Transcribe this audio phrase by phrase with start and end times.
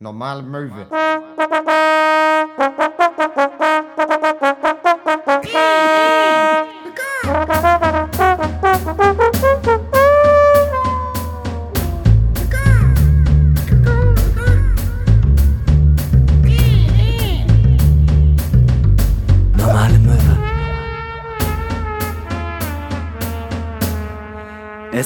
[0.00, 0.86] Normale Möwe.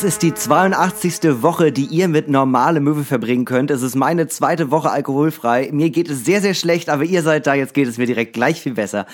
[0.03, 1.43] Es ist die 82.
[1.43, 3.71] Woche, die ihr mit normale Möwe verbringen könnt.
[3.71, 5.69] Es ist meine zweite Woche alkoholfrei.
[5.75, 8.33] Mir geht es sehr, sehr schlecht, aber ihr seid da, jetzt geht es mir direkt
[8.33, 9.05] gleich viel besser.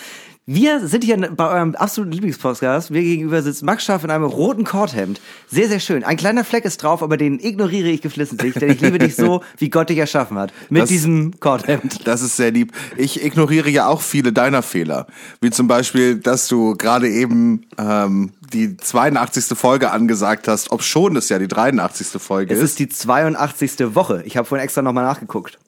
[0.49, 2.93] Wir sind hier bei eurem absoluten Lieblingspodcast.
[2.93, 5.21] Mir gegenüber sitzt Max Schaff in einem roten Korthemd.
[5.49, 6.05] Sehr, sehr schön.
[6.05, 9.43] Ein kleiner Fleck ist drauf, aber den ignoriere ich geflissentlich, denn ich liebe dich so,
[9.59, 10.53] wie Gott dich erschaffen hat.
[10.71, 12.07] Mit Das- diesem Korthemd.
[12.07, 12.73] Das ist sehr lieb.
[12.97, 15.09] Ich ignoriere ja auch viele deiner Fehler.
[15.41, 19.57] Wie zum Beispiel, dass du gerade eben ähm, die 82.
[19.59, 22.21] Folge angesagt hast, ob schon es ja die 83.
[22.21, 22.71] Folge Es ist.
[22.71, 23.95] ist die 82.
[23.95, 24.23] Woche.
[24.25, 25.59] Ich habe vorhin extra nochmal nachgeguckt.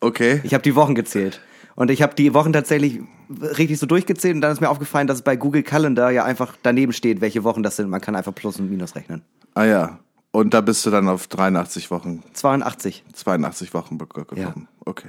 [0.00, 0.40] Okay.
[0.44, 1.40] Ich habe die Wochen gezählt.
[1.74, 5.18] Und ich habe die Wochen tatsächlich richtig so durchgezählt und dann ist mir aufgefallen, dass
[5.18, 7.90] es bei Google Calendar ja einfach daneben steht, welche Wochen das sind.
[7.90, 9.22] Man kann einfach Plus und Minus rechnen.
[9.54, 9.98] Ah ja.
[10.30, 13.04] Und da bist du dann auf 83 Wochen, 82.
[13.12, 14.40] 82 Wochen gekommen.
[14.40, 14.54] Ja.
[14.84, 15.08] Okay.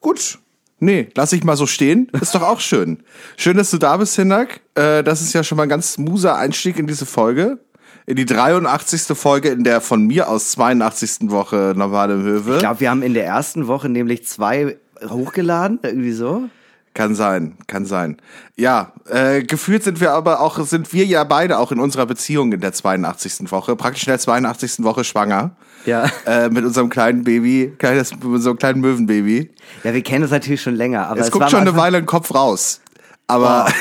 [0.00, 0.38] Gut.
[0.78, 2.08] Nee, lass ich mal so stehen.
[2.20, 2.98] Ist doch auch schön.
[3.36, 4.60] Schön, dass du da bist, Hinak.
[4.74, 7.58] Äh, das ist ja schon mal ein ganz smoother Einstieg in diese Folge.
[8.04, 9.16] In die 83.
[9.16, 11.30] Folge in der von mir aus 82.
[11.30, 12.54] Woche normale Höwe.
[12.54, 14.76] Ich glaube, wir haben in der ersten Woche nämlich zwei
[15.08, 16.48] hochgeladen, irgendwie so.
[16.94, 18.16] Kann sein, kann sein.
[18.56, 22.52] Ja, äh, gefühlt sind wir aber auch, sind wir ja beide auch in unserer Beziehung
[22.52, 23.50] in der 82.
[23.50, 24.82] Woche, praktisch in der 82.
[24.82, 25.56] Woche schwanger.
[25.86, 26.10] Ja.
[26.26, 29.50] Äh, mit unserem kleinen Baby, kleines, mit unserem kleinen Möwenbaby.
[29.84, 32.06] Ja, wir kennen das natürlich schon länger, aber Es, es, guckt schon eine Weile ein
[32.06, 32.80] Kopf raus.
[33.28, 33.66] Aber,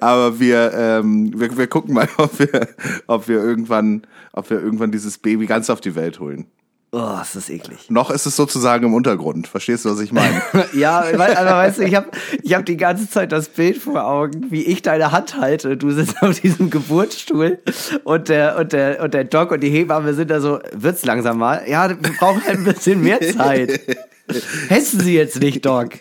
[0.00, 2.68] aber wir, ähm, wir, wir gucken mal, ob wir,
[3.06, 6.46] ob wir irgendwann, ob wir irgendwann dieses Baby ganz auf die Welt holen.
[6.94, 7.88] Oh, ist das eklig.
[7.88, 9.48] Noch ist es sozusagen im Untergrund.
[9.48, 10.42] Verstehst du, was ich meine?
[10.74, 12.10] Ja, weil, aber weißt du, ich habe
[12.42, 15.78] ich hab die ganze Zeit das Bild vor Augen, wie ich deine Hand halte.
[15.78, 17.60] Du sitzt auf diesem Geburtsstuhl
[18.04, 21.38] und der, und der, und der Doc und die Hebamme sind da so, wird's langsam
[21.38, 21.62] mal?
[21.66, 23.80] Ja, wir brauchen ein bisschen mehr Zeit.
[24.68, 25.94] Hessen Sie jetzt nicht, Doc.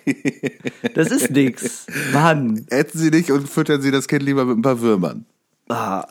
[0.93, 1.85] Das ist nix.
[2.11, 2.65] Mann.
[2.69, 5.25] Ätzen Sie nicht und füttern Sie das Kind lieber mit ein paar Würmern.
[5.69, 6.05] Ah.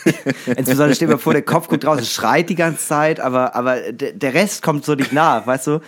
[0.46, 4.34] Insbesondere dir mal vor, der Kopf guckt raus schreit die ganze Zeit, aber, aber der
[4.34, 5.80] Rest kommt so nicht nach, weißt du?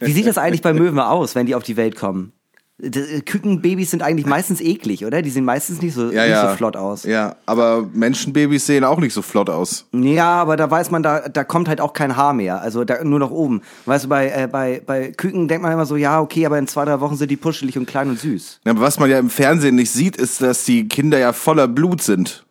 [0.00, 2.32] Wie sieht das eigentlich bei Möwen aus, wenn die auf die Welt kommen?
[2.80, 5.20] Kükenbabys sind eigentlich meistens eklig, oder?
[5.20, 6.50] Die sehen meistens nicht so, Ja, nicht ja.
[6.50, 7.02] so flott aus.
[7.02, 9.86] Ja, aber Menschenbabys sehen auch nicht so flott aus.
[9.92, 12.62] Ja, aber da weiß man, da, da kommt halt auch kein Haar mehr.
[12.62, 13.62] Also da, nur noch oben.
[13.86, 16.68] Weißt du, bei, äh, bei, bei Küken denkt man immer so, ja, okay, aber in
[16.68, 18.60] zwei, drei Wochen sind die puschelig und klein und süß.
[18.64, 21.66] Ja, Aber was man ja im Fernsehen nicht sieht, ist, dass die Kinder ja voller
[21.66, 22.44] Blut sind.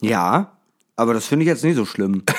[0.00, 0.52] Ja,
[0.96, 2.22] aber das finde ich jetzt nicht so schlimm.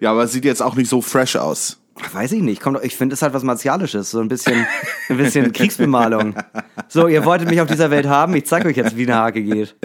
[0.00, 1.78] Ja, aber es sieht jetzt auch nicht so fresh aus.
[2.12, 2.60] Weiß ich nicht.
[2.82, 4.10] Ich finde, es hat was Martialisches.
[4.10, 4.66] So ein bisschen,
[5.08, 6.34] ein bisschen Kriegsbemalung.
[6.88, 8.34] So, ihr wolltet mich auf dieser Welt haben.
[8.34, 9.76] Ich zeig euch jetzt, wie eine Hake geht.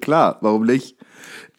[0.00, 0.96] Klar, warum nicht?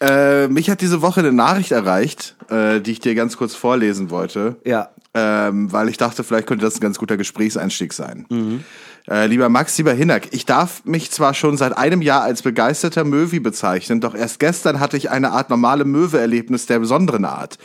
[0.02, 4.10] Äh, mich hat diese Woche eine Nachricht erreicht, äh, die ich dir ganz kurz vorlesen
[4.10, 4.56] wollte.
[4.66, 4.90] Ja.
[5.14, 8.26] ähm, weil ich dachte, vielleicht könnte das ein ganz guter Gesprächseinstieg sein.
[9.10, 13.04] Äh, lieber Max, lieber Hinnack, ich darf mich zwar schon seit einem Jahr als begeisterter
[13.04, 17.58] Möwi bezeichnen, doch erst gestern hatte ich eine Art normale Möwe-Erlebnis der besonderen Art.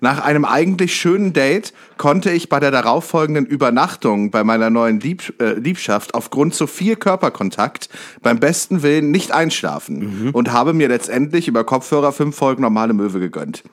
[0.00, 5.34] Nach einem eigentlich schönen Date konnte ich bei der darauffolgenden Übernachtung bei meiner neuen Lieb
[5.38, 7.90] äh, Liebschaft aufgrund zu viel Körperkontakt
[8.22, 13.20] beim besten Willen nicht einschlafen und habe mir letztendlich über Kopfhörer fünf Folgen normale Möwe
[13.20, 13.64] gegönnt.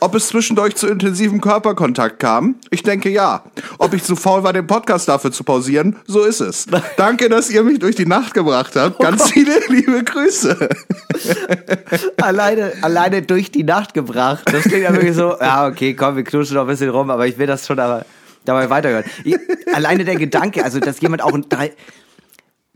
[0.00, 2.56] Ob es zwischendurch zu intensivem Körperkontakt kam?
[2.70, 3.44] Ich denke ja.
[3.78, 5.96] Ob ich zu faul war, den Podcast dafür zu pausieren?
[6.06, 6.65] So ist es.
[6.96, 8.98] Danke, dass ihr mich durch die Nacht gebracht habt.
[8.98, 10.68] Ganz viele liebe Grüße.
[12.20, 14.44] Alleine, alleine durch die Nacht gebracht.
[14.52, 17.26] Das klingt ja wirklich so, ja, okay, komm, wir knutschen noch ein bisschen rum, aber
[17.26, 18.04] ich will das schon aber
[18.44, 19.04] dabei weiterhören.
[19.24, 19.36] Ich,
[19.72, 21.72] alleine der Gedanke, also, dass jemand auch ein drei,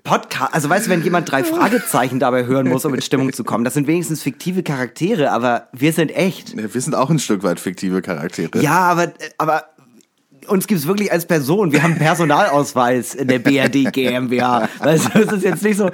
[0.03, 3.45] Podcast, also weißt du, wenn jemand drei Fragezeichen dabei hören muss, um in Stimmung zu
[3.45, 6.57] kommen, das sind wenigstens fiktive Charaktere, aber wir sind echt.
[6.57, 8.63] Wir sind auch ein Stück weit fiktive Charaktere.
[8.63, 9.65] Ja, aber, aber
[10.49, 11.73] uns gibt's wirklich als Person.
[11.73, 14.69] Wir haben einen Personalausweis in der BRD GmbH.
[14.79, 15.91] Weißt du, es ist jetzt nicht so,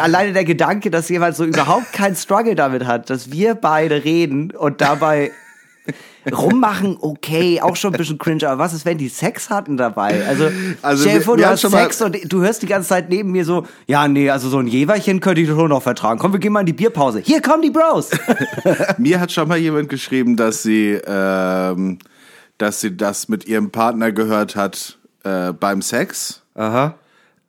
[0.00, 4.50] alleine der Gedanke, dass jemand so überhaupt keinen Struggle damit hat, dass wir beide reden
[4.52, 5.32] und dabei
[6.30, 10.26] rummachen, okay, auch schon ein bisschen cringe, aber was ist, wenn die Sex hatten dabei?
[10.26, 10.50] Also,
[10.82, 13.44] Also stell dir vor, du hast Sex und du hörst die ganze Zeit neben mir
[13.44, 16.18] so, ja, nee, also so ein Jeverchen könnte ich schon noch vertragen.
[16.18, 17.20] Komm, wir gehen mal in die Bierpause.
[17.24, 18.10] Hier kommen die Bros.
[18.98, 21.98] Mir hat schon mal jemand geschrieben, dass sie, ähm,
[22.60, 26.42] dass sie das mit ihrem Partner gehört hat äh, beim Sex.
[26.54, 26.94] Aha.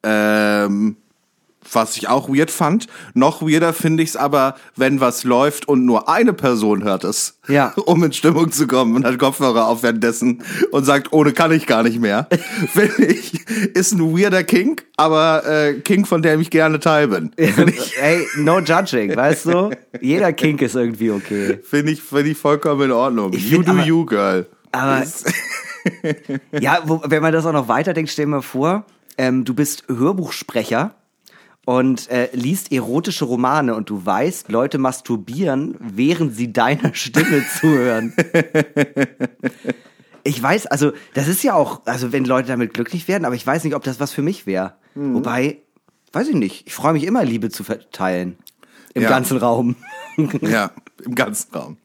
[0.03, 0.95] Ähm,
[1.71, 2.87] was ich auch weird fand.
[3.13, 7.37] Noch weirder finde ich es aber, wenn was läuft und nur eine Person hört es,
[7.47, 7.73] Ja.
[7.85, 11.67] um in Stimmung zu kommen und hat Kopfhörer auf währenddessen und sagt, ohne kann ich
[11.67, 12.27] gar nicht mehr.
[12.73, 17.31] Finde ich, ist ein weirder King, aber äh, King, von dem ich gerne Teil bin.
[17.37, 19.69] Finde Ey, no judging, weißt du?
[20.01, 21.59] Jeder Kink ist irgendwie okay.
[21.63, 23.33] find ich, find ich vollkommen in Ordnung.
[23.33, 24.47] Ich you do aber- you, girl.
[24.71, 25.03] Aber
[26.59, 28.85] ja, wo, wenn man das auch noch weiterdenkt, stell dir mal vor,
[29.17, 30.95] ähm, du bist Hörbuchsprecher
[31.65, 38.13] und äh, liest erotische Romane und du weißt, Leute masturbieren, während sie deiner Stimme zuhören.
[40.23, 43.45] Ich weiß, also das ist ja auch, also wenn Leute damit glücklich werden, aber ich
[43.45, 44.75] weiß nicht, ob das was für mich wäre.
[44.95, 45.15] Mhm.
[45.15, 45.57] Wobei,
[46.13, 48.37] weiß ich nicht, ich freue mich immer, Liebe zu verteilen.
[48.93, 49.09] Im Ja.
[49.09, 49.75] ganzen Raum.
[50.41, 50.71] Ja,
[51.05, 51.77] im ganzen Raum.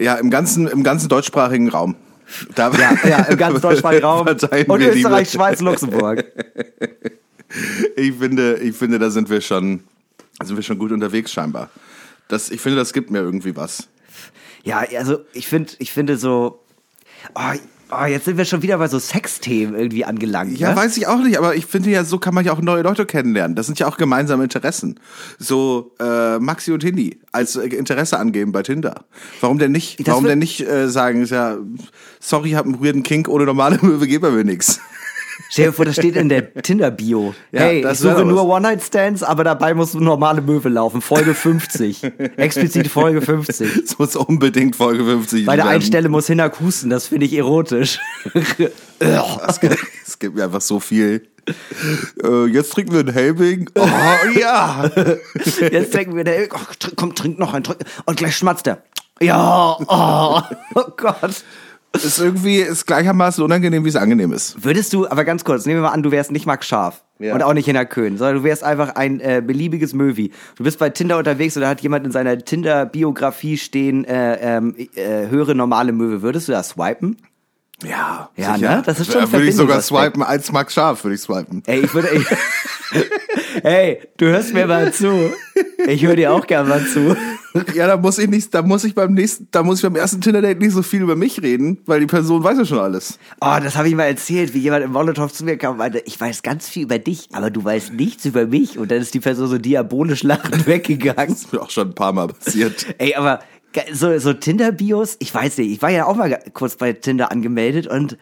[0.00, 1.94] Ja, im ganzen, im ganzen deutschsprachigen Raum.
[2.54, 4.26] Da Ja, ja, im ganzen deutschsprachigen Raum.
[4.26, 5.26] Und Österreich, Liebe.
[5.26, 6.24] Schweiz, Luxemburg.
[7.96, 9.82] Ich finde, ich finde, da sind wir schon,
[10.40, 11.68] sind wir schon gut unterwegs scheinbar.
[12.28, 13.88] Das, ich finde, das gibt mir irgendwie was.
[14.62, 16.62] Ja, also ich finde, ich finde so,
[17.34, 17.58] oh,
[17.90, 20.58] oh, jetzt sind wir schon wieder bei so Sexthemen irgendwie angelangt.
[20.58, 20.76] Ja, ne?
[20.76, 23.06] weiß ich auch nicht, aber ich finde ja, so kann man ja auch neue Leute
[23.06, 23.56] kennenlernen.
[23.56, 24.98] Das sind ja auch gemeinsame Interessen.
[25.38, 29.04] So äh, Maxi und Hindi als äh, Interesse angeben bei Tinder.
[29.40, 30.00] Warum denn nicht?
[30.00, 31.58] Das Warum denn nicht äh, sagen, ist ja,
[32.20, 34.80] sorry, ich hab einen weirden Kink, ohne normale Möwe geht bei mir nix.
[35.52, 37.34] Stell dir vor, das steht in der Tinder-Bio.
[37.50, 38.46] Ja, hey, das ich suche nur.
[38.46, 41.02] One-Night-Stands, aber dabei muss normale Möwe laufen.
[41.02, 42.04] Folge 50.
[42.36, 43.84] Explizit Folge 50.
[43.84, 45.74] Es muss unbedingt Folge 50 Bei der werden.
[45.74, 47.98] einen Stelle muss Hinak husten, das finde ich erotisch.
[49.02, 51.26] Es gibt, es gibt mir einfach so viel.
[52.22, 53.70] Äh, jetzt trinken wir einen Helbing.
[53.74, 53.88] Oh
[54.38, 54.90] ja.
[55.72, 57.78] Jetzt denken wir, der, oh, trink, komm, trink noch einen, trink.
[58.04, 58.82] Und gleich schmatzt er.
[59.22, 60.42] Ja, oh,
[60.74, 61.44] oh Gott.
[62.04, 64.64] Ist irgendwie ist gleichermaßen unangenehm, wie es angenehm ist.
[64.64, 67.34] Würdest du, aber ganz kurz, nehmen wir mal an, du wärst nicht Max Scharf Ja.
[67.34, 70.30] und auch nicht Hinner Köhn, sondern du wärst einfach ein äh, beliebiges Möwi.
[70.56, 75.26] Du bist bei Tinder unterwegs oder hat jemand in seiner Tinder-Biografie stehen, äh, ähm, äh,
[75.28, 76.22] höre normale Möwe.
[76.22, 77.16] Würdest du da swipen?
[77.82, 78.82] Ja, Ja, ne?
[78.84, 81.62] Das ist schon Da würde ich sogar swipen als Max Scharf, würde ich swipen.
[81.66, 82.08] Ey, ich würde.
[82.10, 82.26] Ich,
[83.62, 85.32] hey, du hörst mir mal zu.
[85.86, 87.16] Ich höre dir auch gern mal zu.
[87.74, 90.20] Ja, da muss ich nicht, da muss ich beim nächsten, da muss ich beim ersten
[90.20, 93.18] Tinder-Date nicht so viel über mich reden, weil die Person weiß ja schon alles.
[93.40, 96.02] Oh, das habe ich mal erzählt, wie jemand im Molotow zu mir kam und meinte,
[96.06, 98.78] ich weiß ganz viel über dich, aber du weißt nichts über mich.
[98.78, 101.32] Und dann ist die Person so diabolisch lachend weggegangen.
[101.34, 102.86] ist mir auch schon ein paar Mal passiert.
[102.98, 103.40] Ey, aber
[103.92, 107.86] so, so Tinder-Bios, ich weiß nicht, ich war ja auch mal kurz bei Tinder angemeldet
[107.86, 108.16] und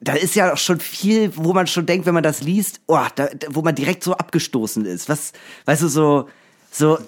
[0.00, 3.04] da ist ja auch schon viel, wo man schon denkt, wenn man das liest, oh,
[3.14, 5.08] da, wo man direkt so abgestoßen ist.
[5.08, 5.32] Was,
[5.66, 6.28] weißt du, so,
[6.70, 6.98] so,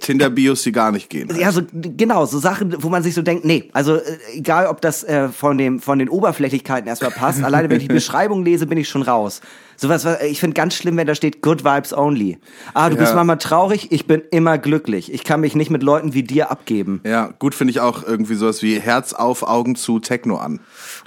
[0.00, 1.28] Tinder-Bios, die gar nicht gehen.
[1.38, 4.02] ja, so genau, so Sachen, wo man sich so denkt, nee, also äh,
[4.34, 7.94] egal, ob das äh, von dem von den Oberflächlichkeiten erstmal passt, alleine wenn ich die
[7.94, 9.40] Beschreibung lese, bin ich schon raus.
[9.80, 12.38] Sowas, was- ich finde ganz schlimm, wenn da steht Good Vibes Only.
[12.74, 13.14] Ah, du bist Ja.
[13.16, 15.12] manchmal traurig, ich bin immer glücklich.
[15.12, 17.00] Ich kann mich nicht mit Leuten wie dir abgeben.
[17.04, 20.58] Ja, gut finde ich auch irgendwie sowas wie Herz auf, Augen zu, Techno an.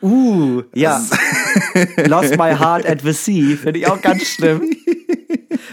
[0.02, 1.02] Uh, ja.
[2.08, 4.62] Lost my heart at the sea, finde ich auch ganz schlimm.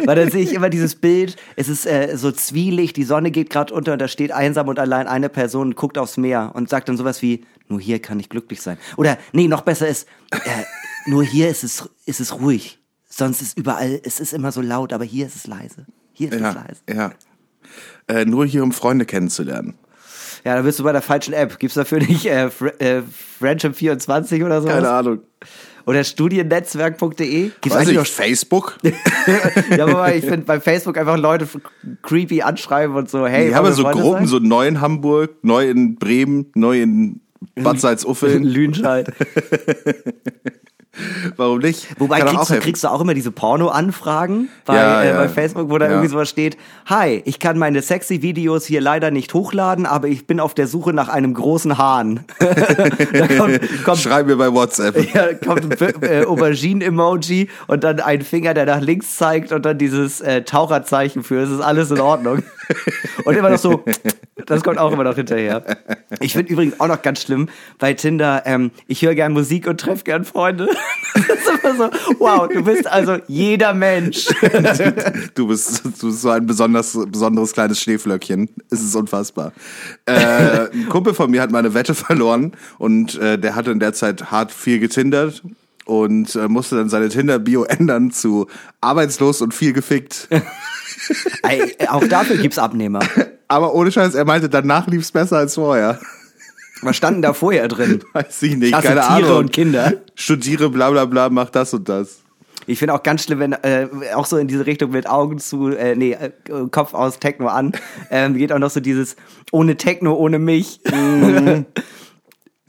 [0.05, 3.51] Weil dann sehe ich immer dieses Bild, es ist äh, so zwielicht, die Sonne geht
[3.51, 6.89] gerade unter und da steht einsam und allein eine Person guckt aufs Meer und sagt
[6.89, 8.79] dann sowas wie, nur hier kann ich glücklich sein.
[8.97, 10.39] Oder, nee, noch besser ist, äh,
[11.07, 12.79] nur hier ist es, ist es ruhig.
[13.09, 15.87] Sonst ist überall, es ist immer so laut, aber hier ist es leise.
[16.13, 16.81] Hier ist es Ja, leise.
[16.89, 17.13] ja.
[18.07, 19.75] Äh, nur hier, um Freunde kennenzulernen.
[20.45, 21.59] Ja, da bist du bei der falschen App.
[21.59, 23.03] Gibt's dafür nicht äh, Fr äh,
[23.41, 24.69] Friendship24 oder so?
[24.69, 25.21] Ahnung.
[25.87, 27.51] Oder studiennetzwerk.de?
[27.61, 28.79] Gibt's Weiß eigentlich ich, Facebook?
[29.77, 31.49] ja, aber ich finde bei Facebook einfach Leute
[32.03, 34.27] creepy anschreiben und so, hey, haben wir so Freunde Gruppen, sein?
[34.27, 37.21] so neu in Hamburg, neu in Bremen, neu in
[37.55, 38.45] Bad Salzuffeln.
[38.45, 39.13] Lüdenscheid.
[41.37, 41.87] Warum nicht?
[42.01, 45.17] Wobei kriegst auch du, kriegst du auch immer diese Porno-Anfragen bei, Ja, äh, ja.
[45.19, 45.93] bei Facebook, wo da Ja.
[45.93, 50.27] irgendwie sowas steht, hi, ich kann meine sexy Videos hier leider nicht hochladen, aber ich
[50.27, 52.25] bin auf der Suche nach einem großen Hahn.
[53.39, 54.97] kommt, kommt Schreib mir bei WhatsApp.
[55.15, 59.79] Ja, kommt ein äh, Aubergine-Emoji und dann ein Finger, der nach links zeigt und dann
[59.79, 62.43] dieses äh, Taucherzeichen für, es ist alles in Ordnung.
[63.25, 63.83] Und immer noch so,
[64.47, 65.65] das kommt auch immer noch hinterher.
[66.21, 69.81] Ich finde übrigens auch noch ganz schlimm bei Tinder, ähm, ich höre gern Musik und
[69.81, 70.69] treffe gern Freunde.
[71.15, 74.29] Das ist immer so, wow, du bist also jeder Mensch.
[75.35, 78.49] Du bist, du bist so ein besonders, besonderes kleines Schneeflöckchen.
[78.71, 79.53] Es ist unfassbar.
[80.07, 83.81] Äh, ein Kumpel von mir hat mal eine Wette verloren und äh, der hatte in
[83.81, 85.43] der Zeit hart viel getindert
[85.89, 88.47] und äh, musste dann seine Tinder-Bio ändern zu
[88.81, 90.29] arbeitslos und viel gefickt.
[91.43, 93.01] Ey, auch dafür gibt's Abnehmer.
[93.49, 95.99] Aber ohne Scheiß, er meinte, danach lief's besser als vorher.
[96.83, 98.03] Was standen da vorher drin?
[98.13, 99.39] Weiß ich nicht, Hasse keine Tiere Ahnung.
[99.39, 99.95] und Kinder.
[100.15, 102.21] Studiere, bla bla bla, mach das und das.
[102.67, 105.69] Ich finde auch ganz schlimm, wenn äh, auch so in diese Richtung mit Augen zu,
[105.69, 106.31] äh, nee, äh,
[106.71, 107.73] Kopf aus Techno an,
[108.11, 109.17] ähm, geht auch noch so dieses
[109.53, 110.81] ohne Techno, ohne mich.
[110.93, 111.65] Mhm.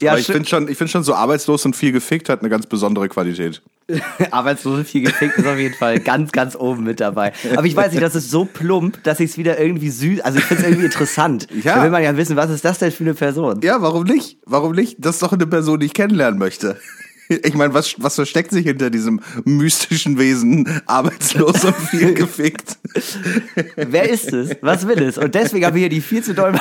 [0.00, 2.66] ja, ich finde schon, ich finde schon so arbeitslos und viel gefickt hat eine ganz
[2.66, 3.62] besondere Qualität.
[4.30, 7.32] Arbeitslos und viel gefickt ist auf jeden Fall ganz, ganz oben mit dabei.
[7.56, 10.38] Aber ich weiß nicht, das ist so plump, dass ich es wieder irgendwie süß, also
[10.38, 11.46] ich finde es irgendwie interessant.
[11.62, 11.76] Ja.
[11.76, 13.60] Da will man ja wissen, was ist das denn für eine Person?
[13.62, 14.38] Ja, warum nicht?
[14.46, 14.96] Warum nicht?
[14.98, 16.78] Das ist doch eine Person, die ich kennenlernen möchte.
[17.30, 22.76] Ich meine, was, was versteckt sich hinter diesem mystischen Wesen, arbeitslos und viel gefickt?
[23.76, 24.56] Wer ist es?
[24.62, 25.16] Was will es?
[25.16, 26.52] Und deswegen haben wir hier die viel zu doll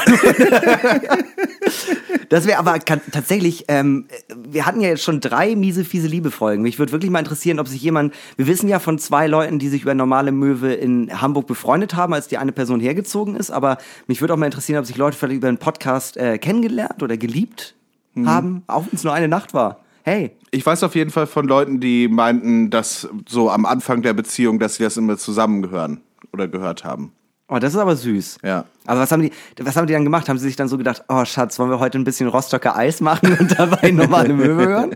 [2.30, 4.06] Das wäre aber tatsächlich, ähm,
[4.38, 6.62] wir hatten ja jetzt schon drei miese, fiese Liebe-Folgen.
[6.62, 9.68] Mich würde wirklich mal interessieren, ob sich jemand, wir wissen ja von zwei Leuten, die
[9.68, 13.80] sich über normale Möwe in Hamburg befreundet haben, als die eine Person hergezogen ist, aber
[14.06, 17.18] mich würde auch mal interessieren, ob sich Leute vielleicht über einen Podcast äh, kennengelernt oder
[17.18, 17.74] geliebt
[18.14, 18.30] hm.
[18.30, 19.80] haben, auch wenn es nur eine Nacht war.
[20.04, 20.32] Hey.
[20.52, 24.60] Ich weiß auf jeden Fall von Leuten, die meinten, dass so am Anfang der Beziehung,
[24.60, 26.02] dass sie das immer zusammengehören
[26.34, 27.14] oder gehört haben.
[27.52, 28.38] Oh, das ist aber süß.
[28.44, 28.66] Ja.
[28.86, 30.30] Aber was haben die, was haben die dann gemacht?
[30.30, 33.02] Haben sie sich dann so gedacht, oh Schatz, wollen wir heute ein bisschen Rostocker Eis
[33.02, 34.96] machen und dabei normale Möwe hören?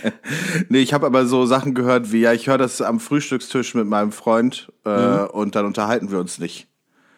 [0.70, 3.86] nee, ich habe aber so Sachen gehört wie, ja, ich höre das am Frühstückstisch mit
[3.86, 5.26] meinem Freund äh, mhm.
[5.32, 6.68] und dann unterhalten wir uns nicht.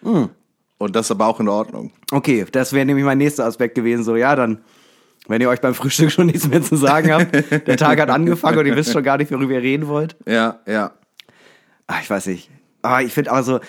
[0.02, 0.30] Mhm.
[0.78, 1.92] Und das ist aber auch in Ordnung.
[2.10, 4.02] Okay, das wäre nämlich mein nächster Aspekt gewesen.
[4.02, 4.62] So, ja, dann
[5.28, 7.34] wenn ihr euch beim Frühstück schon nichts mehr zu sagen habt,
[7.66, 10.16] der Tag hat angefangen und ihr wisst schon gar nicht, worüber ihr reden wollt.
[10.26, 10.92] Ja, ja.
[11.86, 12.50] Ach, ich weiß nicht.
[12.82, 13.60] Aber ich finde also,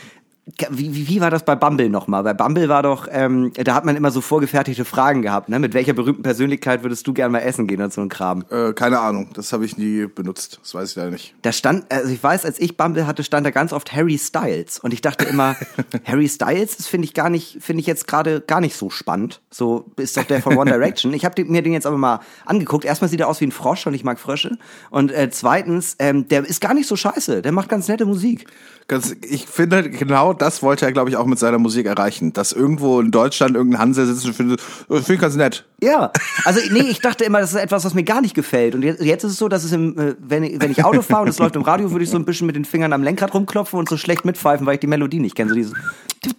[0.69, 2.23] wie, wie, war das bei Bumble nochmal?
[2.23, 5.59] Bei Bumble war doch, ähm, da hat man immer so vorgefertigte Fragen gehabt, ne?
[5.59, 8.45] Mit welcher berühmten Persönlichkeit würdest du gerne mal essen gehen und so ein Kram?
[8.49, 11.35] Äh, keine Ahnung, das habe ich nie benutzt, das weiß ich leider nicht.
[11.41, 14.79] Da stand, also ich weiß, als ich Bumble hatte, stand da ganz oft Harry Styles
[14.79, 15.57] und ich dachte immer,
[16.05, 19.41] Harry Styles, das finde ich gar nicht, finde ich jetzt gerade gar nicht so spannend.
[19.51, 21.13] So ist doch der von One Direction.
[21.13, 22.85] Ich habe mir den jetzt aber mal angeguckt.
[22.85, 24.57] Erstmal sieht er aus wie ein Frosch und ich mag Frösche
[24.91, 28.47] und äh, zweitens, ähm, der ist gar nicht so scheiße, der macht ganz nette Musik.
[28.87, 32.33] Ganz, ich finde, genau das wollte er, glaube ich, auch mit seiner Musik erreichen.
[32.33, 35.65] Dass irgendwo in Deutschland irgendein Hansel sitzt und findet, oh, finde ich ganz nett.
[35.81, 36.11] Ja,
[36.45, 38.75] also nee, ich dachte immer, das ist etwas, was mir gar nicht gefällt.
[38.75, 41.01] Und jetzt, jetzt ist es so, dass es im, äh, wenn, ich, wenn ich Auto
[41.01, 43.03] fahre und es läuft im Radio, würde ich so ein bisschen mit den Fingern am
[43.03, 45.49] Lenkrad rumklopfen und so schlecht mitpfeifen, weil ich die Melodie nicht kenne.
[45.49, 45.73] So dieses.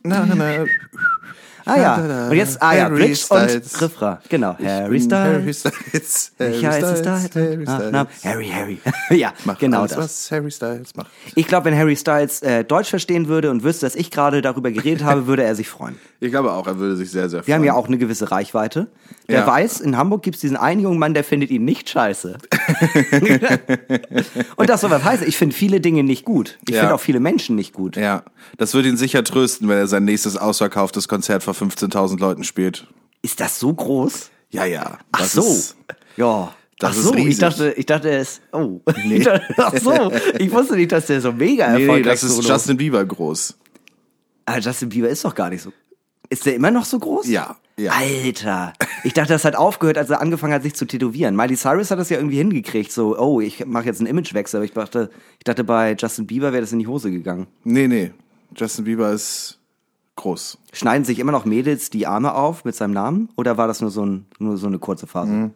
[0.02, 0.64] Na, na, na.
[1.68, 2.28] Ah ja.
[2.28, 4.16] Und jetzt, ah ja, Bridge und Refrain.
[4.28, 4.56] Genau.
[4.58, 5.14] Harry Styles.
[5.14, 6.32] Harry Styles.
[6.38, 7.34] Harry heißt Styles.
[7.34, 8.24] Harry Styles.
[8.24, 8.80] Harry, Harry.
[9.18, 9.98] ja, Mach genau alles, das.
[9.98, 11.10] was Harry Styles macht.
[11.34, 14.70] Ich glaube, wenn Harry Styles äh, Deutsch verstehen würde und wüsste, dass ich gerade darüber
[14.70, 15.98] geredet habe, würde er sich freuen.
[16.20, 17.46] Ich glaube auch, er würde sich sehr, sehr freuen.
[17.46, 18.88] Wir haben ja auch eine gewisse Reichweite.
[19.28, 19.46] Der ja.
[19.46, 22.38] weiß, in Hamburg gibt es diesen einen jungen Mann, der findet ihn nicht scheiße.
[24.56, 25.28] und das soll was heißen.
[25.28, 26.58] Ich finde viele Dinge nicht gut.
[26.66, 26.80] Ich ja.
[26.80, 27.96] finde auch viele Menschen nicht gut.
[27.96, 28.24] Ja,
[28.56, 32.88] das würde ihn sicher trösten, wenn er sein nächstes ausverkauftes Konzert vor 15.000 Leuten spielt.
[33.22, 34.30] Ist das so groß?
[34.50, 34.98] Ja, ja.
[35.12, 35.42] Ach so.
[35.42, 35.76] Ist,
[36.16, 36.52] ja.
[36.80, 38.80] Das ach so, ich dachte, ich dachte, er ist, oh.
[39.04, 39.24] Nee.
[39.56, 41.96] ach so, ich wusste nicht, dass der so mega erfolgreich ist.
[41.96, 42.48] Nee, das ist Solo.
[42.48, 43.58] Justin Bieber groß.
[44.46, 45.72] Ah, Justin Bieber ist doch gar nicht so.
[46.30, 47.26] Ist der immer noch so groß?
[47.28, 47.92] Ja, ja.
[47.92, 48.72] Alter.
[49.04, 51.36] Ich dachte, das hat aufgehört, als er angefangen hat, sich zu tätowieren.
[51.36, 54.58] Miley Cyrus hat das ja irgendwie hingekriegt, so, oh, ich mache jetzt einen Imagewechsel.
[54.58, 57.46] Aber ich dachte, ich dachte, bei Justin Bieber wäre das in die Hose gegangen.
[57.62, 58.10] Nee, nee.
[58.56, 59.58] Justin Bieber ist
[60.16, 60.58] groß.
[60.72, 63.30] Schneiden sich immer noch Mädels die Arme auf mit seinem Namen?
[63.36, 65.30] Oder war das nur so, ein, nur so eine kurze Phase?
[65.30, 65.50] Mhm.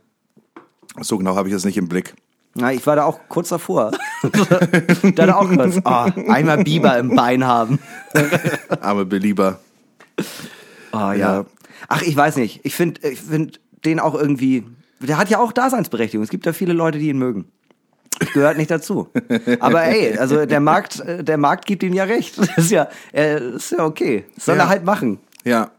[1.00, 2.14] So genau habe ich das nicht im Blick.
[2.54, 3.92] Na, ich war da auch kurz davor.
[5.14, 7.78] da da auch kurz, oh, einmal Biber im Bein haben.
[8.80, 9.58] Arme Belieber.
[10.92, 11.14] Oh ja.
[11.14, 11.46] ja.
[11.88, 12.60] Ach, ich weiß nicht.
[12.64, 14.64] Ich finde ich find den auch irgendwie.
[15.00, 16.22] Der hat ja auch Daseinsberechtigung.
[16.22, 17.46] Es gibt ja viele Leute, die ihn mögen.
[18.34, 19.08] Gehört nicht dazu.
[19.60, 22.38] Aber ey, also der Markt, der Markt gibt ihm ja recht.
[22.38, 24.24] Das ist ja, ist ja okay.
[24.36, 24.64] Das soll ja.
[24.64, 25.18] er halt machen.
[25.44, 25.70] Ja.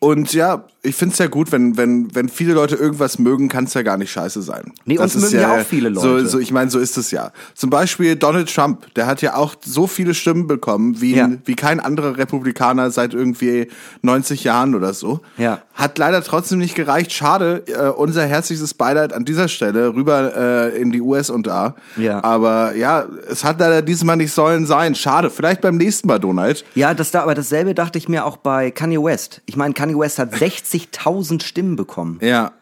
[0.00, 3.64] Und ja, ich finde es ja gut, wenn, wenn, wenn viele Leute irgendwas mögen, kann
[3.64, 4.72] es ja gar nicht scheiße sein.
[4.84, 6.20] Nee, das uns mögen ja, ja, auch viele Leute.
[6.20, 7.32] So, so, ich meine, so ist es ja.
[7.54, 11.30] Zum Beispiel Donald Trump, der hat ja auch so viele Stimmen bekommen, wie, ja.
[11.44, 13.68] wie kein anderer Republikaner seit irgendwie
[14.02, 15.20] 90 Jahren oder so.
[15.36, 15.60] Ja.
[15.74, 17.12] Hat leider trotzdem nicht gereicht.
[17.12, 21.74] Schade, äh, unser herzliches Beileid an dieser Stelle rüber äh, in die US und da.
[21.96, 22.24] Ja.
[22.24, 24.94] Aber ja, es hat leider diesmal nicht sollen sein.
[24.94, 25.30] Schade.
[25.30, 26.64] Vielleicht beim nächsten Mal, Donald.
[26.74, 29.42] Ja, das da, aber dasselbe dachte ich mir auch bei Kanye West.
[29.46, 30.40] Ich meine, Kanye West hat
[30.86, 32.18] 60.000 Stimmen bekommen.
[32.22, 32.52] Ja.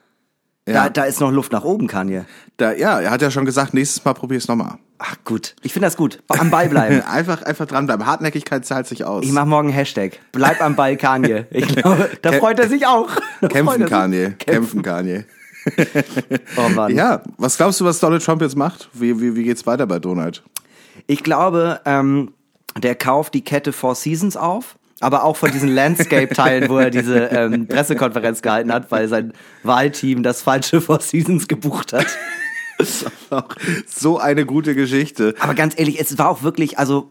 [0.68, 0.84] Ja.
[0.84, 2.24] Da, da ist noch Luft nach oben, Kanye.
[2.56, 4.78] Da, ja, er hat ja schon gesagt, nächstes Mal probier's nochmal.
[4.98, 6.22] Ach gut, ich finde das gut.
[6.26, 7.02] Am Ball bleiben.
[7.06, 8.04] einfach, einfach dranbleiben.
[8.04, 9.24] Hartnäckigkeit zahlt sich aus.
[9.24, 10.18] Ich mach morgen Hashtag.
[10.32, 11.46] Bleib am Ball, Kanye.
[11.50, 13.10] Ich glaube, da freut er sich auch.
[13.40, 14.30] Da Kämpfen, Kanye.
[14.38, 15.24] Kämpfen, Kanye.
[16.56, 16.94] oh Mann.
[16.96, 18.88] Ja, was glaubst du, was Donald Trump jetzt macht?
[18.92, 20.42] Wie, wie, wie geht's weiter bei Donald?
[21.06, 22.32] Ich glaube, ähm,
[22.76, 27.26] der kauft die Kette Four Seasons auf aber auch von diesen Landscape-Teilen, wo er diese
[27.26, 32.06] ähm, Pressekonferenz gehalten hat, weil sein Wahlteam das falsche Four Seasons gebucht hat.
[33.30, 33.48] auch
[33.86, 35.34] so eine gute Geschichte.
[35.40, 37.10] Aber ganz ehrlich, es war auch wirklich, also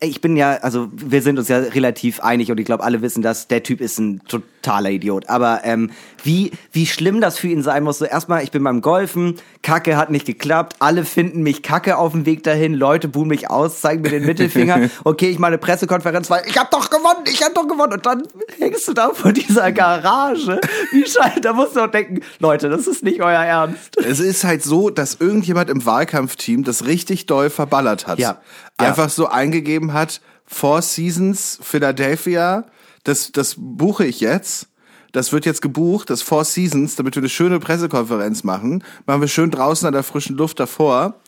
[0.00, 3.22] ich bin ja, also wir sind uns ja relativ einig und ich glaube, alle wissen
[3.22, 4.20] das, der Typ ist ein
[4.62, 5.28] totaler Idiot.
[5.28, 5.90] Aber ähm,
[6.22, 7.98] wie, wie schlimm das für ihn sein muss.
[7.98, 12.12] So erstmal, ich bin beim Golfen, Kacke hat nicht geklappt, alle finden mich Kacke auf
[12.12, 14.90] dem Weg dahin, Leute buhen mich aus, zeigen mir den Mittelfinger.
[15.04, 17.94] Okay, ich mache eine Pressekonferenz, weil ich hab doch gewonnen, ich hab doch gewonnen.
[17.94, 18.22] Und dann
[18.58, 20.60] hängst du da vor dieser Garage.
[20.92, 23.96] Wie scheiße, da musst du auch denken, Leute, das ist nicht euer Ernst.
[23.96, 28.18] Es ist halt so, dass irgendjemand im Wahlkampfteam das richtig doll verballert hat.
[28.18, 28.38] Ja.
[28.76, 32.64] Einfach so eingegeben hat, Four Seasons Philadelphia,
[33.04, 34.68] das, das buche ich jetzt.
[35.12, 38.82] Das wird jetzt gebucht, das Four Seasons, damit wir eine schöne Pressekonferenz machen.
[39.04, 41.20] Machen wir schön draußen an der frischen Luft davor.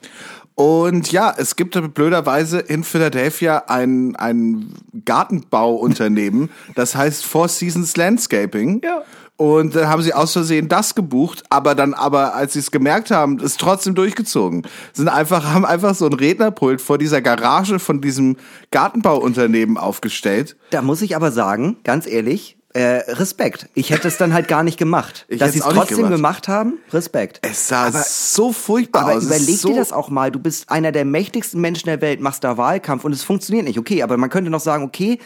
[0.55, 4.73] Und ja, es gibt blöderweise in Philadelphia ein, ein
[5.05, 8.81] Gartenbauunternehmen, das heißt Four Seasons Landscaping.
[8.85, 9.03] Ja.
[9.37, 13.11] Und dann haben sie aus Versehen das gebucht, aber dann, aber als sie es gemerkt
[13.11, 14.63] haben, ist trotzdem durchgezogen.
[14.93, 18.37] Sind einfach, haben einfach so ein Rednerpult vor dieser Garage von diesem
[18.71, 20.57] Gartenbauunternehmen aufgestellt.
[20.71, 23.69] Da muss ich aber sagen, ganz ehrlich, äh, Respekt.
[23.75, 25.27] Ich hätte es dann halt gar nicht gemacht.
[25.29, 26.13] Ich Dass sie es trotzdem gemacht.
[26.13, 27.39] gemacht haben, Respekt.
[27.43, 29.25] Es sah Aber- so furchtbar Aber aus.
[29.25, 32.21] Es überleg so dir das auch mal, du bist einer der mächtigsten Menschen der Welt,
[32.21, 33.79] machst da Wahlkampf und es funktioniert nicht.
[33.79, 35.19] Okay, aber man könnte noch sagen, okay,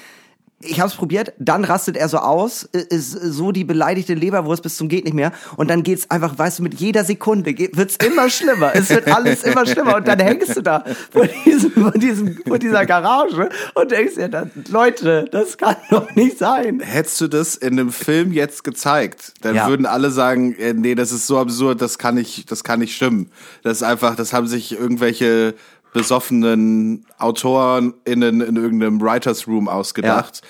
[0.60, 4.76] ich habe es probiert, dann rastet er so aus, ist so die beleidigte Leberwurst bis
[4.76, 8.28] zum geht nicht mehr und dann geht's einfach, weißt du, mit jeder Sekunde wird's immer
[8.28, 8.72] schlimmer.
[8.74, 12.58] es wird alles immer schlimmer und dann hängst du da vor diesem, vor diesem, vor
[12.58, 16.80] dieser Garage und denkst dir dann, Leute, das kann doch nicht sein.
[16.80, 19.68] Hättest du das in einem Film jetzt gezeigt, dann Ja.
[19.68, 22.96] würden alle sagen, äh, nee, das ist so absurd, das kann nicht, das kann nicht
[22.96, 23.30] stimmen.
[23.62, 25.54] Das ist einfach, das haben sich irgendwelche
[25.98, 30.42] besoffenen Autoren in, in irgendeinem Writers Room ausgedacht.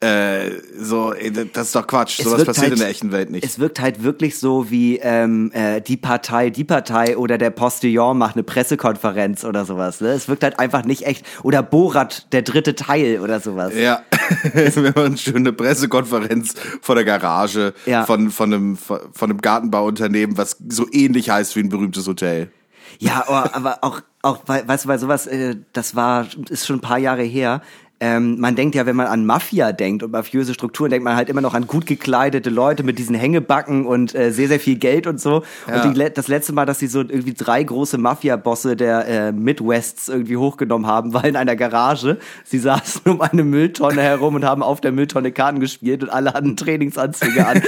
[0.00, 1.14] Äh, so,
[1.52, 2.18] das ist doch Quatsch.
[2.18, 3.44] Es Sowas passiert halt- in der echten Welt nicht.
[3.44, 8.18] Es wirkt halt wirklich so wie ähm, äh, die Partei, die Partei oder der Postillon
[8.18, 10.00] macht eine Pressekonferenz oder sowas.
[10.00, 10.08] Ne?
[10.08, 11.24] Es wirkt halt einfach nicht echt.
[11.44, 13.74] Oder Borat, der dritte Teil oder sowas.
[13.76, 14.02] Ja,
[14.54, 18.04] wir machen eine schöne Pressekonferenz vor der Garage Ja.
[18.04, 22.50] von, von, einem, von einem Gartenbauunternehmen, was so ähnlich heißt wie ein berühmtes Hotel.
[22.98, 26.80] Ja, aber, aber auch, auch weißt du, weil sowas, äh, das war, ist schon ein
[26.80, 27.62] paar Jahre her.
[28.04, 31.28] Ähm, man denkt ja, wenn man an Mafia denkt und mafiöse Strukturen, denkt man halt
[31.28, 35.06] immer noch an gut gekleidete Leute mit diesen Hängebacken und äh, sehr, sehr viel Geld
[35.06, 35.44] und so.
[35.68, 35.84] Ja.
[35.84, 40.08] Und die, das letzte Mal, dass sie so irgendwie drei große Mafia-Bosse der äh, Midwests
[40.08, 42.18] irgendwie hochgenommen haben, war in einer Garage.
[42.44, 46.32] Sie saßen um eine Mülltonne herum und haben auf der Mülltonne Karten gespielt und alle
[46.32, 47.62] hatten Trainingsanzüge an.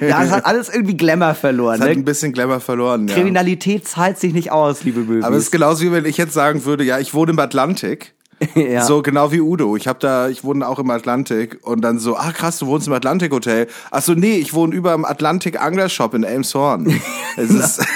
[0.00, 1.76] Ja, es hat alles irgendwie Glamour verloren.
[1.76, 1.92] Es hat Ne?
[1.94, 3.06] ein bisschen Glamour verloren.
[3.06, 3.14] Ja.
[3.14, 5.24] Kriminalität zahlt sich nicht aus, liebe Möbis.
[5.24, 8.15] Aber es ist genauso wie wenn ich jetzt sagen würde, ja, ich wohne im Atlantik.
[8.54, 8.84] ja.
[8.84, 9.76] So genau wie Udo.
[9.76, 12.86] Ich habe da, ich wohne auch im Atlantik und dann so, ah krass, du wohnst
[12.86, 13.66] im Atlantik Hotel.
[13.90, 17.00] Ach so, nee, ich wohne über im Atlantik Angler Shop in Elmshorn.
[17.36, 17.86] es ist,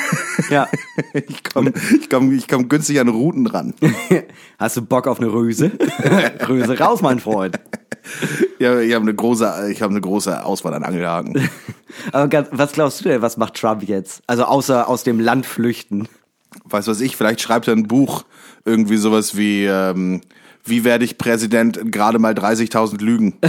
[0.48, 0.66] ja.
[1.12, 3.74] ich komme, ich komm, ich komm günstig an Routen ran.
[4.58, 5.72] Hast du Bock auf eine Röse?
[6.48, 7.60] Röse raus, mein Freund.
[8.58, 11.50] Ja, ich habe eine große, ich habe eine große Auswahl an Angelhaken.
[12.12, 14.22] Aber was glaubst du denn, was macht Trump jetzt?
[14.26, 16.08] Also außer aus dem Land flüchten.
[16.64, 18.24] Weiß was ich, vielleicht schreibt er ein Buch,
[18.64, 20.20] irgendwie sowas wie, ähm,
[20.64, 23.34] wie werde ich Präsident in gerade mal 30.000 Lügen.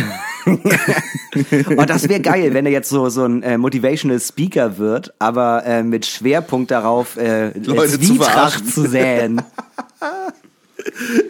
[1.77, 5.65] Oh, das wäre geil, wenn er jetzt so, so ein äh, Motivational Speaker wird, aber
[5.65, 8.67] äh, mit Schwerpunkt darauf, äh, Leute zu Zwietracht verarschen.
[8.67, 9.41] zu säen.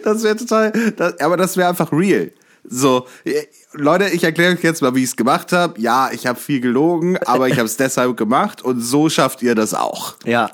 [0.02, 2.32] Das wäre total, das, aber das wäre einfach real.
[2.64, 3.42] So, äh,
[3.74, 5.78] Leute, ich erkläre euch jetzt mal, wie ich es gemacht habe.
[5.78, 9.54] Ja, ich habe viel gelogen, aber ich habe es deshalb gemacht und so schafft ihr
[9.54, 10.14] das auch.
[10.24, 10.50] Ja.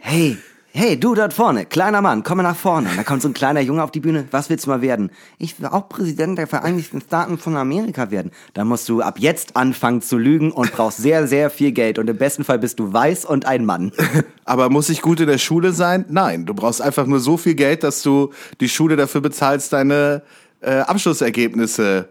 [0.00, 0.36] Hey,
[0.78, 2.88] hey, du dort vorne, kleiner Mann, komm mal nach vorne.
[2.94, 4.28] Da kommt so ein kleiner Junge auf die Bühne.
[4.30, 5.10] Was willst du mal werden?
[5.36, 8.30] Ich will auch Präsident der Vereinigten Staaten von Amerika werden.
[8.54, 11.98] Dann musst du ab jetzt anfangen zu lügen und brauchst sehr, sehr viel Geld.
[11.98, 13.90] Und im besten Fall bist du weiß und ein Mann.
[14.44, 16.04] Aber muss ich gut in der Schule sein?
[16.10, 20.22] Nein, du brauchst einfach nur so viel Geld, dass du die Schule dafür bezahlst, deine
[20.60, 22.08] äh, Abschlussergebnisse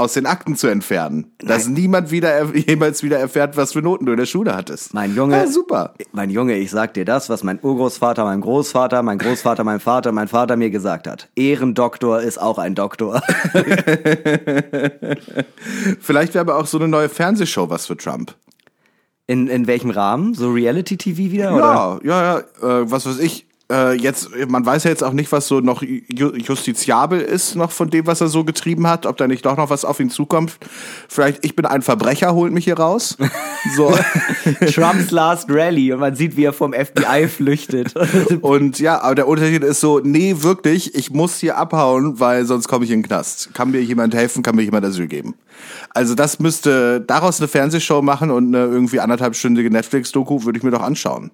[0.00, 1.32] aus den Akten zu entfernen.
[1.38, 4.94] Dass niemand wieder er- jemals wieder erfährt, was für Noten du in der Schule hattest.
[4.94, 5.36] Mein Junge.
[5.36, 5.94] Ja, super.
[6.12, 10.12] Mein Junge, ich sag dir das, was mein Urgroßvater, mein Großvater, mein Großvater, mein Vater,
[10.12, 11.28] mein Vater mir gesagt hat.
[11.36, 13.22] Ehrendoktor ist auch ein Doktor.
[16.00, 18.34] Vielleicht wäre aber auch so eine neue Fernsehshow was für Trump.
[19.26, 20.34] In, in welchem Rahmen?
[20.34, 21.54] So Reality-TV wieder?
[21.54, 22.00] Oder?
[22.02, 22.22] Ja, ja,
[22.62, 22.80] ja.
[22.80, 23.46] Äh, was weiß ich.
[23.70, 27.70] Äh, jetzt, man weiß ja jetzt auch nicht, was so noch ju justiziabel ist, noch
[27.70, 30.10] von dem, was er so getrieben hat, ob da nicht doch noch was auf ihn
[30.10, 30.58] zukommt.
[31.08, 33.16] Vielleicht, ich bin ein Verbrecher, holt mich hier raus.
[33.76, 33.92] So.
[34.72, 37.92] Trumps Last Rally und man sieht, wie er vom FBI flüchtet.
[38.40, 42.68] und ja, aber der Unterschied ist so, nee, wirklich, ich muss hier abhauen, weil sonst
[42.68, 43.52] komme ich in den Knast.
[43.52, 45.34] Kann mir jemand helfen, kann mir jemand Asyl geben.
[45.90, 50.70] Also das müsste daraus eine Fernsehshow machen und eine irgendwie anderthalbstündige Netflix-Doku würde ich mir
[50.70, 51.30] doch anschauen.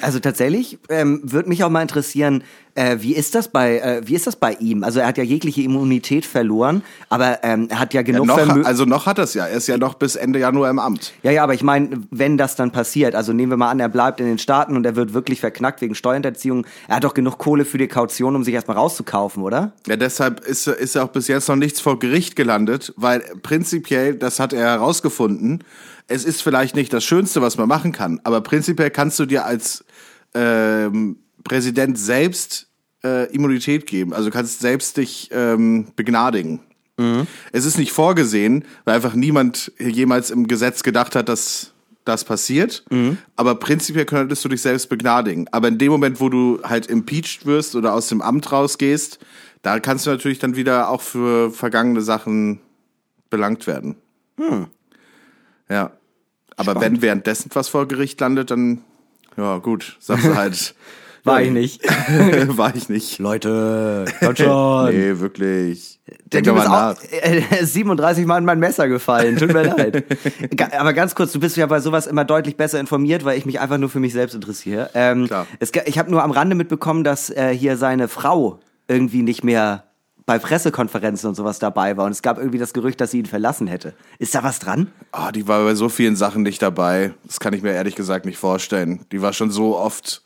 [0.00, 2.42] Also tatsächlich ähm, würde mich auch mal interessieren,
[2.74, 4.84] äh, wie ist das bei äh, wie ist das bei ihm?
[4.84, 8.64] Also er hat ja jegliche Immunität verloren, aber ähm, er hat ja genug ja, noch,
[8.64, 9.46] Also noch hat er es ja.
[9.46, 11.14] Er ist ja noch bis Ende Januar im Amt.
[11.22, 13.88] Ja, ja, aber ich meine, wenn das dann passiert, also nehmen wir mal an, er
[13.88, 16.66] bleibt in den Staaten und er wird wirklich verknackt wegen Steuerhinterziehung.
[16.88, 19.72] Er hat doch genug Kohle für die Kaution, um sich erstmal rauszukaufen, oder?
[19.86, 24.16] Ja, deshalb ist ist ja auch bis jetzt noch nichts vor Gericht gelandet, weil prinzipiell,
[24.16, 25.62] das hat er herausgefunden
[26.08, 29.44] es ist vielleicht nicht das Schönste, was man machen kann, aber prinzipiell kannst du dir
[29.44, 29.84] als
[30.34, 32.68] ähm, Präsident selbst
[33.04, 34.12] äh, Immunität geben.
[34.12, 36.60] Also kannst selbst dich ähm, begnadigen.
[36.96, 37.26] Mhm.
[37.52, 41.72] Es ist nicht vorgesehen, weil einfach niemand jemals im Gesetz gedacht hat, dass
[42.04, 42.84] das passiert.
[42.90, 43.18] Mhm.
[43.34, 45.46] Aber prinzipiell könntest du dich selbst begnadigen.
[45.50, 49.18] Aber in dem Moment, wo du halt impeached wirst oder aus dem Amt rausgehst,
[49.62, 52.60] da kannst du natürlich dann wieder auch für vergangene Sachen
[53.30, 53.96] belangt werden.
[54.38, 54.66] Hm.
[55.68, 55.92] Ja.
[56.56, 56.80] Aber Spannend.
[56.80, 58.82] wenn währenddessen was vor Gericht landet, dann,
[59.36, 60.74] ja, gut, sagst du halt.
[61.26, 61.82] War ich nicht.
[62.56, 63.18] War ich nicht.
[63.18, 64.90] Leute, kommt schon.
[64.94, 65.98] nee, wirklich.
[66.26, 69.36] Der Typ ist auch äh, 37 Mal in mein Messer gefallen.
[69.36, 70.04] Tut mir leid.
[70.78, 73.58] Aber ganz kurz, du bist ja bei sowas immer deutlich besser informiert, weil ich mich
[73.58, 74.90] einfach nur für mich selbst interessiere.
[74.94, 75.48] Ähm, Klar.
[75.58, 79.85] Es, ich habe nur am Rande mitbekommen, dass äh, hier seine Frau irgendwie nicht mehr
[80.26, 83.26] bei Pressekonferenzen und sowas dabei war und es gab irgendwie das Gerücht, dass sie ihn
[83.26, 83.94] verlassen hätte.
[84.18, 84.88] Ist da was dran?
[85.12, 87.14] Ah, oh, die war bei so vielen Sachen nicht dabei.
[87.24, 89.06] Das kann ich mir ehrlich gesagt nicht vorstellen.
[89.12, 90.24] Die war schon so oft,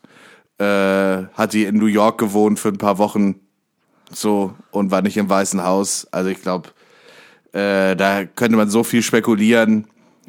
[0.59, 3.37] äh, hat die in New York gewohnt für ein paar Wochen
[4.11, 6.09] so und war nicht im Weißen Haus.
[6.11, 6.71] Also ich glaube,
[7.53, 9.87] äh, da könnte man so viel spekulieren.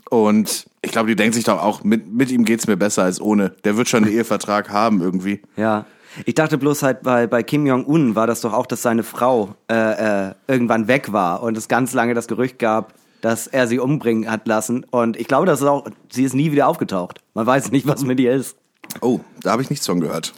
[0.10, 3.21] Und ich glaube, die denkt sich doch auch, mit, mit ihm geht's mir besser als
[3.21, 3.51] ohne.
[3.63, 5.41] Der wird schon einen Ehevertrag haben irgendwie.
[5.55, 5.86] Ja.
[6.26, 9.56] Ich dachte bloß halt, bei, bei Kim Jong-un war das doch auch, dass seine Frau
[9.69, 13.80] äh, äh, irgendwann weg war und es ganz lange das Gerücht gab, dass er sie
[13.80, 14.86] umbringen hat lassen.
[14.89, 17.21] Und ich glaube, das ist auch, sie ist nie wieder aufgetaucht.
[17.34, 18.58] Man weiß nicht, was mit ihr ist.
[19.00, 20.34] Oh, da habe ich nichts von gehört.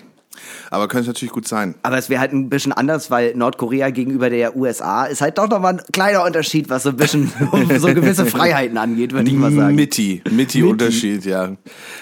[0.69, 1.75] Aber könnte natürlich gut sein.
[1.83, 5.49] Aber es wäre halt ein bisschen anders, weil Nordkorea gegenüber der USA ist halt doch
[5.49, 7.31] nochmal ein kleiner Unterschied, was so ein bisschen
[7.77, 9.75] so gewisse Freiheiten angeht, würde ich mal sagen.
[9.75, 11.55] Mitti, Mitti Unterschied, ja.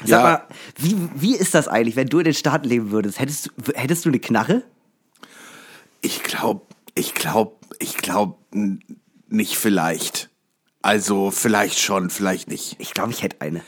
[0.04, 0.22] Sag ja.
[0.22, 0.44] mal,
[0.78, 3.20] wie, wie ist das eigentlich, wenn du in den Staaten leben würdest?
[3.20, 4.64] Hättest hättest du eine Knarre?
[6.02, 6.62] Ich glaube,
[6.96, 8.38] ich glaube, ich glaube
[9.28, 10.30] nicht vielleicht.
[10.82, 12.76] Also vielleicht schon, vielleicht nicht.
[12.80, 13.62] Ich glaube, ich hätte eine.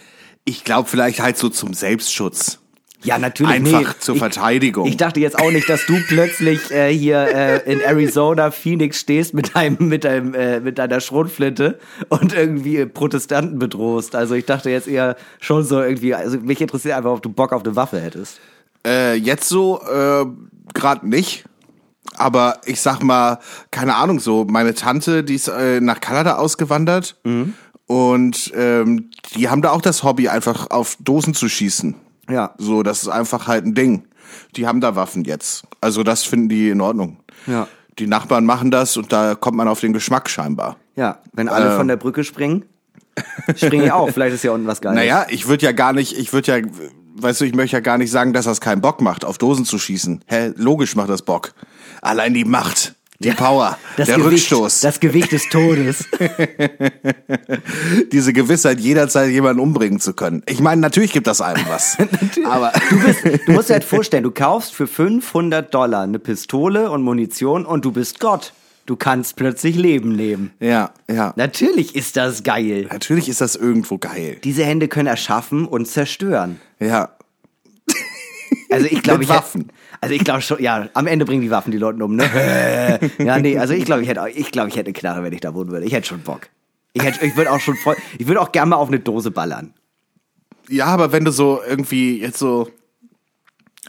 [0.45, 2.59] Ich glaube vielleicht halt so zum Selbstschutz.
[3.04, 3.54] Ja, natürlich.
[3.54, 4.86] Einfach nee, zur Verteidigung.
[4.86, 9.00] Ich, ich, dachte jetzt auch nicht, dass du plötzlich äh, hier äh, in Arizona, Phoenix
[9.00, 14.16] stehst mit deinem, mit deinem, äh, mit deiner Schrotflinte und irgendwie Protestanten bedrohst.
[14.16, 17.52] Also ich dachte jetzt eher schon so irgendwie, also mich interessiert einfach, ob du Bock
[17.54, 18.39] auf eine Waffe hättest.
[18.86, 20.26] Äh, jetzt so, äh,
[20.74, 21.46] gerade nicht.
[22.16, 23.39] Aber ich sag mal,
[23.72, 27.54] keine Ahnung, so, meine Tante, die ist äh, nach Kanada ausgewandert mhm.
[27.88, 31.96] und ähm, die haben da auch das Hobby, einfach auf Dosen zu schießen.
[32.29, 32.53] Ja.
[32.57, 34.07] So, das ist einfach halt ein Ding.
[34.55, 35.63] Die haben da Waffen jetzt.
[35.81, 37.17] Also das finden die in Ordnung.
[37.47, 37.67] Ja.
[37.99, 40.77] Die Nachbarn machen das und da kommt man auf den Geschmack scheinbar.
[40.95, 42.65] Ja, wenn alle äh, von der Brücke springen,
[43.55, 44.09] springe ich auch.
[44.09, 44.97] Vielleicht ist ja unten was Geiles.
[44.97, 46.67] Naja, ich würde ja gar nicht, ich würde ja,
[47.15, 49.65] weißt du, ich möchte ja gar nicht sagen, dass das keinen Bock macht, auf Dosen
[49.65, 50.23] zu schießen.
[50.27, 51.53] Hä, logisch macht das Bock.
[52.01, 52.95] Allein die Macht.
[53.19, 54.82] Die Power, das der Gewicht, Rückstoß.
[54.82, 56.06] Das Gewicht des Todes.
[58.12, 60.43] Diese Gewissheit, jederzeit jemanden umbringen zu können.
[60.47, 61.97] Ich meine, natürlich gibt das einem was.
[62.45, 66.89] aber du, bist, du musst dir halt vorstellen, du kaufst für 500 Dollar eine Pistole
[66.91, 68.52] und Munition und du bist Gott.
[68.86, 70.52] Du kannst plötzlich Leben nehmen.
[70.60, 71.34] Ja, ja.
[71.38, 72.88] Natürlich ist das geil.
[72.91, 74.38] Natürlich ist das irgendwo geil.
[74.43, 76.60] Diese Hände können erschaffen und zerstören.
[76.80, 77.15] Ja.
[78.69, 79.71] Also ich glaube, ich Waffen.
[80.04, 82.30] Also ich glaube schon, ja, am Ende bringen die Waffen die Leute um, ne?
[83.20, 85.39] ja, nee, also ich glaube, ich hätte, ich glaube, ich hätte eine Knarre, wenn ich
[85.39, 85.86] da wohnen würde.
[85.86, 86.50] Ich hätte schon Bock.
[86.92, 89.32] Ich hätte, ich würde auch schon voll, ich würde auch gerne mal auf eine Dose
[89.32, 89.74] ballern.
[90.68, 92.70] Ja, aber wenn du so irgendwie jetzt so,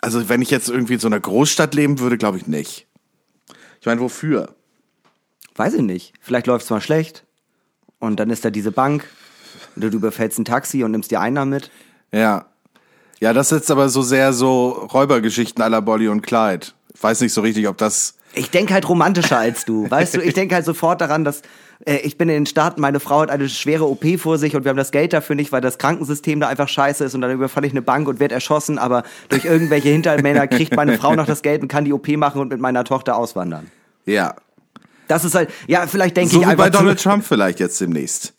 [0.03, 2.87] also wenn ich jetzt irgendwie in so einer Großstadt leben würde, glaube ich nicht.
[3.81, 4.55] Ich meine, wofür?
[5.57, 6.12] Weiß ich nicht.
[6.20, 7.24] Vielleicht läuft es mal schlecht
[7.98, 9.05] und dann ist da diese Bank
[9.74, 11.72] oder du überfällst ein Taxi und nimmst die Einnahmen mit.
[12.12, 12.46] Ja,
[13.20, 16.66] ja, das ist aber so sehr so Räubergeschichten aller Bolly und Clyde.
[16.94, 18.14] Ich weiß nicht so richtig, ob das.
[18.35, 19.88] Ich denke halt romantischer als du.
[19.90, 21.42] Weißt du, ich denke halt sofort daran, dass
[21.87, 24.64] äh, ich bin in den Staaten, meine Frau hat eine schwere OP vor sich und
[24.64, 27.31] wir haben das Geld dafür nicht, weil das Krankensystem da einfach scheiße ist und dann
[27.31, 31.27] überfalle ich eine Bank und werde erschossen, aber durch irgendwelche Hintermänner kriegt meine Frau noch
[31.27, 33.70] das Geld und kann die OP machen und mit meiner Tochter auswandern.
[34.07, 34.35] Ja.
[35.07, 37.61] Das ist halt, ja, vielleicht denke So ich wie einfach bei zu- Donald Trump vielleicht
[37.61, 38.33] jetzt demnächst.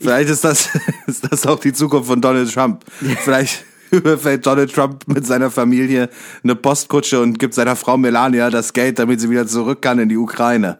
[0.00, 0.68] Vielleicht ist das,
[1.06, 2.84] ist das auch die Zukunft von Donald Trump.
[3.24, 6.08] Vielleicht überfällt Donald Trump mit seiner Familie
[6.42, 10.08] eine Postkutsche und gibt seiner Frau Melania das Geld, damit sie wieder zurück kann in
[10.08, 10.78] die Ukraine.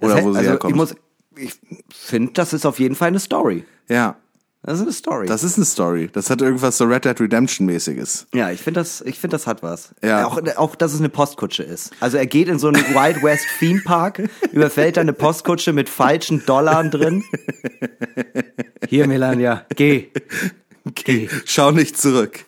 [0.00, 0.70] Oder Das wo sie also, herkommt.
[0.72, 0.94] Ich, muss-
[1.38, 1.54] ich
[1.94, 3.64] finde, das ist auf jeden Fall eine Story.
[3.88, 4.16] ja,
[4.62, 5.26] Das ist eine Story.
[5.26, 6.08] das ist eine Story.
[6.12, 8.26] Das hat irgendwas so Red Dead Redemption mäßiges.
[8.34, 9.94] ja, ich finde das, ich finde das hat was.
[10.02, 10.26] Ja.
[10.26, 11.92] Auch, auch, dass es eine Postkutsche ist.
[12.00, 15.88] Also er geht in so einen Wild West Theme Park, überfällt da eine Postkutsche mit
[15.88, 17.22] falschen Dollar drin.
[18.88, 20.08] Hier, Melania, geh.
[20.86, 22.44] Okay, schau nicht zurück.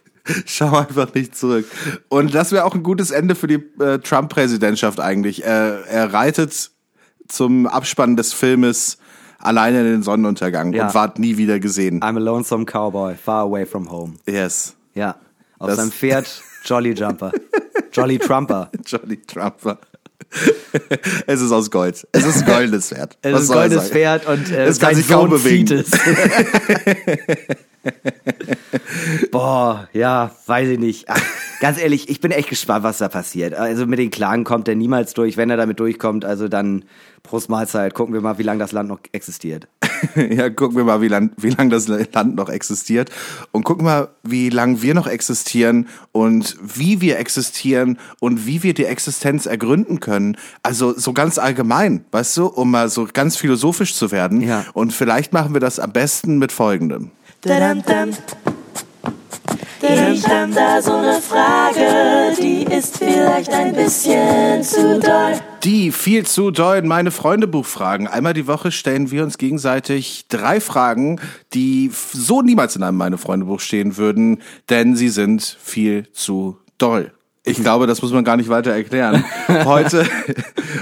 [0.46, 1.64] Schau einfach nicht zurück.
[2.09, 5.42] Und das wäre auch ein gutes Ende für die äh, Trump-Präsidentschaft eigentlich.
[5.44, 6.70] Er, er reitet
[7.29, 8.98] zum Abspann des Filmes
[9.38, 10.87] alleine in den Sonnenuntergang Ja.
[10.88, 12.03] und ward nie wieder gesehen.
[12.03, 14.14] I'm a lonesome cowboy, far away from home.
[14.27, 14.74] Yes.
[14.94, 15.16] Ja,
[15.59, 17.33] auf Das- seinem Pferd Jolly Jumper.
[17.92, 18.70] Jolly Trumper.
[18.85, 19.79] Johnny Trump.
[21.27, 22.07] es ist aus Gold.
[22.12, 23.16] Es ist ein goldenes Pferd.
[23.22, 23.88] Es ist er goldenes?
[23.88, 25.85] Pferd und äh, Es kann sich kaum bewegen.
[29.31, 31.09] Boah, ja, weiß ich nicht.
[31.09, 31.20] Ach,
[31.61, 33.55] ganz ehrlich, ich bin echt gespannt, was da passiert.
[33.55, 35.37] Also mit den Klagen kommt er niemals durch.
[35.37, 36.85] Wenn er damit durchkommt, also dann
[37.22, 37.94] Prost Mahlzeit.
[37.94, 39.68] Gucken wir mal, wie lange das Land noch existiert.
[40.14, 43.11] Ja, gucken wir mal, wie lang, wie lang das Land noch existiert.
[43.53, 48.74] Und gucken mal, wie lang wir noch existieren und wie wir existieren und wie wir
[48.74, 50.37] die Existenz ergründen können.
[50.62, 54.40] Also so ganz allgemein, weißt du, um mal so ganz philosophisch zu werden.
[54.40, 54.64] Ja.
[54.72, 57.11] Und vielleicht machen wir das am besten mit folgendem.
[59.81, 65.35] Ich hab da so eine Frage, die ist vielleicht ein bisschen zu doll.
[65.62, 68.09] Die viel zu dollen meine Freunde Buchfragen.
[68.09, 71.20] Einmal die Woche stellen wir uns gegenseitig drei Fragen,
[71.55, 76.59] die so niemals in einem meine Freunde Buch stehen würden, denn sie sind viel zu
[76.77, 77.12] doll.
[77.49, 79.25] Ich glaube, das muss man gar nicht weiter erklären.
[79.65, 80.07] Heute,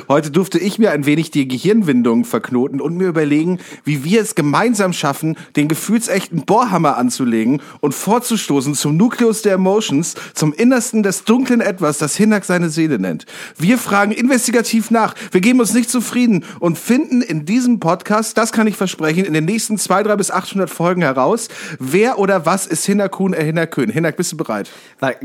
[0.09, 4.35] heute durfte ich mir ein wenig die Gehirnwindung verknoten und mir überlegen, wie wir es
[4.35, 11.24] gemeinsam schaffen, den gefühlsechten Bohrhammer anzulegen und vorzustoßen zum Nukleus der Emotions, zum Innersten des
[11.24, 13.26] dunklen Etwas, das Hinak seine Seele nennt.
[13.57, 18.50] Wir fragen investigativ nach, wir geben uns nicht zufrieden und finden in diesem Podcast, das
[18.50, 21.48] kann ich versprechen, in den nächsten zwei, drei bis 800 Folgen heraus,
[21.79, 23.90] wer oder was ist Hinakun, äh Hinakön.
[23.90, 24.68] Hinak, bist du bereit?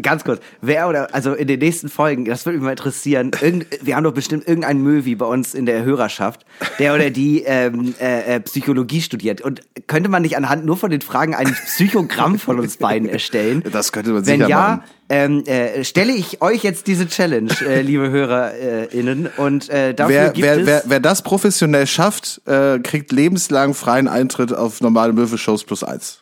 [0.02, 3.66] Ganz kurz, wer oder, also in den nächsten Folgen, das würde mich mal interessieren, irgend,
[3.82, 6.46] wir haben doch bestimmt irgendeinen Möwi bei uns in der Hörerschaft,
[6.80, 9.42] der oder die ähm, äh, äh, Psychologie studiert.
[9.42, 13.64] Und könnte man nicht anhand nur von den Fragen ein Psychogramm von uns beiden erstellen?
[13.72, 14.84] Das könnte man Wenn sicher ja, machen.
[15.10, 19.30] ähm, äh, stelle ich euch jetzt diese Challenge, äh, liebe HörerInnen.
[19.38, 20.66] Und äh, dafür Wer, gibt wer, es...
[20.66, 26.22] wer, wer das professionell schafft, äh, kriegt lebenslang freien Eintritt auf normale Möwe-Shows plus eins.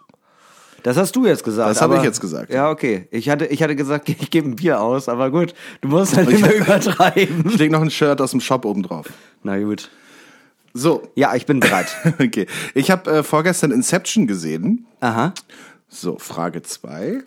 [0.84, 1.70] Das hast du jetzt gesagt.
[1.70, 2.52] Das habe ich jetzt gesagt.
[2.54, 3.08] Ja, okay.
[3.12, 6.30] Ich hatte, ich hatte gesagt, ich gebe ein Bier aus, aber gut, du musst halt
[6.30, 7.46] immer übertreiben.
[7.50, 9.08] Ich leg noch ein Shirt aus dem Shop oben drauf.
[9.44, 9.90] Na gut.
[10.74, 11.88] So, Ja, ich bin bereit.
[12.20, 12.46] okay.
[12.74, 14.86] Ich habe äh, vorgestern Inception gesehen.
[15.00, 15.34] Aha.
[15.92, 17.18] So, Frage zwei.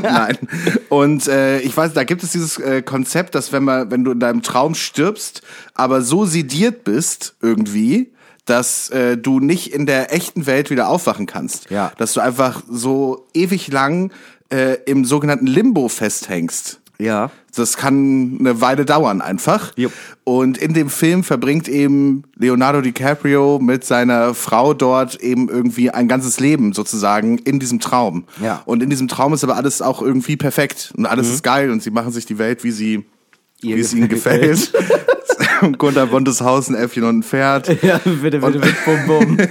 [0.00, 0.38] Nein.
[0.88, 4.12] Und äh, ich weiß, da gibt es dieses äh, Konzept, dass wenn man, wenn du
[4.12, 5.42] in deinem Traum stirbst,
[5.74, 8.12] aber so sediert bist irgendwie,
[8.46, 11.70] dass äh, du nicht in der echten Welt wieder aufwachen kannst.
[11.70, 11.92] Ja.
[11.98, 14.12] Dass du einfach so ewig lang
[14.50, 16.80] äh, im sogenannten Limbo festhängst.
[16.98, 17.30] Ja.
[17.54, 19.72] Das kann eine Weile dauern einfach.
[19.76, 19.92] Jupp.
[20.24, 26.08] Und in dem Film verbringt eben Leonardo DiCaprio mit seiner Frau dort eben irgendwie ein
[26.08, 28.24] ganzes Leben sozusagen in diesem Traum.
[28.42, 28.62] Ja.
[28.64, 31.82] Und in diesem Traum ist aber alles auch irgendwie perfekt und alles ist geil und
[31.82, 33.04] sie machen sich die Welt, wie sie,
[33.62, 33.70] Mhm.
[33.70, 34.72] Ihr wie es ihnen gefällt.
[35.78, 37.68] Gunther Bondeshausen, Äffchen und ein Pferd.
[37.82, 39.38] Ja, bitte, bitte, bitte, bum, bum.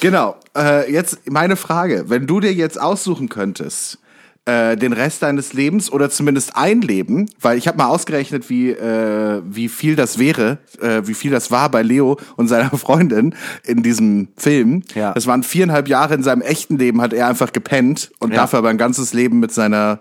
[0.00, 0.36] Genau.
[0.56, 2.04] Äh, jetzt meine Frage.
[2.08, 3.98] Wenn du dir jetzt aussuchen könntest,
[4.46, 8.70] äh, den Rest deines Lebens oder zumindest ein Leben, weil ich habe mal ausgerechnet, wie,
[8.70, 13.34] äh, wie viel das wäre, äh, wie viel das war bei Leo und seiner Freundin
[13.64, 14.82] in diesem Film.
[14.94, 15.12] Ja.
[15.14, 18.42] Das waren viereinhalb Jahre in seinem echten Leben, hat er einfach gepennt und Ja.
[18.42, 20.00] dafür aber ein ganzes Leben mit seiner,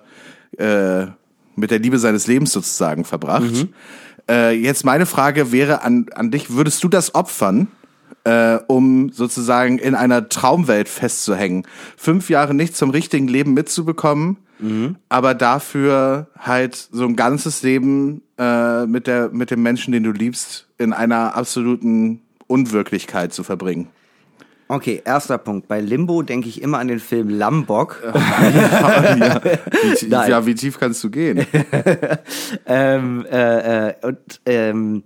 [0.58, 1.06] äh,
[1.56, 3.52] mit der Liebe seines Lebens sozusagen verbracht.
[3.52, 3.70] Mhm.
[4.30, 7.68] Äh, jetzt meine Frage wäre an, an dich, würdest du das opfern?
[8.26, 11.66] äh, um sozusagen in einer Traumwelt festzuhängen.
[11.98, 14.38] Fünf Jahre nicht zum richtigen Leben mitzubekommen,
[15.10, 20.12] aber dafür halt so ein ganzes Leben äh, mit, der, mit dem Menschen, den du
[20.12, 23.90] liebst, in einer absoluten Unwirklichkeit zu verbringen.
[24.74, 25.68] Okay, erster Punkt.
[25.68, 28.02] Bei Limbo denke ich immer an den Film Lambok.
[28.14, 30.30] ja, wie, tie- Nein.
[30.32, 31.46] ja, wie tief kannst du gehen?
[32.66, 35.04] ähm, äh, äh, und ähm,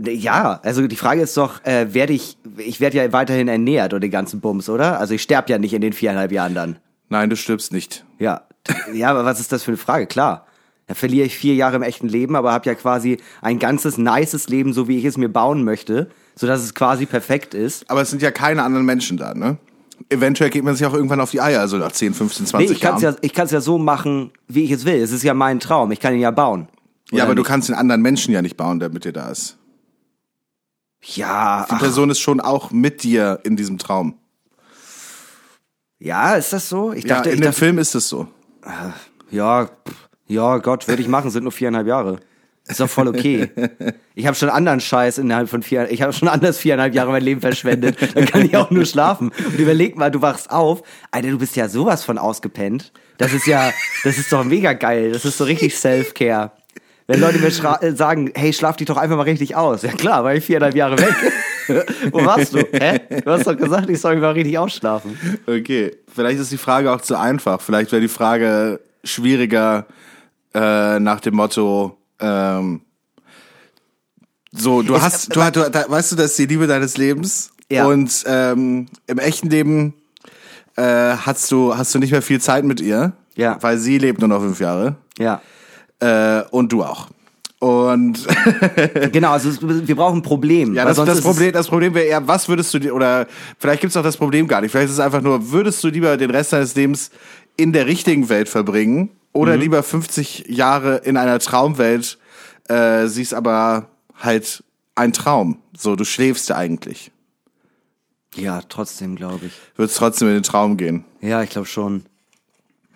[0.00, 4.00] Ja, also die Frage ist doch, äh, werde ich, ich werde ja weiterhin ernährt oder
[4.00, 4.98] den ganzen Bums, oder?
[4.98, 6.76] Also ich sterbe ja nicht in den viereinhalb Jahren dann.
[7.08, 8.04] Nein, du stirbst nicht.
[8.18, 8.42] Ja.
[8.92, 10.06] Ja, aber was ist das für eine Frage?
[10.08, 10.44] Klar.
[10.88, 14.48] Da verliere ich vier Jahre im echten Leben, aber habe ja quasi ein ganzes nices
[14.48, 17.88] Leben, so wie ich es mir bauen möchte, sodass es quasi perfekt ist.
[17.90, 19.58] Aber es sind ja keine anderen Menschen da, ne?
[20.10, 22.74] Eventuell geht man sich auch irgendwann auf die Eier, also nach 10, 15, 20 Nee,
[22.74, 23.14] ich kann Jahren.
[23.14, 24.96] es ja, ich kann's ja so machen, wie ich es will.
[25.02, 25.90] Es ist ja mein Traum.
[25.90, 26.68] Ich kann ihn ja bauen.
[27.10, 27.48] ja, aber du nicht?
[27.48, 29.56] kannst den anderen Menschen ja nicht bauen, der mit dir da ist.
[31.02, 34.14] Ja, Die ach, Person ist schon auch mit dir in diesem Traum.
[35.98, 36.92] ja, ist das so?
[36.92, 38.28] Ich dachte, ja, in dem dachte, Film ist es so.
[39.30, 42.20] ja, pff, ja, Gott, würde ich machen, sind nur viereinhalb Jahre.
[42.68, 43.48] Ist doch voll okay.
[44.14, 47.22] Ich habe schon anderen Scheiß innerhalb von vier, ich habe schon anders viereinhalb Jahre mein
[47.22, 47.96] Leben verschwendet.
[48.14, 49.30] Dann kann ich auch nur schlafen.
[49.44, 52.92] Und überleg mal, du wachst auf, Alter, du bist ja sowas von ausgepennt.
[53.18, 53.72] Das ist ja,
[54.04, 55.12] das ist doch mega geil.
[55.12, 56.52] Das ist so richtig Self-Care.
[57.06, 59.82] Wenn Leute mir äh, sagen, hey, schlaf dich doch einfach mal richtig aus.
[59.82, 61.14] Ja klar, war ich viereinhalb Jahre weg.
[62.10, 62.58] Wo warst du?
[62.72, 63.00] Hä?
[63.24, 65.16] Du hast doch gesagt, ich soll mich mal richtig ausschlafen.
[65.46, 67.60] Okay, vielleicht ist die Frage auch zu einfach.
[67.60, 69.86] Vielleicht wäre die Frage schwieriger
[70.52, 72.80] äh, nach dem Motto, ähm,
[74.52, 77.52] so, du Es- hast, du, du, da, weißt du, das ist die Liebe deines Lebens
[77.70, 77.86] Ja.
[77.86, 79.94] und ähm, im echten Leben
[80.76, 80.82] äh,
[81.16, 83.58] hast du hast du nicht mehr viel Zeit mit ihr, Ja.
[83.60, 85.40] weil sie lebt nur noch fünf Jahre Ja.
[86.00, 87.08] äh, und du auch.
[87.58, 88.26] Und
[89.12, 90.74] Genau, also es- wir brauchen ein Problem.
[90.74, 93.26] Ja, das, das es- Problem, das Problem wäre eher, was würdest du dir, oder
[93.58, 94.70] vielleicht gibt's auch das Problem gar nicht.
[94.70, 97.10] Vielleicht ist es einfach nur, würdest du lieber den Rest deines Lebens
[97.56, 102.18] in der richtigen Welt verbringen oder lieber 50 Jahre in einer Traumwelt,
[102.68, 103.88] äh, sie ist aber
[104.20, 105.58] halt ein Traum.
[105.76, 107.10] So, du schläfst ja eigentlich.
[108.34, 109.52] Ja, trotzdem, glaube ich.
[109.76, 111.04] Würdest trotzdem in den Traum gehen.
[111.20, 112.04] Ja, ich glaube schon.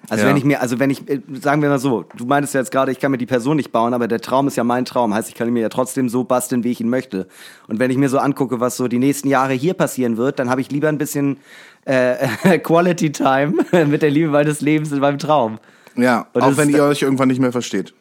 [0.09, 0.31] Also Ja.
[0.31, 2.71] wenn ich mir, also wenn ich, äh, sagen wir mal so, du meintest ja jetzt
[2.73, 5.15] gerade, ich kann mir die Person nicht bauen, aber der Traum ist ja mein Traum.
[5.15, 7.29] Heißt, ich kann ihn mir ja trotzdem so basteln, wie ich ihn möchte.
[7.69, 10.51] Und wenn ich mir so angucke, was so die nächsten Jahre hier passieren wird, dann
[10.51, 11.37] habe ich lieber ein bisschen
[11.85, 13.55] äh, Quality Time
[13.87, 15.59] mit der Liebe meines Lebens in meinem Traum.
[15.97, 17.95] Ja, Und auch wenn ihr euch irgendwann nicht mehr versteht.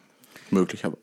[0.50, 0.96] Möglich, aber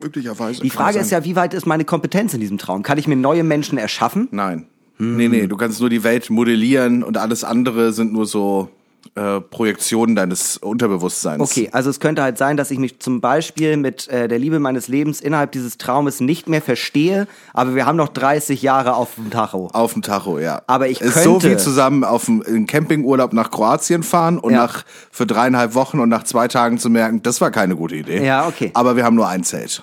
[0.00, 0.62] möglicherweise.
[0.62, 2.82] Die Frage ist ja, wie weit ist meine Kompetenz in diesem Traum?
[2.82, 4.28] Kann ich mir neue Menschen erschaffen?
[4.30, 4.66] Nein.
[4.98, 8.70] Nee, nee, du kannst nur die Welt modellieren und alles andere sind nur so
[9.14, 11.40] äh, Projektionen deines Unterbewusstseins.
[11.42, 14.58] Okay, also es könnte halt sein, dass ich mich zum Beispiel mit äh, der Liebe
[14.58, 19.14] meines Lebens innerhalb dieses Traumes nicht mehr verstehe, aber wir haben noch 30 Jahre auf
[19.16, 19.68] dem Tacho.
[19.72, 20.62] Auf dem Tacho, ja.
[20.66, 24.58] Aber ich ist so könnte- wie zusammen auf in Campingurlaub nach Kroatien fahren und Ja.
[24.62, 28.24] nach für dreieinhalb Wochen und nach zwei Tagen zu merken, das war keine gute Idee.
[28.24, 28.70] Ja, okay.
[28.74, 29.82] Aber wir haben nur ein Zelt.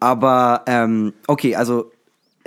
[0.00, 1.90] Aber ähm, okay, also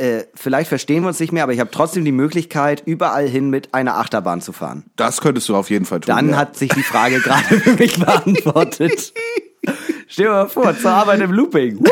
[0.01, 3.51] äh, vielleicht verstehen wir uns nicht mehr, aber ich habe trotzdem die Möglichkeit, überall hin
[3.51, 4.85] mit einer Achterbahn zu fahren.
[4.95, 6.15] Das könntest du auf jeden Fall tun.
[6.15, 6.37] Dann ja.
[6.37, 9.13] hat sich die Frage gerade für mich beantwortet.
[10.07, 11.83] Stell dir mal vor, zur Arbeit im Looping.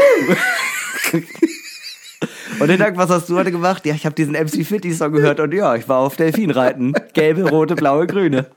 [2.59, 3.85] Und den Tag, was hast du heute gemacht?
[3.85, 6.93] Ja, ich habe diesen MC Fitty Song gehört und ja, ich war auf Delfinreiten.
[7.13, 8.47] Gelbe, rote, blaue, grüne.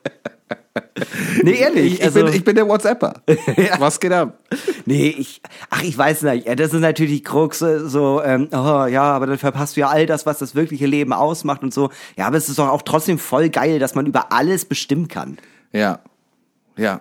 [1.42, 1.94] Nee, ehrlich.
[1.94, 3.14] ich, also, bin, ich bin der WhatsApper.
[3.78, 4.38] Was geht ab?
[4.86, 6.46] Nee, ich, ach, ich weiß nicht.
[6.46, 9.80] Ja, Das ist natürlich die Krux, äh, so, ähm, oh, ja, aber dann verpasst du
[9.80, 11.90] ja all das, was das wirkliche Leben ausmacht und so.
[12.16, 15.38] Ja, aber es ist doch auch trotzdem voll geil, dass man über alles bestimmen kann.
[15.72, 16.00] Ja.
[16.76, 17.00] Ja.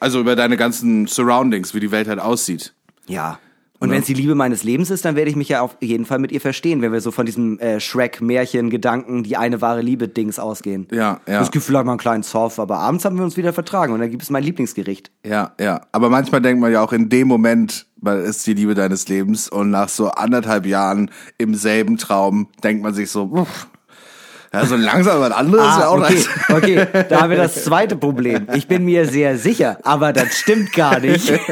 [0.00, 2.74] Also über deine ganzen Surroundings, wie die Welt halt aussieht.
[3.06, 3.38] Ja.
[3.84, 6.04] Und wenn es die Liebe meines Lebens ist, dann werde ich mich ja auf jeden
[6.04, 10.38] Fall mit ihr verstehen, wenn wir so von diesem äh, Shrek-Märchen-Gedanken, die eine wahre Liebe-Dings
[10.38, 10.88] ausgehen.
[10.90, 11.42] Ja, ja.
[11.42, 14.00] Es gibt vielleicht mal einen kleinen Zoff, aber abends haben wir uns wieder vertragen und
[14.00, 15.10] dann gibt es mein Lieblingsgericht.
[15.24, 15.82] Ja, ja.
[15.92, 19.08] Aber manchmal denkt man ja auch in dem Moment, weil es ist die Liebe deines
[19.08, 23.68] Lebens und nach so anderthalb Jahren im selben Traum denkt man sich so, uff,
[24.54, 26.28] ja, so langsam was anderes Ah, auch okay, nice.
[26.50, 28.46] okay, da haben wir das zweite Problem.
[28.54, 31.32] Ich bin mir sehr sicher, aber das stimmt gar nicht.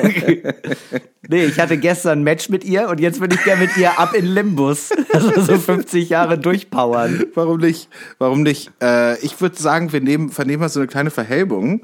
[1.28, 3.98] Nee, ich hatte gestern ein Match mit ihr und jetzt würde ich gerne mit ihr
[3.98, 4.90] ab in Limbus.
[5.14, 7.26] Also so 50 Jahre durchpowern.
[7.34, 7.88] Warum nicht?
[8.18, 8.72] Warum nicht?
[8.82, 11.82] Äh, ich würde sagen, wir nehmen, vernehmen mal so eine kleine Verhelbung.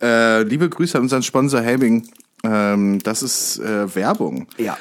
[0.00, 2.08] Äh, liebe Grüße an unseren Sponsor Helbing.
[2.44, 4.46] Ähm, das ist äh, Werbung.
[4.56, 4.78] Ja.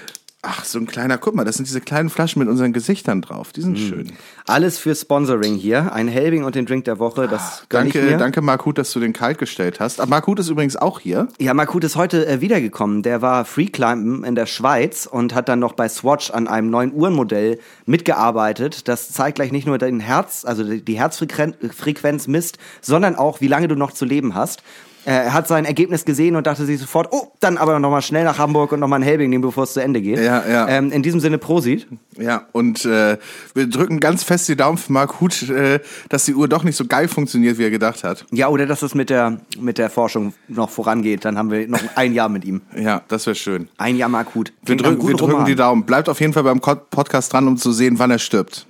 [0.47, 3.51] Ach, so ein kleiner, guck mal, das sind diese kleinen Flaschen mit unseren Gesichtern drauf.
[3.51, 4.11] Die sind schön.
[4.45, 5.91] Alles für Sponsoring hier.
[5.91, 9.11] Ein Helbing und den Drink der Woche, das ich Danke, danke Markut, dass du den
[9.11, 9.99] kalt gestellt hast.
[9.99, 11.27] Aber Markut ist übrigens auch hier.
[11.39, 13.01] Ja, Markut ist heute äh, wiedergekommen.
[13.01, 16.93] Der war Freeclimben in der Schweiz und hat dann noch bei Swatch an einem neuen
[16.93, 18.87] Uhrenmodell mitgearbeitet.
[18.87, 23.47] Das zeigt gleich nicht nur den Herz, also die Herzfrequenz Frequenz misst, sondern auch, wie
[23.47, 24.61] lange du noch zu leben hast.
[25.05, 28.39] Er hat sein Ergebnis gesehen und dachte sich sofort, oh, dann aber nochmal schnell nach
[28.39, 30.17] Hamburg und nochmal ein Helbing nehmen, bevor es zu Ende geht.
[30.17, 30.67] Ja, ja.
[30.67, 31.87] Ähm, in diesem Sinne, Prosit.
[32.17, 33.17] Ja, und äh,
[33.53, 36.75] wir drücken ganz fest die Daumen für Marc Huth, äh, dass die Uhr doch nicht
[36.75, 38.25] so geil funktioniert, wie er gedacht hat.
[38.31, 41.23] Ja, oder dass es mit der, mit der Forschung noch vorangeht.
[41.23, 42.61] Dann haben wir noch ein Jahr mit ihm.
[42.75, 43.69] Ja, das wäre schön.
[43.77, 44.53] Ein Jahr Mark Huth.
[44.63, 45.45] Wir, Klingt drücken, wir drücken Roman.
[45.45, 45.83] die Daumen.
[45.85, 48.65] Bleibt auf jeden Fall beim Podcast dran, um zu sehen, wann er stirbt.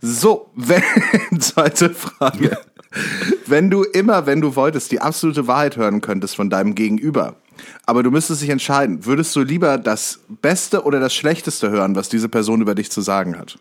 [0.00, 0.82] So, wenn,
[1.40, 2.58] zweite Frage.
[3.46, 7.36] Wenn du immer, wenn du wolltest, die absolute Wahrheit hören könntest von deinem Gegenüber,
[7.86, 12.08] aber du müsstest dich entscheiden, würdest du lieber das Beste oder das Schlechteste hören, was
[12.08, 13.58] diese Person über dich zu sagen hat?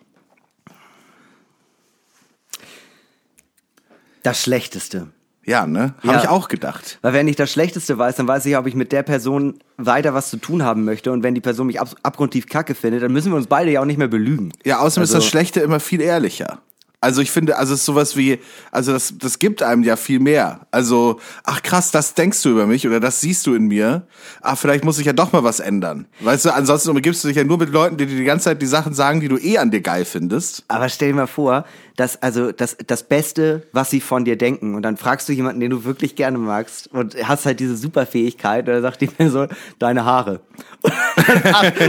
[4.24, 5.08] Das Schlechteste.
[5.46, 5.94] Ja, ne?
[6.04, 6.22] Habe Ja.
[6.24, 7.00] ich auch gedacht.
[7.02, 10.14] Weil wenn ich das Schlechteste weiß, dann weiß ich, ob ich mit der Person weiter
[10.14, 11.12] was zu tun haben möchte.
[11.12, 13.82] Und wenn die Person mich ab abgrundtief kacke findet, dann müssen wir uns beide ja
[13.82, 14.54] auch nicht mehr belügen.
[14.64, 16.60] Ja, außerdem ist Also- das Schlechte immer viel ehrlicher.
[17.04, 18.40] Also ich finde, also es ist sowas wie,
[18.72, 20.62] also das, das gibt einem ja viel mehr.
[20.72, 24.08] Also, ach krass, das denkst du über mich oder das siehst du in mir.
[24.42, 26.08] Ach, vielleicht muss ich ja doch mal was ändern.
[26.22, 28.62] Weißt du, ansonsten umgibst du dich ja nur mit Leuten, die dir die ganze Zeit
[28.62, 30.64] die Sachen sagen, die du eh an dir geil findest.
[30.70, 31.66] Aber stell dir mal vor,
[31.96, 35.60] dass also das, das Beste, was sie von dir denken, und dann fragst du jemanden,
[35.60, 39.48] den du wirklich gerne magst, und hast halt diese Superfähigkeit, und dann sagt die Person,
[39.80, 40.40] deine Haare.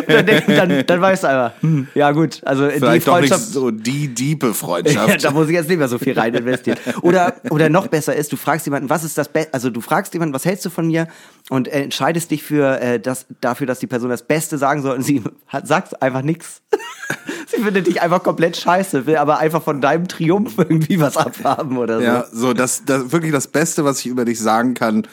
[0.06, 3.30] Dann, denk- dann, dann weißt du einfach, hm, ja gut, also die Vielleicht doch nicht
[3.32, 3.52] Freundschaft.
[3.52, 5.08] so die diepe Freundschaft.
[5.08, 6.78] Ja, da muss ich jetzt nicht mehr so viel rein investieren.
[7.02, 10.12] Oder, oder noch besser ist, du fragst jemanden, was ist das Beste, also du fragst
[10.14, 11.08] jemanden, was hältst du von mir
[11.50, 15.02] und entscheidest dich für äh, das, dafür, dass die Person das Beste sagen soll und
[15.02, 16.62] sie hat, sagt einfach nichts.
[17.46, 21.76] sie findet dich einfach komplett scheiße, will aber einfach von deinem Triumph irgendwie was abhaben
[21.76, 22.04] oder so.
[22.04, 25.06] Ja, so das, das wirklich das Beste, was ich über dich sagen kann,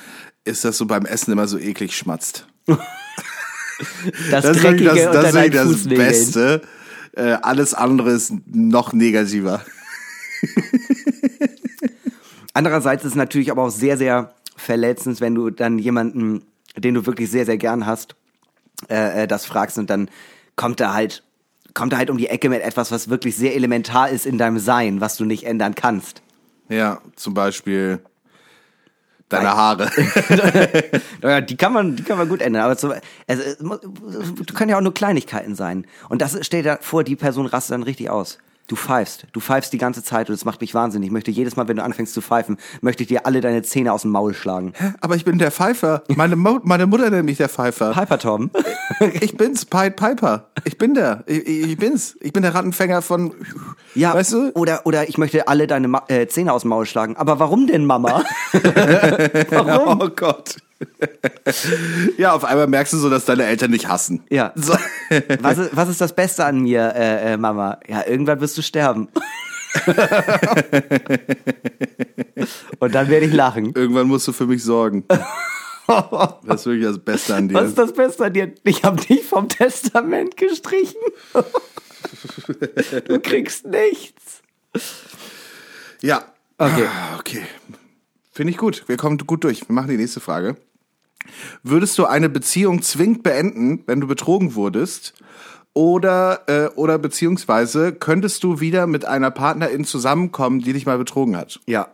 [0.45, 2.47] ist, dass du beim Essen immer so eklig schmatzt.
[4.29, 5.97] Das, Das ist Dreckige wirklich das, das, unter ist das.
[5.97, 6.61] Beste.
[7.13, 9.65] Äh, alles andere ist noch negativer.
[12.53, 16.45] Andererseits ist es natürlich aber auch sehr, sehr verletzend, wenn du dann jemanden,
[16.77, 18.15] den du wirklich sehr, sehr gern hast,
[18.89, 20.09] äh, äh, das fragst und dann
[20.55, 21.23] kommt er halt,
[21.73, 24.59] kommt er halt um die Ecke mit etwas, was wirklich sehr elementar ist in deinem
[24.59, 26.21] Sein, was du nicht ändern kannst.
[26.69, 27.99] Ja, zum Beispiel
[29.29, 29.55] deine Nein.
[29.55, 29.91] Haare.
[31.21, 32.63] Ja, die kann man, die kann man gut ändern.
[32.63, 32.93] Aber so,
[33.27, 35.85] also, es können ja auch nur Kleinigkeiten sein.
[36.09, 38.39] Und das stell dir vor, die Person rastet dann richtig aus.
[38.71, 41.07] Du pfeifst, du pfeifst die ganze Zeit und es macht mich wahnsinnig.
[41.07, 43.91] Ich möchte jedes Mal, wenn du anfängst zu pfeifen, möchte ich dir alle deine Zähne
[43.91, 44.71] aus dem Maul schlagen.
[45.01, 46.03] Aber ich bin der Pfeifer.
[46.15, 47.91] Meine, Mo meine Mutter nennt mich der Pfeifer.
[47.91, 48.49] Piper Tom.
[49.19, 50.47] Ich bin's, Pied Piper.
[50.63, 51.23] Ich bin der.
[51.25, 52.15] Ich, ich ich bin's.
[52.21, 53.33] Ich bin der Rattenfänger von.
[53.95, 54.51] Ja, Weißt du?
[54.53, 57.17] oder, oder ich möchte alle deine Ma äh, Zähne aus dem Maul schlagen.
[57.17, 58.23] Aber warum denn, Mama?
[59.49, 60.01] warum?
[60.01, 60.57] Oh Gott.
[62.17, 64.23] Ja, auf einmal merkst du so, dass deine Eltern dich hassen.
[64.29, 64.51] Ja.
[64.55, 64.73] So.
[65.41, 67.79] Was ist, was ist das Beste an mir, äh, äh, Mama?
[67.87, 69.09] Ja, irgendwann wirst du sterben.
[72.79, 73.73] Und dann werde ich lachen.
[73.75, 75.05] Irgendwann musst du für mich sorgen.
[76.45, 77.55] Das ist wirklich das Beste an dir.
[77.55, 78.53] Was ist das Beste an dir?
[78.63, 81.01] Ich habe dich vom Testament gestrichen.
[83.09, 84.41] Du kriegst nichts.
[86.01, 86.23] Ja.
[86.57, 86.85] Okay.
[86.87, 87.41] Ah, Okay.
[88.31, 88.85] Finde ich gut.
[88.87, 89.67] Wir kommen gut durch.
[89.67, 90.55] Wir machen die nächste Frage.
[91.63, 95.13] Würdest du eine Beziehung zwingend beenden, wenn du betrogen wurdest?
[95.73, 101.37] Oder, äh, oder beziehungsweise könntest du wieder mit einer Partnerin zusammenkommen, die dich mal betrogen
[101.37, 101.61] hat?
[101.65, 101.87] Ja.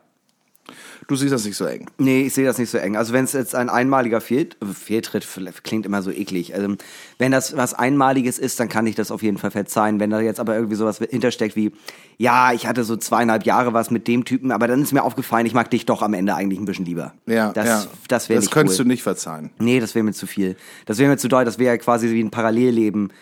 [1.08, 1.86] Du siehst das nicht so eng.
[1.97, 2.97] Nee, ich sehe das nicht so eng.
[2.97, 5.26] Also wenn es jetzt ein einmaliger Fehl Fehltritt
[5.64, 6.53] klingt immer so eklig.
[6.53, 6.76] Also
[7.18, 10.01] wenn das was Einmaliges ist, dann kann ich das auf jeden Fall verzeihen.
[10.01, 11.72] Wenn da jetzt aber irgendwie sowas hintersteckt wie,
[12.18, 15.45] ja, ich hatte so zweieinhalb Jahre was mit dem Typen, aber dann ist mir aufgefallen,
[15.45, 17.14] ich mag dich doch am Ende eigentlich ein bisschen lieber.
[17.26, 17.86] Ja, das, ja.
[18.10, 18.84] das wäre Das könntest cool.
[18.84, 19.51] du nicht verzeihen.
[19.60, 20.58] Nee, das wäre mir zu viel.
[20.86, 21.45] Das wäre mir zu doll.
[21.45, 23.14] Das wäre ja quasi wie ein Parallelleben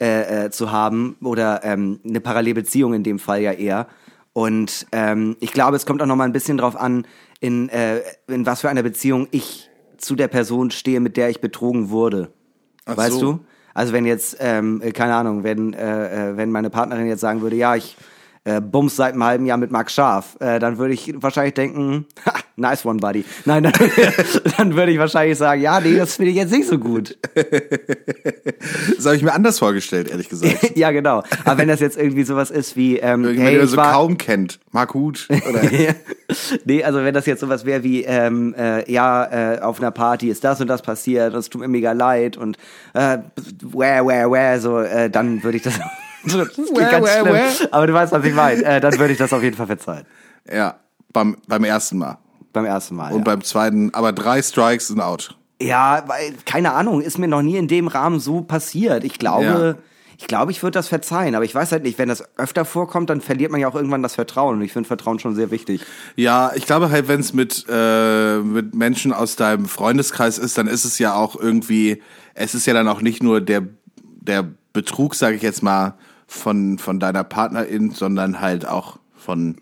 [0.00, 3.86] äh, äh, zu haben oder ähm, eine Parallelbeziehung in dem Fall ja eher.
[4.32, 7.06] Und ähm, ich glaube, es kommt auch noch mal ein bisschen drauf an,
[7.44, 9.68] in, äh, in was für einer Beziehung ich
[9.98, 12.32] zu der Person stehe, mit der ich betrogen wurde.
[12.86, 13.32] Ach weißt so.
[13.34, 13.40] du?
[13.74, 17.42] Also wenn jetzt, ähm, äh, keine Ahnung, wenn, äh, äh, wenn meine Partnerin jetzt sagen
[17.42, 17.98] würde, ja, ich
[18.44, 22.06] äh, bums seit einem halben Jahr mit Max Scharf, äh, dann würde ich wahrscheinlich denken,
[22.26, 23.24] ha, nice one, buddy.
[23.44, 23.72] Nein, dann,
[24.58, 27.16] dann würde ich wahrscheinlich sagen, ja, nee, das finde ich jetzt nicht so gut.
[28.96, 30.76] Das habe ich mir anders vorgestellt, ehrlich gesagt.
[30.76, 31.22] ja, genau.
[31.44, 34.16] Aber wenn das jetzt irgendwie sowas ist wie, ähm, Irgendwer, hey, ich so war, kaum
[34.16, 34.60] kennt.
[34.70, 35.28] Mark Huth.
[35.28, 35.62] Oder
[36.64, 40.28] nee, also wenn das jetzt sowas wäre wie, ähm, äh, ja, äh, auf einer Party
[40.28, 42.56] ist das und das passiert und es tut mir mega leid und
[42.94, 43.18] äh,
[43.62, 45.78] where, where, where, so, äh, dann würde ich das.
[46.24, 48.62] Klingt Where, ganz where, aber du weißt, was ich meine.
[48.62, 50.04] Äh, dann würde ich das auf jeden Fall verzeihen.
[50.52, 50.76] ja,
[51.12, 52.18] beim, beim ersten Mal.
[52.52, 53.12] Beim ersten Mal.
[53.12, 53.24] Und ja.
[53.24, 55.36] beim zweiten, aber drei Strikes sind out.
[55.60, 59.04] ja, weil, keine Ahnung, ist mir noch nie in dem Rahmen so passiert.
[59.04, 59.78] Ich glaube,
[60.16, 63.10] Ich glaube, ich würde das verzeihen, aber ich weiß halt nicht, wenn das öfter vorkommt,
[63.10, 64.56] dann verliert man ja auch irgendwann das Vertrauen.
[64.56, 65.84] Und ich finde Vertrauen schon sehr wichtig.
[66.16, 70.68] Ja, ich glaube halt, wenn es mit, äh, mit Menschen aus deinem Freundeskreis ist, dann
[70.68, 72.00] ist es ja auch irgendwie,
[72.34, 73.62] es ist ja dann auch nicht nur der,
[74.02, 75.94] der Betrug, sage ich jetzt mal,
[76.34, 79.56] von, von deiner Partnerin, sondern halt auch von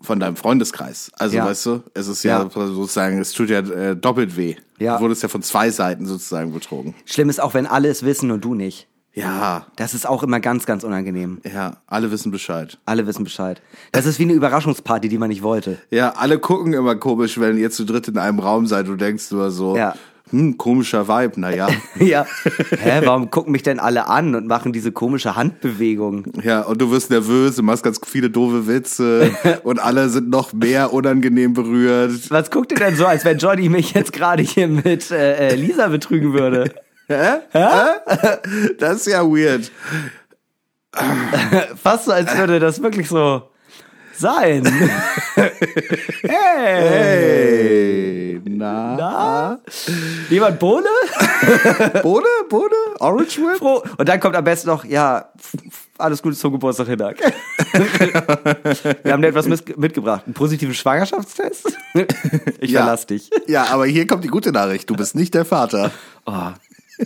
[0.00, 1.10] von deinem Freundeskreis.
[1.18, 1.44] Also Ja.
[1.44, 2.48] weißt du, es ist ja, Ja.
[2.48, 4.54] sozusagen, es tut ja äh, doppelt weh.
[4.78, 4.96] Ja.
[4.96, 6.94] Du wurdest ja von zwei Seiten sozusagen betrogen.
[7.04, 8.86] Schlimm ist auch, wenn alle es wissen und du nicht.
[9.12, 11.40] Ja, Das ist auch immer ganz, ganz unangenehm.
[11.52, 12.78] ja, alle wissen Bescheid.
[12.84, 13.60] Alle wissen Bescheid.
[13.90, 15.78] Das ist wie eine Überraschungsparty, die man nicht wollte.
[15.90, 18.86] Ja, alle gucken immer komisch, wenn ihr zu dritt in einem Raum seid.
[18.86, 19.96] Du denkst nur so, Ja.
[20.30, 21.68] Hm, komischer Vibe, naja.
[21.98, 22.26] ja.
[22.78, 26.24] Hä, warum gucken mich denn alle an und machen diese komische Handbewegung?
[26.42, 29.30] ja, und du wirst nervös, du machst ganz viele doofe Witze
[29.62, 32.30] und alle sind noch mehr unangenehm berührt.
[32.30, 35.54] Was guckt ihr denn so, als wenn Johnny mich jetzt gerade hier mit äh, äh,
[35.54, 36.72] Lisa betrügen würde?
[37.08, 37.38] Hä?
[37.52, 38.76] Hä?
[38.78, 39.72] Das ist ja weird.
[41.82, 43.48] Fast so, als würde das wirklich so
[44.12, 44.66] sein.
[45.34, 46.28] hey.
[46.28, 48.96] Hey, na?
[48.96, 49.58] Na?
[50.30, 50.86] Jemand Bohne?
[52.02, 52.26] Bode?
[52.48, 52.74] Bode?
[53.00, 53.58] Orange Whip?
[53.58, 53.82] Froh.
[53.96, 55.28] Und dann kommt am besten noch, ja,
[55.98, 57.16] alles Gute zum Geburtstag, Hinak.
[59.02, 60.22] Wir haben dir etwas mitgebracht.
[60.26, 61.66] Einen positiven Schwangerschaftstest?
[62.60, 62.80] Ich Ja.
[62.82, 63.30] verlass dich.
[63.46, 64.88] Ja, aber hier kommt die gute Nachricht.
[64.90, 65.90] Du bist nicht der Vater.
[66.26, 66.50] Oh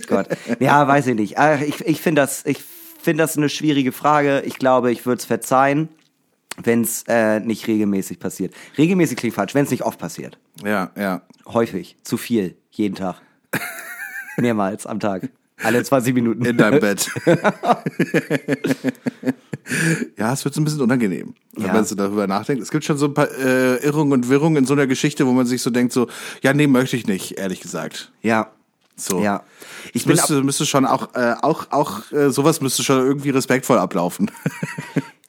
[0.06, 0.26] Gott.
[0.60, 1.36] Ja, weiß ich nicht.
[1.66, 2.62] Ich, ich finde das, ich
[3.02, 4.40] finde das eine schwierige Frage.
[4.46, 5.88] Ich glaube, ich würde es verzeihen,
[6.62, 8.54] wenn es äh, nicht regelmäßig passiert.
[8.76, 10.38] Regelmäßig klingt falsch, wenn es nicht oft passiert.
[10.64, 11.22] Ja, ja.
[11.46, 13.16] Häufig, zu viel, jeden Tag.
[14.36, 15.28] Mehrmals am Tag.
[15.62, 16.44] Alle 20 Minuten.
[16.44, 17.08] In deinem Bett.
[20.16, 21.72] ja, es wird so ein bisschen unangenehm, wenn Ja.
[21.72, 22.62] man so darüber nachdenkt.
[22.62, 25.32] Es gibt schon so ein paar äh, Irrungen und Wirrungen in so einer Geschichte, wo
[25.32, 26.08] man sich so denkt, so,
[26.42, 28.12] ja, nee, möchte ich nicht, ehrlich gesagt.
[28.22, 28.50] Ja.
[28.96, 29.20] So.
[29.22, 29.42] Ja.
[29.94, 34.30] Ich müsste, müsste schon auch, äh, auch, auch äh, sowas müsste schon irgendwie respektvoll ablaufen.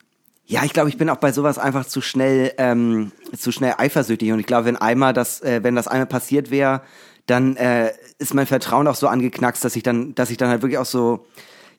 [0.53, 4.31] Ja, ich glaube, ich bin auch bei sowas einfach zu schnell, ähm, zu schnell eifersüchtig.
[4.31, 6.81] Und ich glaube, wenn einmal das, äh, wenn das einmal passiert wäre,
[7.25, 10.61] dann äh, ist mein Vertrauen auch so angeknackst, dass ich dann, dass ich dann halt
[10.61, 11.25] wirklich auch so,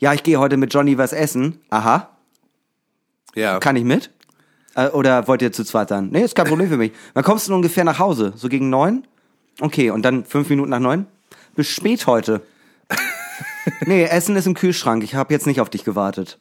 [0.01, 1.61] ja, ich gehe heute mit Johnny was essen.
[1.71, 2.09] Aha,
[3.37, 3.61] ja.
[3.61, 4.11] kann ich mit?
[4.75, 6.09] Äh, oder wollt ihr zu zweit sein?
[6.11, 6.91] Nee, ist kein Problem für mich.
[7.13, 8.33] Wann kommst du ungefähr nach Hause?
[8.35, 9.07] So gegen neun?
[9.61, 11.07] Okay, und dann fünf Minuten nach neun?
[11.55, 12.41] Bis spät heute.
[13.87, 15.05] nee, Essen ist im Kühlschrank.
[15.05, 16.41] Ich habe jetzt nicht auf dich gewartet.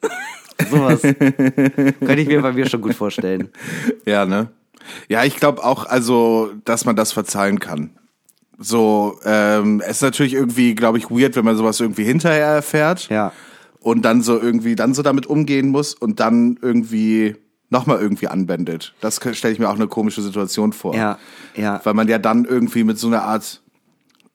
[0.70, 1.02] Sowas.
[1.02, 3.50] Könnte ich mir bei mir schon gut vorstellen.
[4.06, 4.50] Ja, ne?
[5.08, 7.92] Ja, ich glaube auch, also, dass man das verzeihen kann.
[8.58, 13.10] So, ähm, es ist natürlich irgendwie, glaube ich, weird, wenn man sowas irgendwie hinterher erfährt.
[13.10, 13.32] Ja.
[13.80, 17.36] Und dann so irgendwie, dann so damit umgehen muss und dann irgendwie
[17.70, 18.94] nochmal irgendwie anwendet.
[19.02, 20.96] Das stelle ich mir auch eine komische Situation vor.
[20.96, 21.18] Ja,
[21.56, 21.82] ja.
[21.84, 23.62] Weil man ja dann irgendwie mit so einer Art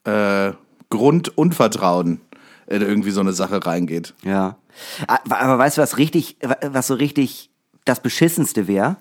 [0.03, 0.51] äh,
[0.89, 2.21] Grundunvertrauen
[2.67, 4.13] in irgendwie so eine Sache reingeht.
[4.23, 4.57] Ja.
[5.07, 7.49] Aber, aber weißt du, was richtig, was so richtig
[7.85, 8.97] das Beschissenste wäre?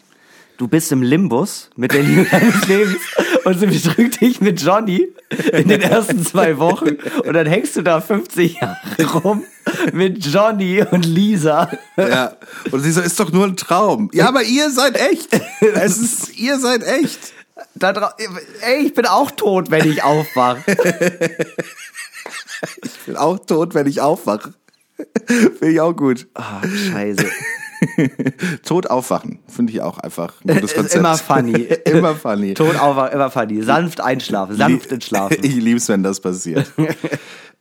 [0.59, 3.01] Du bist im Limbus mit der Liebe deines Lebens
[3.45, 5.09] und sie betrügt dich mit Johnny
[5.53, 9.45] in den ersten zwei Wochen und dann hängst du da 50 Jahre rum
[9.93, 11.71] mit Johnny und Lisa.
[11.97, 12.37] Ja.
[12.73, 14.11] Und sie so, ist doch nur ein Traum.
[14.13, 15.29] Ja, aber ihr seid echt.
[15.61, 17.33] Es ist, ihr seid echt.
[17.77, 18.15] Da
[18.63, 20.65] Ey, ich bin auch tot, wenn ich aufwache.
[22.83, 24.55] Ich bin auch tot, wenn ich aufwache.
[25.27, 26.27] Finde ich auch gut.
[26.35, 27.25] Ah, scheiße.
[28.65, 30.97] Tot aufwachen, finde ich auch einfach ein gutes Ist Konzept.
[30.97, 31.69] immer funny.
[31.85, 32.55] immer funny.
[32.55, 33.63] Tot aufwachen, immer funny.
[33.63, 35.37] Sanft einschlafen, sanft entschlafen.
[35.43, 36.73] Ich lieb's, wenn das passiert.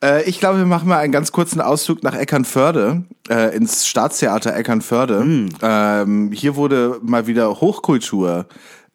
[0.03, 4.55] äh, ich glaube, wir machen mal einen ganz kurzen Ausflug nach Eckernförde, äh, ins Staatstheater
[4.55, 5.19] Eckernförde.
[5.19, 5.49] Hm.
[5.61, 8.47] Ähm, hier wurde mal wieder Hochkultur,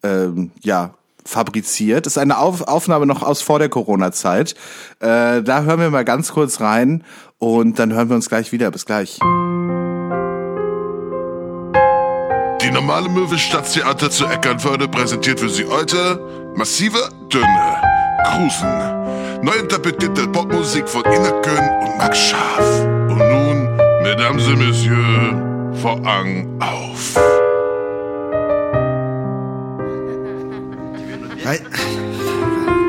[0.03, 2.07] ähm, ja, fabriziert.
[2.07, 4.55] Das ist eine Auf Aufnahme noch aus vor der Corona-Zeit.
[5.01, 7.05] Äh, da hören wir mal ganz kurz rein
[7.43, 8.71] und dann hören wir uns gleich wieder.
[8.71, 9.19] Bis gleich.
[12.63, 16.21] Die normale Möwe Stadttheater zu Eckernförde präsentiert für Sie heute
[16.55, 16.99] massive
[17.33, 17.77] Dünne
[18.27, 19.43] Cruisen.
[19.43, 22.81] Neu interpretierte Popmusik von Ina Kön und Max Scharf.
[23.11, 25.35] Und nun, Mesdames et Messieurs,
[25.83, 27.17] Vorhang auf.
[31.45, 31.59] Wei-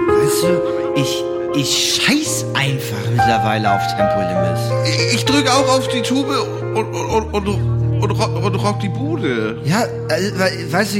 [0.07, 0.61] Weißt du,
[0.95, 1.23] ich,
[1.55, 4.57] ich scheiß einfach mittlerweile auf Tempolimit.
[4.85, 6.27] Ich, ich drücke auch auf die Tube
[6.75, 9.57] und, und, und, und, und, rock, und rock die Bude.
[9.63, 10.99] Ja, also, we- weißt du,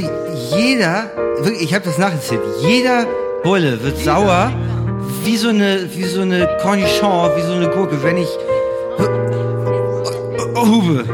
[0.56, 3.06] jeder, wirklich, ich habe das nachgezählt, jeder
[3.42, 4.52] Bulle wird sauer
[5.24, 8.28] wie so eine, wie so eine Cornichon, wie so eine Gurke, wenn ich
[8.98, 11.04] hu- hube.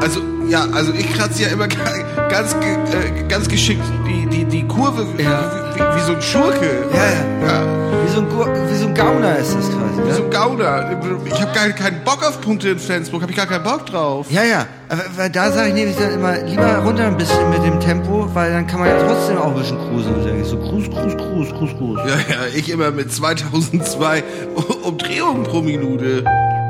[0.00, 4.66] Also, ja, also ich kratze ja immer ga- ganz, äh, ganz geschickt die, die, die
[4.66, 5.50] Kurve wie, Ja.
[5.74, 6.84] wie, wie, wie so ein Schurke.
[6.92, 7.52] Ja, ja.
[7.62, 7.64] ja.
[8.04, 8.26] Wie so ein,
[8.70, 10.12] wie so ein Gauner ist das quasi.
[10.12, 10.24] So Ne?
[10.26, 11.00] ein Gauner.
[11.24, 14.26] Ich habe gar keinen Bock auf Punkte in Flensburg, habe ich gar keinen Bock drauf.
[14.30, 17.64] Ja, ja, aber weil da sage ich nämlich dann immer, lieber runter ein bisschen mit
[17.64, 20.44] dem Tempo, weil dann kann man ja trotzdem auch ein bisschen cruisen.
[20.44, 22.00] So, cruise, cruise, cruise, cruise, cruise.
[22.06, 24.22] Ja, ja, ich immer mit 2002
[24.82, 26.24] Umdrehungen pro Minute.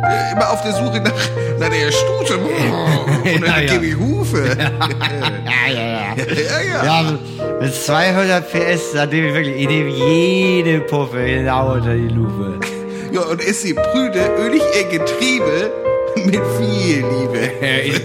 [0.09, 1.13] Äh, Immer auf der Suche nach,
[1.59, 2.39] nach der Stute.
[2.39, 4.57] Und dann gebe ich Hufe.
[5.67, 6.15] Ja, ja, ja.
[6.17, 7.19] ja, ja.
[7.61, 12.59] Mit 200 PS, da nehme ich wirklich, ich nehme jede Puffe genau unter die Lupe.
[13.13, 15.73] Ja, und ist die prüde, ölig ihr Getriebe
[16.17, 17.51] mit viel Liebe.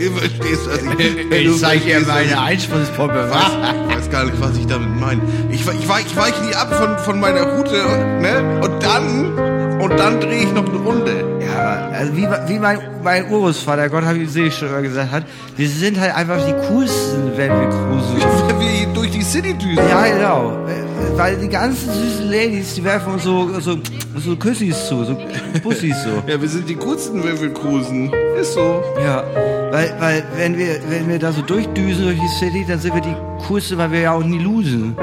[0.05, 2.31] Du verstehst, was ich, du Ich zeige dir was meine
[3.29, 3.31] Was?
[3.31, 3.75] was?
[3.89, 5.21] Ich weiß gar nicht, was ich damit meine.
[5.51, 7.75] Ich, ich, weich- ich weiche nie ab von, von meiner Route,
[8.21, 8.59] ne?
[8.63, 11.28] Und dann, und dann drehe ich noch eine Runde.
[11.59, 15.11] Aber also wie, wie mein, mein Urgroßvater, Gott habe ich sehe ich schon immer gesagt
[15.11, 15.23] hat,
[15.55, 18.17] wir sind halt einfach die coolsten, wenn wir cruisen.
[18.47, 19.77] Wenn wir durch die City düsen.
[19.77, 20.57] Ja, genau.
[21.15, 23.77] Weil die ganzen süßen Ladies, die werfen uns so, so,
[24.17, 25.17] so Küssis zu, so
[25.63, 26.09] Bussis so.
[26.27, 28.11] Ja, wir sind die coolsten, wenn wir cruisen.
[28.39, 28.81] Ist so.
[29.03, 29.23] Ja,
[29.71, 33.01] weil, weil wenn wir, wenn wir da so durchdüsen durch die City, dann sind wir
[33.01, 33.15] die
[33.47, 34.95] coolsten, weil wir ja auch nie losen.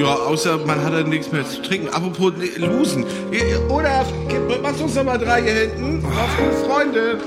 [0.00, 1.90] Ja, außer man hat dann nichts mehr zu trinken.
[1.90, 3.04] Apropos Losen.
[3.68, 4.06] Oder
[4.62, 6.02] machst uns noch mal drei hier hinten.
[6.06, 7.18] Auf Freunde.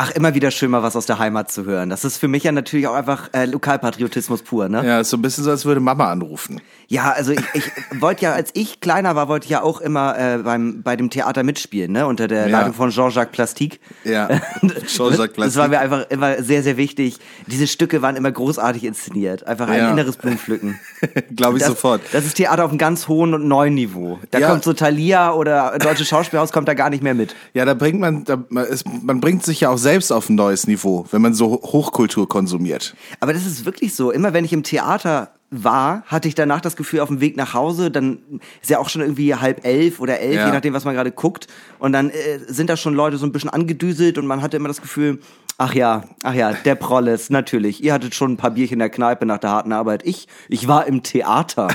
[0.00, 1.90] Ach, immer wieder schön mal was aus der Heimat zu hören.
[1.90, 4.86] Das ist für mich ja natürlich auch einfach äh, Lokalpatriotismus pur, ne?
[4.86, 6.60] Ja, ist so ein bisschen so, als würde Mama anrufen.
[6.86, 7.64] Ja, also ich, ich
[8.00, 11.10] wollte ja, als ich kleiner war, wollte ich ja auch immer äh, beim bei dem
[11.10, 12.06] Theater mitspielen, ne?
[12.06, 12.58] Unter der Ja.
[12.60, 13.80] Leitung von Jean-Jacques Plastique.
[14.04, 14.28] Ja,
[14.86, 15.68] Jean-Jacques Das war Plastique.
[15.70, 17.18] mir einfach immer sehr, sehr wichtig.
[17.48, 19.48] Diese Stücke waren immer großartig inszeniert.
[19.48, 19.90] Einfach ein Ja.
[19.90, 20.78] inneres Blumenpflücken.
[21.34, 22.02] Glaube ich Das, sofort.
[22.12, 24.20] das ist Theater auf einem ganz hohen und neuen Niveau.
[24.30, 24.48] Da Ja.
[24.50, 27.34] kommt so Thalia oder Deutsche Schauspielhaus kommt da gar nicht mehr mit.
[27.52, 30.34] Ja, da bringt man, da, man, ist, man bringt sich ja auch selbst auf ein
[30.34, 32.94] neues Niveau, wenn man so Hochkultur konsumiert.
[33.20, 34.10] Aber das ist wirklich so.
[34.10, 37.54] Immer wenn ich im Theater war, hatte ich danach das Gefühl, auf dem Weg nach
[37.54, 38.18] Hause, dann
[38.60, 40.46] ist ja auch schon irgendwie halb elf oder elf, Ja.
[40.46, 41.46] je nachdem, was man gerade guckt.
[41.78, 44.68] Und dann äh, sind da schon Leute so ein bisschen angedüselt und man hatte immer
[44.68, 45.20] das Gefühl,
[45.56, 47.82] ach ja, ach ja, der Prolles, natürlich.
[47.82, 50.02] Ihr hattet schon ein paar Bierchen in der Kneipe nach der harten Arbeit.
[50.04, 51.68] Ich, ich war im Theater.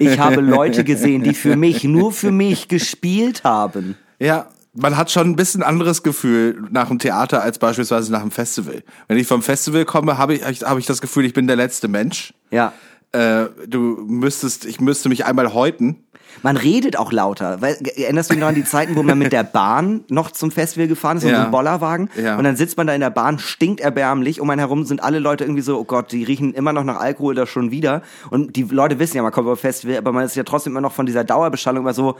[0.00, 3.96] Ich habe Leute gesehen, die für mich, nur für mich gespielt haben.
[4.18, 4.48] Ja,
[4.78, 8.82] man hat schon ein bisschen anderes Gefühl nach dem Theater als beispielsweise nach dem Festival.
[9.08, 11.88] Wenn ich vom Festival komme, habe ich, habe ich das Gefühl, ich bin der letzte
[11.88, 12.32] Mensch.
[12.50, 12.72] Ja.
[13.12, 16.04] Äh, du müsstest, ich müsste mich einmal häuten.
[16.42, 17.60] Man redet auch lauter.
[17.62, 20.50] Weil, erinnerst du dich noch an die Zeiten, wo man mit der Bahn noch zum
[20.50, 21.42] Festival gefahren ist, so Ja.
[21.42, 22.10] einem Bollerwagen?
[22.22, 22.36] Ja.
[22.36, 24.40] Und dann sitzt man da in der Bahn, stinkt erbärmlich.
[24.40, 27.00] Um einen herum sind alle Leute irgendwie so, oh Gott, die riechen immer noch nach
[27.00, 28.02] Alkohol da schon wieder.
[28.30, 30.82] Und die Leute wissen ja, man kommt auf Festival, aber man ist ja trotzdem immer
[30.82, 32.16] noch von dieser Dauerbeschallung immer so,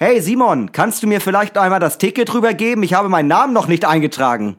[0.00, 2.84] Hey Simon, kannst du mir vielleicht einmal das Ticket rübergeben?
[2.84, 4.56] Ich habe meinen Namen noch nicht eingetragen.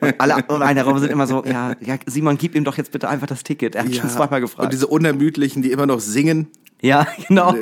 [0.00, 2.92] und alle um einen herum sind immer so, ja, ja, Simon, gib ihm doch jetzt
[2.92, 3.74] bitte einfach das Ticket.
[3.74, 4.66] Er hat schon zweimal gefragt.
[4.66, 6.46] Und diese Unermüdlichen, die immer noch singen,
[6.80, 7.54] ja, genau.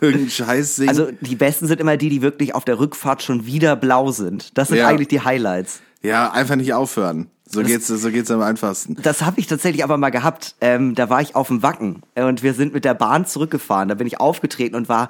[0.00, 0.88] irgendeinen Scheiß singen.
[0.88, 4.58] Also die besten sind immer die, die wirklich auf der Rückfahrt schon wieder blau sind.
[4.58, 4.88] Das sind Ja.
[4.88, 5.80] eigentlich die Highlights.
[6.02, 7.28] ja, einfach nicht aufhören.
[7.46, 8.96] So geht's, so geht's am einfachsten.
[9.00, 10.56] Das habe ich tatsächlich aber mal gehabt.
[10.60, 13.88] Ähm, da war ich auf dem Wacken äh, und wir sind mit der Bahn zurückgefahren.
[13.88, 15.08] Da bin ich aufgetreten und war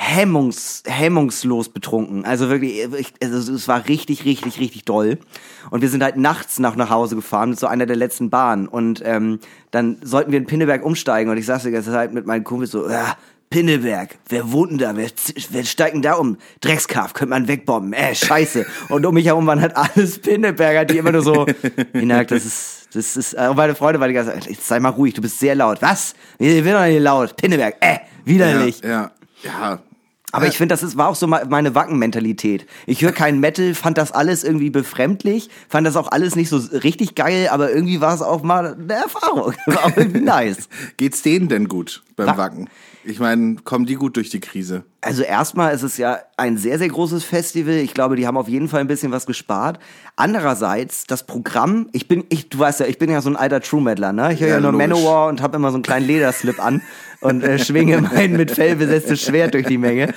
[0.00, 2.24] hemmungs, hemmungslos betrunken.
[2.24, 5.18] Also wirklich, ich, also es war richtig, richtig, richtig doll.
[5.70, 8.68] Und wir sind halt nachts nach, nach Hause gefahren mit so einer der letzten Bahnen.
[8.68, 9.40] Und ähm,
[9.72, 11.32] dann sollten wir in Pinneberg umsteigen.
[11.32, 13.16] Und ich saß die ganze Zeit mit meinen Kumpels so, ah,
[13.50, 14.96] Pinneberg, wer wohnt denn da?
[14.96, 15.10] Wer,
[15.50, 16.36] wer steigt denn da um?
[16.60, 17.92] Dreckskaff, könnte man wegbomben.
[17.92, 18.66] Äh, scheiße.
[18.90, 21.44] Und um mich herum waren halt alles Pinneberger, die immer nur so,
[21.92, 24.78] Hinak, das ist, das ist, äh, und meine Freunde waren die ganze Zeit, jetzt sei
[24.78, 25.82] mal ruhig, du bist sehr laut.
[25.82, 26.14] Was?
[26.38, 27.36] Wir sind doch nicht laut.
[27.36, 28.80] Pinneberg, äh, widerlich.
[28.84, 29.10] Ja,
[29.42, 29.82] ja, ja.
[30.32, 32.66] Aber ich finde, das ist, war auch so me- meine Wacken-Mentalität.
[32.86, 36.58] Ich höre keinen Metal, fand das alles irgendwie befremdlich, fand das auch alles nicht so
[36.58, 39.54] richtig geil, aber irgendwie war es auch mal eine Erfahrung.
[39.66, 40.68] War auch irgendwie nice.
[40.96, 42.68] Geht's denen denn gut beim Wa- Wacken?
[43.04, 44.84] Ich meine, kommen die gut durch die Krise?
[45.00, 47.74] Also erstmal ist es ja ein sehr, sehr großes Festival.
[47.74, 49.78] Ich glaube, die haben auf jeden Fall ein bisschen was gespart.
[50.16, 53.60] Andererseits, das Programm, ich bin, ich, du weißt ja, ich bin ja so ein alter
[53.60, 54.32] True Metaler, ne?
[54.32, 54.88] Ich höre ja, Ja, nur logisch.
[54.88, 56.82] Manowar und habe immer so einen kleinen Lederslip an
[57.20, 60.12] und äh, schwinge mein mit Fell besetztes Schwert durch die Menge.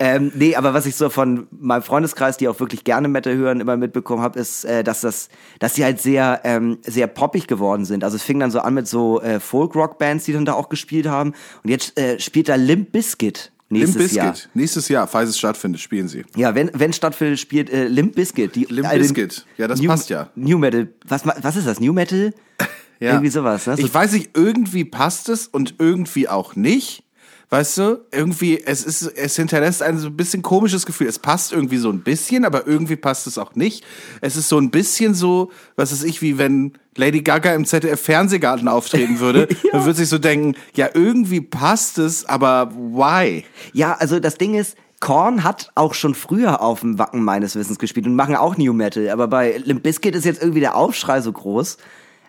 [0.00, 3.60] Ähm, nee, aber was ich so von meinem Freundeskreis, die auch wirklich gerne Metal hören,
[3.60, 5.28] immer mitbekommen habe, ist, äh, dass das,
[5.60, 8.02] dass die halt sehr, ähm, sehr poppig geworden sind.
[8.02, 11.06] Also es fing dann so an mit so äh, Folk-Rock-Bands, die dann da auch gespielt
[11.06, 11.34] haben.
[11.62, 14.34] Und jetzt äh, spielt da Limp Bizkit nächstes Limp Jahr.
[14.54, 16.24] Nächstes Jahr, falls es stattfindet, spielen sie.
[16.36, 18.54] Ja, wenn, wenn stattfindet, spielt äh, Limp Bizkit.
[18.54, 19.46] Die, Limp den Bizkit.
[19.56, 20.30] Ja, das New, passt ja.
[20.34, 20.88] New Metal.
[21.06, 21.80] Was, was ist das?
[21.80, 22.32] New Metal?
[23.00, 23.10] Ja.
[23.14, 23.76] Irgendwie sowas, ne?
[23.76, 27.02] So- Ich weiß nicht, irgendwie passt es und irgendwie auch nicht,
[27.50, 31.06] Weißt du, irgendwie, es ist, es hinterlässt ein so ein bisschen komisches Gefühl.
[31.06, 33.84] Es passt irgendwie so ein bisschen, aber irgendwie passt es auch nicht.
[34.20, 38.00] Es ist so ein bisschen so, was weiß ich, wie wenn Lady Gaga im ZDF
[38.00, 39.48] Fernsehgarten auftreten würde.
[39.72, 43.44] Dann würde sich so denken, ja, irgendwie passt es, aber why?
[43.72, 47.78] Ja, also das Ding ist, Korn hat auch schon früher auf dem Wacken meines Wissens
[47.78, 51.20] gespielt und machen auch New Metal, aber bei Limp Bizkit ist jetzt irgendwie der Aufschrei
[51.20, 51.76] so groß.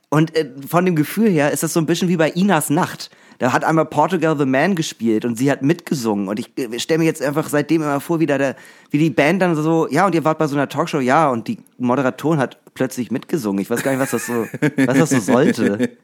[0.09, 3.09] Und äh, von dem Gefühl her ist das so ein bisschen wie bei Inas Nacht.
[3.39, 6.27] Da hat einmal Portugal the Man gespielt und sie hat mitgesungen.
[6.27, 8.55] Und ich äh, stelle mir jetzt einfach seitdem immer vor, wie, da der,
[8.91, 11.47] wie die Band dann so, ja, und ihr wart bei so einer Talkshow, ja, und
[11.47, 13.61] die Moderatorin hat plötzlich mitgesungen.
[13.61, 14.45] Ich weiß gar nicht, was das so,
[14.85, 15.97] was das so sollte.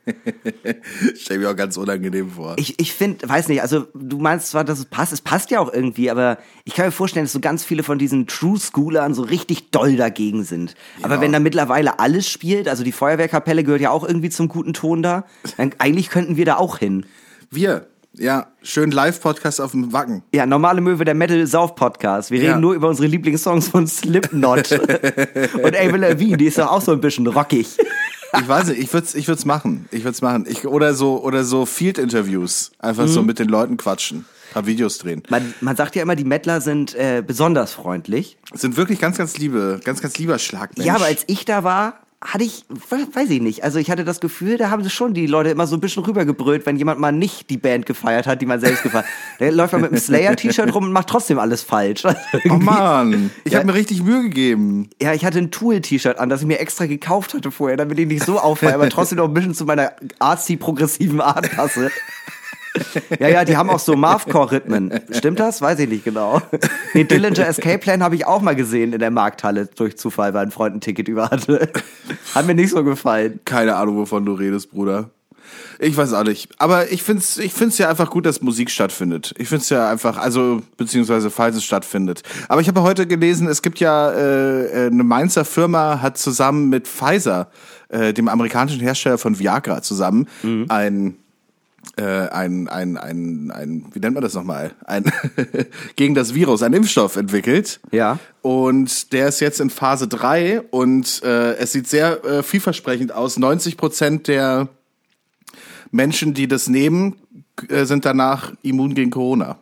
[1.15, 2.55] Stell mir auch ganz unangenehm vor.
[2.57, 5.59] Ich, ich finde, weiß nicht, also du meinst zwar, dass es passt, es passt ja
[5.59, 9.13] auch irgendwie, aber ich kann mir vorstellen, dass so ganz viele von diesen True Schoolern
[9.13, 10.76] so richtig doll dagegen sind.
[11.01, 14.74] Aber wenn da mittlerweile alles spielt, also die Feuerwehrkapelle gehört ja auch irgendwie zum guten
[14.74, 15.26] Ton da,
[15.57, 17.05] dann eigentlich könnten wir da auch hin.
[17.49, 20.24] Wir, ja, schön Live-Podcast auf dem Wacken.
[20.34, 22.30] Ja, normale Möwe, der Metal Sauf Podcast.
[22.32, 22.49] Wir Ja.
[22.51, 24.72] reden nur über unsere Lieblingssongs von Slipknot.
[25.64, 27.68] Und Avril Lavigne, die ist doch auch so ein bisschen rockig.
[28.39, 29.88] Ich weiß nicht, ich würde es ich würd's machen.
[29.91, 30.45] Ich würde es machen.
[30.47, 32.72] Ich, oder so, oder so Field-Interviews.
[32.80, 33.09] Einfach Mhm.
[33.09, 34.20] so mit den Leuten quatschen.
[34.49, 35.24] Ein paar Videos drehen.
[35.30, 38.38] Man, man sagt ja immer, die Mettler sind äh, besonders freundlich.
[38.53, 40.86] Sind wirklich ganz, ganz liebe, ganz, ganz lieber Schlagmensch.
[40.86, 44.05] Ja, aber als ich da war, hatte ich, we- weiß ich nicht, also ich hatte
[44.05, 46.99] das Gefühl, da haben sie schon die Leute immer so ein bisschen rübergebrüllt, wenn jemand
[46.99, 49.39] mal nicht die Band gefeiert hat, die man selbst gefeiert hat.
[49.39, 52.05] Der läuft mal mit einem Slayer-T-Shirt rum und macht trotzdem alles falsch.
[52.05, 52.19] Also
[52.49, 53.59] Oh Mann, ich Ja.
[53.59, 54.89] habe mir richtig Mühe gegeben.
[55.01, 58.07] Ja, ich hatte ein Tool-T-Shirt an, das ich mir extra gekauft hatte vorher, damit ich
[58.07, 61.89] nicht so auffalle, aber trotzdem noch ein bisschen zu meiner artsy-progressiven Art passe.
[63.19, 64.91] Ja, ja, die haben auch so Marvcore-Rhythmen.
[65.11, 65.61] Stimmt das?
[65.61, 66.41] Weiß ich nicht genau.
[66.93, 70.45] Den Dillinger Escape Plan habe ich auch mal gesehen in der Markthalle durch Zufall, weil
[70.45, 71.69] ein Freund ein Ticket über hatte.
[72.34, 73.39] Hat mir nicht so gefallen.
[73.45, 75.09] Keine Ahnung, wovon du redest, Bruder.
[75.80, 76.49] Ich weiß auch nicht.
[76.59, 79.34] Aber ich find's, ich find's ja einfach gut, dass Musik stattfindet.
[79.38, 82.24] Ich find's ja einfach, also, beziehungsweise falls es stattfindet.
[82.47, 86.88] Aber ich habe heute gelesen, es gibt ja, äh, eine Mainzer Firma hat zusammen mit
[86.88, 87.49] Pfizer,
[87.89, 90.28] äh, dem amerikanischen Hersteller von Viagra, zusammen
[90.69, 91.13] ein äh,
[91.97, 94.71] ein, ein, ein, ein, wie nennt man das nochmal?
[94.86, 95.11] Ein
[95.95, 97.79] gegen das Virus, ein Impfstoff entwickelt.
[97.91, 98.19] Ja.
[98.41, 103.38] Und der ist jetzt in Phase 3 und äh, es sieht sehr äh, vielversprechend aus.
[103.38, 104.69] 90 Prozent der
[105.91, 107.17] Menschen, die das nehmen,
[107.69, 109.57] äh, sind danach immun gegen Corona.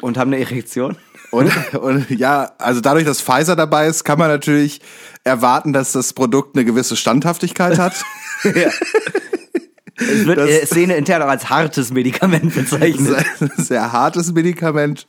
[0.00, 0.96] Und haben eine Erektion.
[1.30, 4.80] Und, und ja, also dadurch, dass Pfizer dabei ist, kann man natürlich
[5.22, 8.02] erwarten, dass das Produkt eine gewisse Standhaftigkeit hat.
[10.00, 13.24] Es wird Das- äh, Szene intern auch als hartes Medikament bezeichnet.
[13.56, 15.06] sehr hartes Medikament.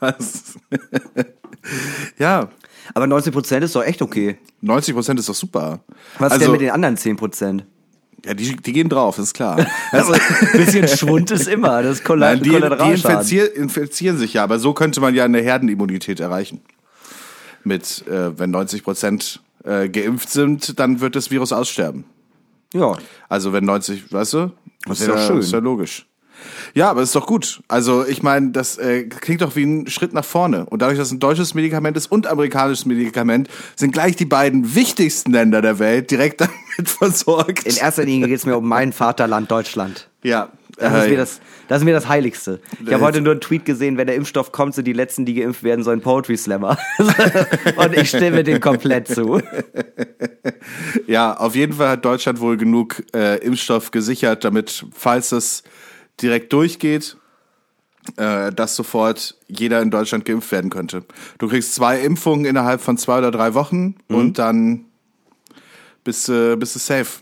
[0.00, 0.54] Was?
[2.18, 2.48] ja,
[2.94, 4.38] Aber 90% ist doch echt okay.
[4.60, 5.80] 90 Prozent ist doch super.
[6.18, 7.62] Was ist also, denn mit den anderen 10%?
[8.24, 9.64] ja, die, die gehen drauf, ist klar.
[9.92, 10.20] Also, ein
[10.52, 11.82] bisschen Schwund ist immer.
[11.82, 15.40] Das ist Nein, die, die infizier, infizieren sich ja, aber so könnte man ja eine
[15.40, 16.60] Herdenimmunität erreichen.
[17.64, 22.04] Mit, äh, wenn 90 Prozent äh, geimpft sind, dann wird das Virus aussterben.
[22.74, 22.96] Ja.
[23.28, 24.52] Also wenn 90, weißt du?
[24.86, 25.38] Das ist ja, schön.
[25.38, 26.06] Ist ja logisch.
[26.74, 27.62] Ja, aber ist doch gut.
[27.68, 30.66] Also ich meine, das äh, klingt doch wie ein Schritt nach vorne.
[30.66, 34.74] Und dadurch, dass es ein deutsches Medikament ist und amerikanisches Medikament, sind gleich die beiden
[34.74, 36.40] wichtigsten Länder der Welt direkt
[36.76, 37.66] damit versorgt.
[37.66, 40.08] In erster Linie geht es mir um mein Vaterland Deutschland.
[40.22, 40.50] ja.
[40.78, 42.60] Das ist, äh, mir das, das ist mir das Heiligste.
[42.84, 45.34] Ich habe heute nur einen Tweet gesehen, wenn der Impfstoff kommt, sind die letzten, die
[45.34, 46.78] geimpft werden, so ein Poetry Slammer.
[47.76, 49.40] Und ich stimme dem komplett zu.
[51.06, 55.62] Ja, auf jeden Fall hat Deutschland wohl genug äh, Impfstoff gesichert, damit, falls es
[56.20, 57.16] direkt durchgeht,
[58.16, 61.04] äh, dass sofort jeder in Deutschland geimpft werden könnte.
[61.38, 64.84] Du kriegst zwei Impfungen innerhalb von zwei oder drei Wochen und dann
[66.04, 67.20] bist, du bist du safe.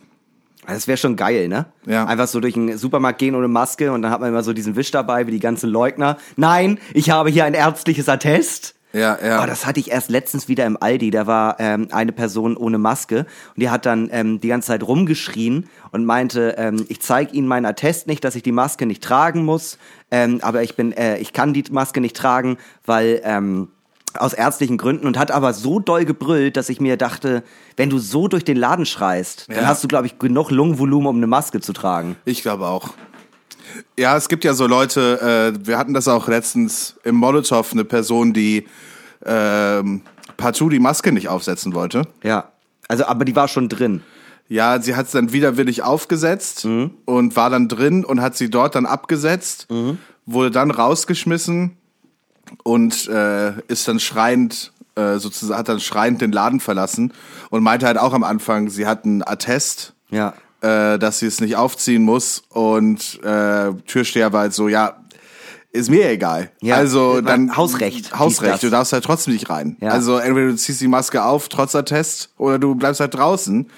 [0.67, 1.67] Das wäre schon geil, ne?
[1.87, 2.07] Ja.
[2.07, 4.77] Einfach so durch den Supermarkt gehen ohne Maske und dann hat man immer so diesen
[4.77, 6.17] Wisch dabei, wie die ganzen Leugner.
[6.37, 8.75] Nein, ich habe hier ein ärztliches Attest.
[8.93, 9.43] Ja, ja.
[9.43, 11.11] Oh, das hatte ich erst letztens wieder im Aldi.
[11.11, 14.83] Da war ähm, eine Person ohne Maske und die hat dann ähm, die ganze Zeit
[14.83, 19.05] rumgeschrien und meinte, ähm, ich zeige Ihnen meinen Attest nicht, dass ich die Maske nicht
[19.05, 19.79] tragen muss,
[20.11, 22.57] ähm, aber ich bin, äh, ich kann die Maske nicht tragen,
[22.87, 23.69] weil ähm,
[24.19, 27.43] aus ärztlichen Gründen und hat aber so doll gebrüllt, dass ich mir dachte,
[27.77, 29.67] wenn du so durch den Laden schreist, dann Ja.
[29.67, 32.17] hast du, glaube ich, genug Lungenvolumen, um eine Maske zu tragen.
[32.25, 32.91] Ich glaube auch.
[33.99, 37.85] Ja, es gibt ja so Leute, äh, wir hatten das auch letztens im Molotow, eine
[37.85, 38.67] Person, die
[39.25, 40.03] ähm,
[40.37, 42.03] partout die Maske nicht aufsetzen wollte.
[42.23, 42.51] Ja.
[42.89, 44.03] Also, aber die war schon drin.
[44.49, 46.93] Ja, sie hat es dann widerwillig aufgesetzt Mhm.
[47.05, 49.99] und war dann drin und hat sie dort dann abgesetzt, Mhm.
[50.25, 51.77] wurde dann rausgeschmissen
[52.63, 57.13] und äh, ist dann schreiend, äh, sozusagen, hat dann schreiend den Laden verlassen
[57.51, 60.35] und meinte halt auch am Anfang, sie hat einen Attest, Ja.
[60.63, 64.97] äh, dass sie es nicht aufziehen muss und äh, Türsteher war halt so, ja,
[65.73, 66.51] ist mir egal.
[66.63, 68.63] Ja, also äh, dann Hausrecht, Hausrecht.
[68.63, 69.77] Du darfst halt trotzdem nicht rein.
[69.81, 69.91] Ja.
[69.91, 73.69] Also entweder du ziehst die Maske auf trotz Attest oder du bleibst halt draußen.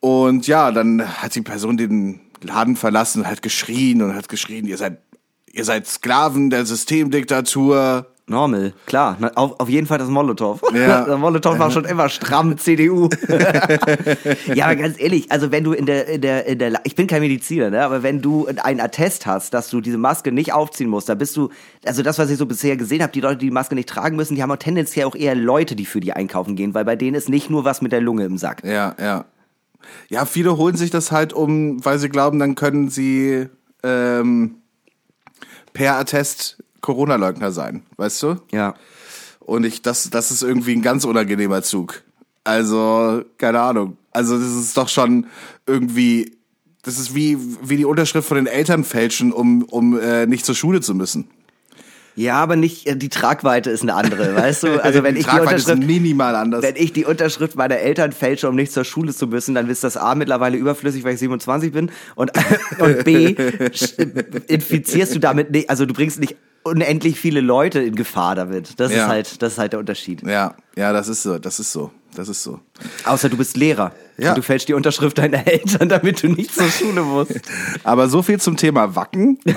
[0.00, 4.66] Und ja, dann hat die Person den Laden verlassen und hat geschrien und hat geschrien,
[4.66, 4.98] ihr seid
[5.52, 8.06] ihr seid Sklaven der Systemdiktatur.
[8.28, 9.18] Normal, klar.
[9.34, 10.60] Auf, auf jeden Fall das Molotow.
[10.72, 11.16] Ja.
[11.18, 13.08] Molotow war schon immer stramm CDU.
[14.54, 17.08] ja, aber ganz ehrlich, also wenn du in der, in der, in der, ich bin
[17.08, 20.88] kein Mediziner, ne, aber wenn du einen Attest hast, dass du diese Maske nicht aufziehen
[20.88, 21.50] musst, da bist du,
[21.84, 24.16] also das, was ich so bisher gesehen habe, die Leute, die die Maske nicht tragen
[24.16, 26.96] müssen, die haben auch tendenziell auch eher Leute, die für die einkaufen gehen, weil bei
[26.96, 28.62] denen ist nicht nur was mit der Lunge im Sack.
[28.64, 29.24] Ja, ja.
[30.08, 33.48] Ja, viele holen sich das halt um, weil sie glauben, dann können sie
[33.82, 34.61] ähm,
[35.72, 38.36] per Attest Corona-Leugner sein, weißt du?
[38.50, 38.74] Ja.
[39.40, 42.02] Und ich, das, das ist irgendwie ein ganz unangenehmer Zug.
[42.44, 43.96] Also, keine Ahnung.
[44.10, 45.26] Also, das ist doch schon
[45.66, 46.36] irgendwie,
[46.82, 50.54] das ist wie, wie die Unterschrift von den Eltern fälschen, um, um äh, nicht zur
[50.54, 51.30] Schule zu müssen.
[52.14, 54.68] Ja, aber nicht, äh, die Tragweite ist eine andere, weißt du?
[54.82, 56.62] Also wenn Die ich die Unterschrift, minimal anders.
[56.62, 59.82] Wenn ich die Unterschrift meiner Eltern fälsche, um nicht zur Schule zu müssen, dann ist
[59.84, 62.32] das A mittlerweile überflüssig, weil ich 27 bin und,
[62.78, 63.34] und B
[64.48, 68.78] infizierst du damit nicht, also du bringst nicht unendlich viele Leute in Gefahr damit.
[68.78, 68.98] Das Ja.
[69.04, 70.22] ist halt, das ist halt der Unterschied.
[70.22, 72.60] Ja, ja, das ist so, das ist so, das ist so.
[73.04, 73.92] Außer du bist Lehrer.
[74.18, 74.30] Ja.
[74.30, 77.40] Und du fälschst die Unterschrift deiner Eltern, damit du nicht zur Schule musst.
[77.82, 79.38] Aber so viel zum Thema Wacken.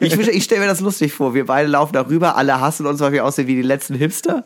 [0.00, 1.34] Ich, ich stelle mir das lustig vor.
[1.34, 4.44] Wir beide laufen darüber, alle hassen uns, weil wir aussehen wie die letzten Hipster.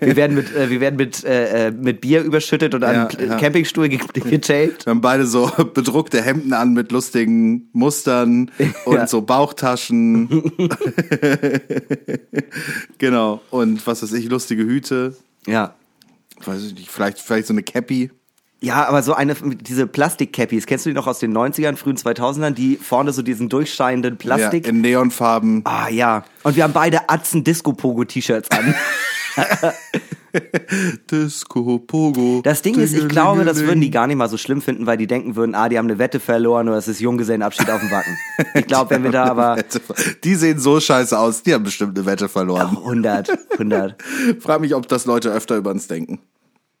[0.00, 3.08] Wir werden mit, äh, wir werden mit, äh, äh, mit Bier überschüttet und an Ja,
[3.26, 3.36] ja.
[3.38, 4.86] Campingstuhl ge getaped.
[4.86, 8.50] Wir haben beide so bedruckte Hemden an mit lustigen Mustern
[8.84, 9.06] und Ja.
[9.08, 10.52] so Bauchtaschen.
[12.98, 13.40] genau.
[13.50, 15.16] Und was weiß ich, lustige Hüte.
[15.46, 15.74] Ja.
[16.44, 18.10] Weiß ich nicht, vielleicht, vielleicht so eine Cappy.
[18.62, 22.50] Ja, aber so eine, diese Plastik-Cappies, kennst du die noch aus den 90ern, frühen 2000ern,
[22.50, 24.66] die vorne so diesen durchscheinenden Plastik?
[24.66, 25.62] Ja, in Neonfarben.
[25.64, 26.24] ah, ja.
[26.42, 28.74] Und wir haben beide Atzen Disco-Pogo-T-Shirts an.
[31.10, 32.40] Disco, Pogo.
[32.42, 34.96] Das Ding ist, ich glaube, das würden die gar nicht mal so schlimm finden, weil
[34.96, 37.90] die denken würden, ah, die haben eine Wette verloren oder es ist Junggesellenabschied auf dem
[37.90, 38.16] Wacken.
[38.54, 39.56] Ich glaube, wenn wir da aber
[40.24, 42.76] Die sehen so scheiße aus, die haben bestimmt eine Wette verloren.
[42.76, 43.96] 100, 100.
[44.40, 46.20] Frag mich, ob das Leute öfter über uns denken.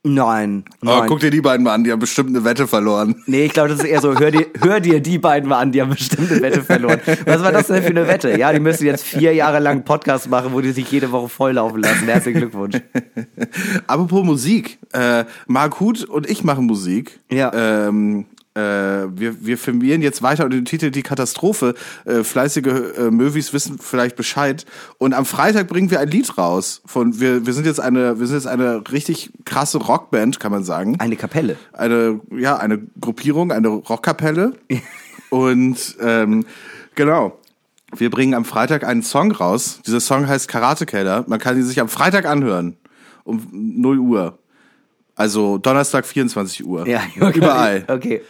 [0.02, 1.08] Nein, Oh, nein.
[1.08, 3.16] guck dir die beiden mal an, die haben bestimmt eine Wette verloren.
[3.26, 5.72] Nee, ich glaube, das ist eher so, hör dir, hör dir die beiden mal an,
[5.72, 7.00] die haben bestimmt eine Wette verloren.
[7.26, 8.38] Was war das denn für eine Wette?
[8.38, 11.28] Ja, die müssen jetzt vier Jahre lang einen Podcast machen, wo die sich jede Woche
[11.28, 12.06] volllaufen lassen.
[12.06, 12.76] Herzlichen Glückwunsch.
[13.86, 17.20] Apropos Musik, äh, Mark Huth und ich machen Musik.
[17.30, 17.52] Ja.
[17.52, 18.24] Ähm,
[18.54, 21.74] äh, wir, wir filmieren jetzt weiter unter dem Titel Die Katastrophe.
[22.04, 22.66] Äh, fleißige
[22.98, 24.66] äh, Movies wissen vielleicht Bescheid.
[24.98, 26.82] Und am Freitag bringen wir ein Lied raus.
[26.84, 30.64] Von wir, wir sind jetzt eine, wir sind jetzt eine richtig krasse Rockband, kann man
[30.64, 30.98] sagen.
[30.98, 31.56] Eine Kapelle.
[31.72, 34.54] Eine, ja, eine Gruppierung, eine Rockkapelle.
[35.30, 36.44] Und ähm,
[36.96, 37.38] genau.
[37.96, 39.80] Wir bringen am Freitag einen Song raus.
[39.86, 41.24] Dieser Song heißt Karate Keller.
[41.28, 42.76] Man kann ihn sich am Freitag anhören.
[43.24, 44.38] Um 0 Uhr.
[45.20, 46.88] Also Donnerstag 24 Uhr.
[46.88, 47.36] Ja, okay.
[47.36, 47.84] Überall.
[47.88, 48.22] Okay.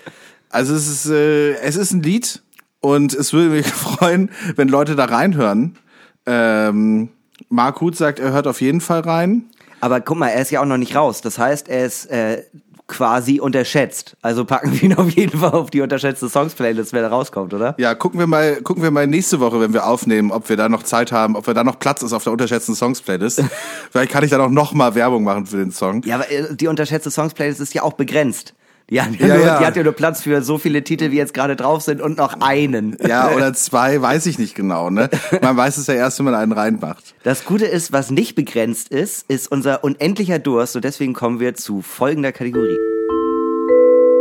[0.48, 2.42] Also es ist, äh, es ist ein Lied
[2.80, 5.78] und es würde mich freuen, wenn Leute da reinhören.
[6.26, 7.10] Ähm,
[7.48, 9.44] Mark Huth sagt, er hört auf jeden Fall rein.
[9.78, 11.20] Aber guck mal, er ist ja auch noch nicht raus.
[11.20, 12.42] Das heißt, er ist äh,
[12.90, 14.16] quasi unterschätzt.
[14.20, 17.74] Also packen wir ihn auf jeden Fall auf die unterschätzte Songs-Playlist, wenn er rauskommt, oder?
[17.78, 20.68] Ja, gucken wir mal, gucken wir mal nächste Woche, wenn wir aufnehmen, ob wir da
[20.68, 23.42] noch Zeit haben, ob wir da noch Platz ist auf der unterschätzten Songs Playlist.
[23.90, 26.02] Vielleicht kann ich dann auch noch mal Werbung machen für den Song.
[26.04, 28.54] Ja, aber äh, die unterschätzte Songs-Playlist ist ja auch begrenzt.
[28.90, 29.58] Die hat ja, Ja, nur, ja.
[29.60, 32.18] Die hat ja nur Platz für so viele Titel, wie jetzt gerade drauf sind und
[32.18, 32.96] noch einen.
[33.06, 35.08] Ja, oder zwei, weiß ich nicht genau, ne?
[35.40, 37.14] Man weiß es ja erst, wenn man einen reinmacht.
[37.22, 41.54] Das Gute ist, was nicht begrenzt ist, ist unser unendlicher Durst und deswegen kommen wir
[41.54, 42.78] zu folgender Kategorie.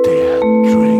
[0.05, 0.99] Der Drink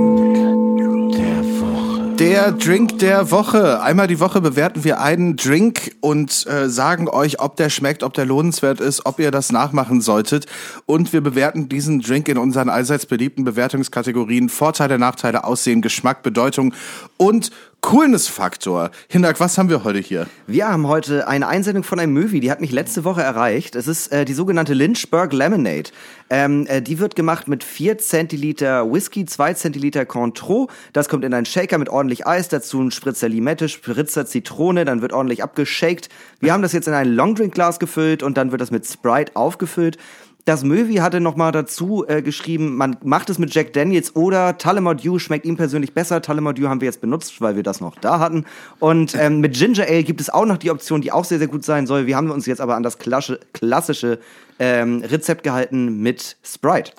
[3.02, 3.82] der Woche.
[3.82, 8.14] Einmal die Woche bewerten wir einen Drink und äh, sagen euch, ob der schmeckt, ob
[8.14, 10.46] der lohnenswert ist, ob ihr das nachmachen solltet.
[10.86, 16.74] Und wir bewerten diesen Drink in unseren allseits beliebten Bewertungskategorien Vorteile, Nachteile, Aussehen, Geschmack, Bedeutung
[17.20, 17.52] und
[17.82, 18.92] Coolness-Faktor.
[19.10, 20.28] Hindak, was haben wir heute hier?
[20.48, 23.76] Wir haben heute eine Einsendung von einem Movie, die hat mich letzte Woche erreicht.
[23.76, 25.92] Es ist äh, die sogenannte Lynchburg Lemonade.
[26.30, 30.70] Ähm, äh, die wird gemacht mit 4 Zentiliter Whisky, 2 Zentiliter Cointreau.
[30.94, 35.02] Das kommt in einen Shaker mit ordentlich Eis, dazu ein Spritzer Limette, Spritzer Zitrone, dann
[35.02, 36.10] wird ordentlich abgeshakt.
[36.40, 39.98] Wir haben das jetzt in ein Longdrink-Glas gefüllt und dann wird das mit Sprite aufgefüllt.
[40.50, 44.54] Das Möwi hatte noch mal dazu äh, geschrieben, man macht es mit Jack Daniels oder
[44.54, 46.20] Dew schmeckt ihm persönlich besser.
[46.22, 48.46] Dew haben wir jetzt benutzt, weil wir das noch da hatten.
[48.80, 51.48] Und ähm, mit Ginger Ale gibt es auch noch die Option, die auch sehr, sehr
[51.48, 52.08] gut sein soll.
[52.08, 54.18] Wir haben uns jetzt aber an das klassische, klassische
[54.58, 56.94] ähm, Rezept gehalten mit Sprite.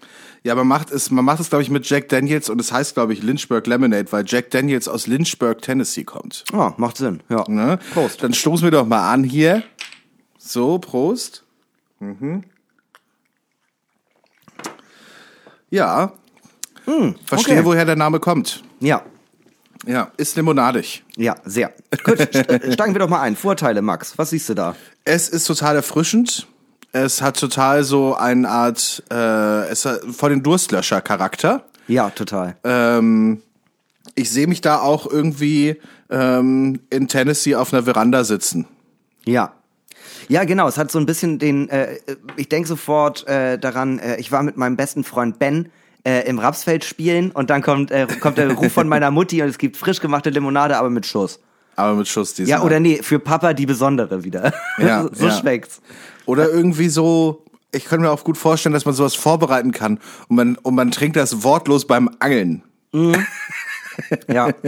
[0.44, 2.94] Ja, man macht es, man macht es, glaube ich, mit Jack Daniels und es heißt,
[2.94, 6.44] glaube ich, Lynchburg Lemonade, weil Jack Daniels aus Lynchburg, Tennessee kommt.
[6.52, 7.44] Ah, macht Sinn, ja.
[7.48, 7.80] Ne?
[7.92, 8.22] Prost.
[8.22, 9.64] Dann stoßen wir doch mal an hier.
[10.38, 11.42] So, Prost.
[11.98, 12.44] Mhm.
[15.70, 16.12] Ja.
[17.24, 17.64] Verstehe, okay.
[17.64, 18.62] woher der Name kommt.
[18.80, 19.02] Ja,
[19.86, 21.04] Ja, ist limonadig.
[21.16, 21.72] ja, sehr.
[22.04, 23.36] Gut, st- steigen wir doch mal ein.
[23.36, 24.74] Vorteile, Max, was siehst du da?
[25.04, 26.46] Es ist total erfrischend.
[26.92, 31.62] Es hat total so eine Art, äh, es hat voll den Durstlöscher-Charakter.
[31.86, 32.56] Ja, total.
[32.64, 33.42] Ähm,
[34.16, 38.66] ich sehe mich da auch irgendwie ähm, in Tennessee auf einer Veranda sitzen.
[39.24, 39.52] Ja.
[40.30, 40.68] Ja, genau.
[40.68, 41.96] Es hat so ein bisschen den, äh,
[42.36, 45.70] ich denke sofort äh, daran, äh, ich war mit meinem besten Freund Ben
[46.04, 49.48] äh, im Rapsfeld spielen und dann kommt, äh, kommt der Ruf von meiner Mutti und
[49.48, 51.40] es gibt frisch gemachte Limonade, aber mit Schuss.
[51.74, 52.60] Aber mit Schuss diesmal.
[52.60, 54.54] Ja, oder nee, für Papa die besondere wieder.
[54.78, 55.32] Ja, so ja.
[55.32, 55.82] schmeckt's.
[56.26, 60.36] Oder irgendwie so, ich könnte mir auch gut vorstellen, dass man sowas vorbereiten kann und
[60.36, 62.62] man, und man trinkt das wortlos beim Angeln.
[64.28, 64.50] Ja.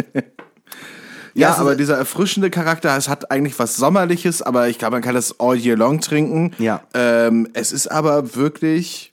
[1.35, 5.03] Ja, ist- aber dieser erfrischende Charakter, es hat eigentlich was Sommerliches, aber ich glaube, man
[5.03, 6.53] kann das all year long trinken.
[6.59, 6.83] Ja.
[6.95, 9.13] Ähm, es ist aber wirklich,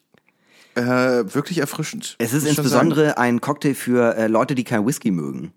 [0.75, 2.15] äh, wirklich erfrischend.
[2.19, 5.39] Es ist insbesondere ein Cocktail für äh, Leute, die kein Whisky mögen.
[5.39, 5.53] sagen.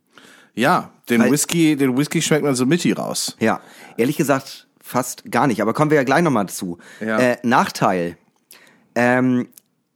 [0.54, 3.36] Ja, den Weil- Whisky, den Whisky schmeckt man so mitty raus.
[3.40, 3.60] Ja,
[3.96, 6.76] ehrlich gesagt fast gar nicht, aber kommen wir ja gleich nochmal zu.
[7.00, 7.18] Ja.
[7.18, 8.16] Äh, Nachteil.
[8.94, 9.48] Ähm,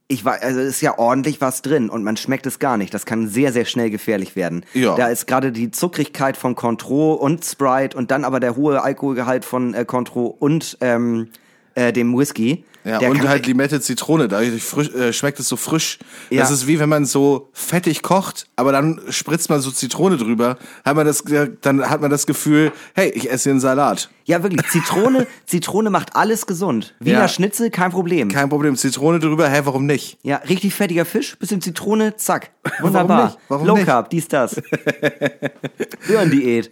[0.09, 2.93] ich war, also ist ja ordentlich was drin und man schmeckt es gar nicht.
[2.93, 4.65] Das kann sehr, sehr schnell gefährlich werden.
[4.73, 4.95] Ja.
[4.95, 9.43] Da ist gerade die Zuckrigkeit von Contro und Sprite und dann aber der hohe Alkoholgehalt
[9.43, 11.29] von äh, Contro und ähm,
[11.77, 12.63] äh, dem Whisky.
[12.83, 15.99] Ja, Der und halt Limette, Zitrone, dadurch frisch, äh, schmeckt es so frisch.
[16.29, 16.39] Ja.
[16.41, 20.57] Das ist wie wenn man so fettig kocht, aber dann spritzt man so Zitrone drüber,
[20.85, 21.23] hat man das,
[21.61, 24.09] dann hat man das Gefühl, hey, ich esse hier einen Salat.
[24.23, 24.65] Ja, wirklich.
[24.69, 26.95] Zitrone, Zitrone macht alles gesund.
[26.99, 27.27] Wiener Ja.
[27.27, 28.29] Schnitzel, kein Problem.
[28.29, 30.17] Kein Problem, Zitrone drüber, hä, warum nicht?
[30.23, 32.51] Ja, richtig fettiger Fisch, bisschen Zitrone, zack.
[32.79, 33.25] Wunderbar.
[33.25, 33.37] nicht?
[33.49, 33.75] Warum Low?
[33.83, 34.61] Carb, dies, das.
[36.09, 36.71] Röhrendiät.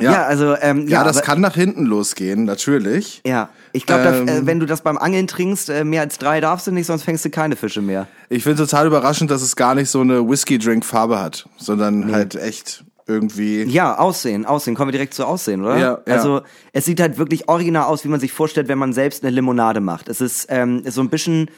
[0.00, 0.12] Ja.
[0.12, 0.24] Ja.
[0.26, 3.20] also, ähm, Ja, ja, das kann nach hinten losgehen, natürlich.
[3.26, 6.40] Ja, ich glaube, Ähm, äh, wenn du das beim Angeln trinkst, äh, mehr als drei
[6.40, 8.06] darfst du nicht, sonst fängst du keine Fische mehr.
[8.28, 12.84] Ich finde total überraschend, dass es gar nicht so eine Whisky-Drink-Farbe hat, sondern halt echt
[13.06, 13.62] irgendwie.
[13.64, 14.74] Ja, Aussehen, Aussehen.
[14.74, 15.78] Kommen wir direkt zu Aussehen, oder?
[15.78, 16.14] Ja, ja.
[16.14, 16.42] Also,
[16.72, 19.80] es sieht halt wirklich original aus, wie man sich vorstellt, wenn man selbst eine Limonade
[19.80, 20.08] macht.
[20.08, 21.50] Es ist, ähm, ist so ein bisschen,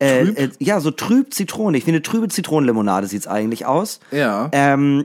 [0.00, 1.78] äh, äh, ja, so trüb Zitrone.
[1.78, 4.00] Ich finde, trübe Zitronenlimonade sieht's eigentlich aus.
[4.10, 4.48] Ja.
[4.52, 5.04] Ähm,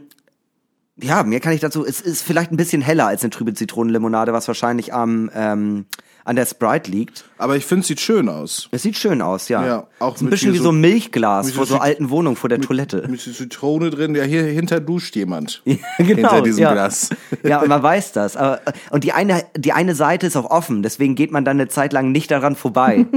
[1.02, 1.86] ja, mehr kann ich dazu.
[1.86, 5.86] Es ist vielleicht ein bisschen heller als eine trübe Zitronenlimonade, was wahrscheinlich am ähm,
[6.24, 7.26] an der Sprite liegt.
[7.40, 8.70] Aber ich finde, es sieht schön aus.
[8.72, 9.66] Es sieht schön aus, ja.
[9.66, 12.36] Ja, auch ist ein mit bisschen wie so- ein Milchglas mit vor so alten Wohnungen
[12.36, 13.08] vor der Toilette.
[13.10, 15.64] Mit Zitrone drin, ja, hier hinter duscht jemand.
[15.66, 16.74] genau, hinter diesem ja.
[16.74, 17.10] Glas.
[17.44, 18.38] Ja, und man weiß das.
[18.38, 21.70] Aber, und die eine, die eine Seite ist auch offen, deswegen geht man dann eine
[21.70, 23.08] Zeit lang nicht daran vorbei.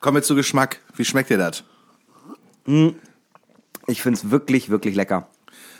[0.00, 0.78] Kommen wir zu Geschmack.
[0.96, 1.64] Wie schmeckt dir das?
[3.86, 5.28] Ich find's wirklich, wirklich lecker.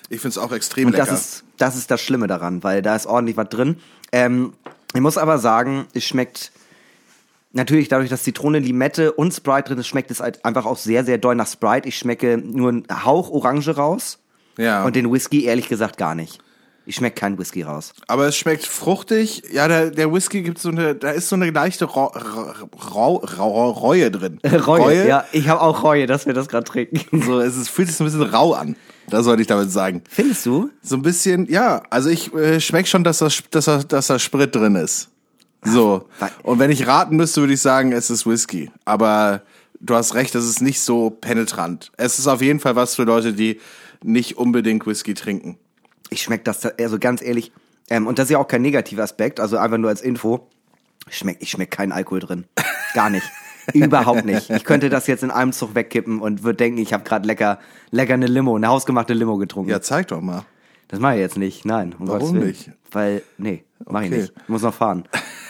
[0.08, 1.06] Ich finde es auch extrem Und lecker.
[1.06, 3.76] das ist, das ist das Schlimme daran, weil da ist ordentlich was drin.
[4.12, 4.54] Ähm,
[4.94, 6.50] ich muss aber sagen, es schmeckt
[7.52, 11.04] natürlich dadurch, dass Zitrone, Limette und Sprite drin ist, schmeckt es halt einfach auch sehr,
[11.04, 11.88] sehr doll nach Sprite.
[11.88, 14.18] Ich schmecke nur einen Hauch Orange raus
[14.56, 14.84] ja.
[14.84, 16.40] und den Whisky ehrlich gesagt gar nicht.
[16.88, 17.92] Ich schmecke keinen Whisky raus.
[18.06, 19.42] Aber es schmeckt fruchtig.
[19.52, 23.70] Ja, der, der Whisky gibt so eine, da ist so eine leichte Rau, Rau, Rau,
[23.72, 24.40] Reue drin.
[24.48, 27.02] Ja, ich habe auch Reue, dass wir das gerade trinken.
[27.26, 28.74] So, es ist, fühlt sich so ein bisschen rau an.
[29.10, 30.02] Das sollte ich damit sagen.
[30.08, 30.70] Findest du?
[30.80, 34.18] So ein bisschen, ja, also ich äh, schmeck schon, dass da, dass, da, dass da
[34.18, 35.10] Sprit drin ist.
[35.62, 36.08] So.
[36.42, 38.70] Und wenn ich raten müsste, würde ich sagen, es ist Whisky.
[38.86, 39.42] Aber
[39.78, 41.92] du hast recht, es ist nicht so penetrant.
[41.98, 43.60] Es ist auf jeden Fall was für Leute, die
[44.02, 45.58] nicht unbedingt Whisky trinken.
[46.10, 47.52] Ich schmecke das, also ganz ehrlich,
[47.90, 50.46] ähm, und das ist ja auch kein negativer Aspekt, also einfach nur als Info.
[51.08, 52.44] Ich schmeck, ich schmeck keinen Alkohol drin.
[52.94, 53.26] Gar nicht.
[53.74, 54.48] Überhaupt nicht.
[54.50, 57.58] Ich könnte das jetzt in einem Zug wegkippen und würde denken, ich habe gerade lecker,
[57.90, 59.70] lecker eine Limo, eine hausgemachte Limo getrunken.
[59.70, 60.44] Ja, zeig doch mal.
[60.88, 61.94] Das mache ich jetzt nicht, nein.
[61.98, 62.70] Um Warum nicht?
[62.90, 64.20] Weil, nee, mache ich Okay.
[64.22, 64.32] nicht.
[64.42, 65.04] Ich muss noch fahren.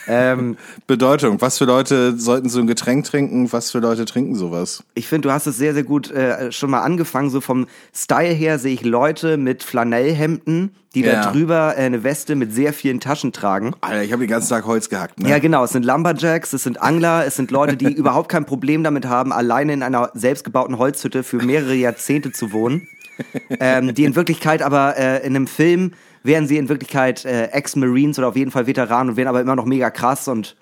[0.09, 0.56] Ähm,
[0.86, 1.40] Bedeutung.
[1.40, 3.52] Was für Leute sollten so ein Getränk trinken?
[3.52, 4.82] Was für Leute trinken sowas?
[4.94, 7.30] ich finde, du hast es sehr, sehr gut äh, schon mal angefangen.
[7.30, 11.24] So vom Style her sehe ich Leute mit Flanellhemden, die Ja.
[11.24, 13.74] da drüber äh, eine Weste mit sehr vielen Taschen tragen.
[13.80, 15.20] Alter, ich habe den ganzen Tag Holz gehackt.
[15.20, 15.28] Ne?
[15.28, 15.64] Ja, genau.
[15.64, 19.32] Es sind Lumberjacks, es sind Angler, es sind Leute, die überhaupt kein Problem damit haben,
[19.32, 22.88] alleine in einer selbstgebauten Holzhütte für mehrere Jahrzehnte zu wohnen.
[23.61, 25.92] ähm, die in Wirklichkeit aber äh, in einem Film
[26.22, 29.56] wären sie in Wirklichkeit äh, Ex-Marines oder auf jeden Fall Veteranen und wären aber immer
[29.56, 30.56] noch mega krass und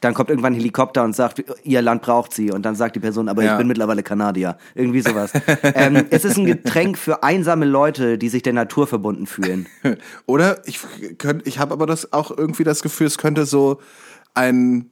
[0.00, 2.50] dann kommt irgendwann ein Helikopter und sagt, ihr Land braucht sie.
[2.50, 3.52] Und dann sagt die Person, aber Ja.
[3.52, 4.58] ich bin mittlerweile Kanadier.
[4.74, 5.30] Irgendwie sowas.
[5.62, 9.68] ähm, es ist ein Getränk für einsame Leute, die sich der Natur verbunden fühlen.
[10.26, 10.80] Oder ich
[11.44, 13.80] ich habe aber das auch irgendwie das Gefühl, es könnte so
[14.34, 14.90] ein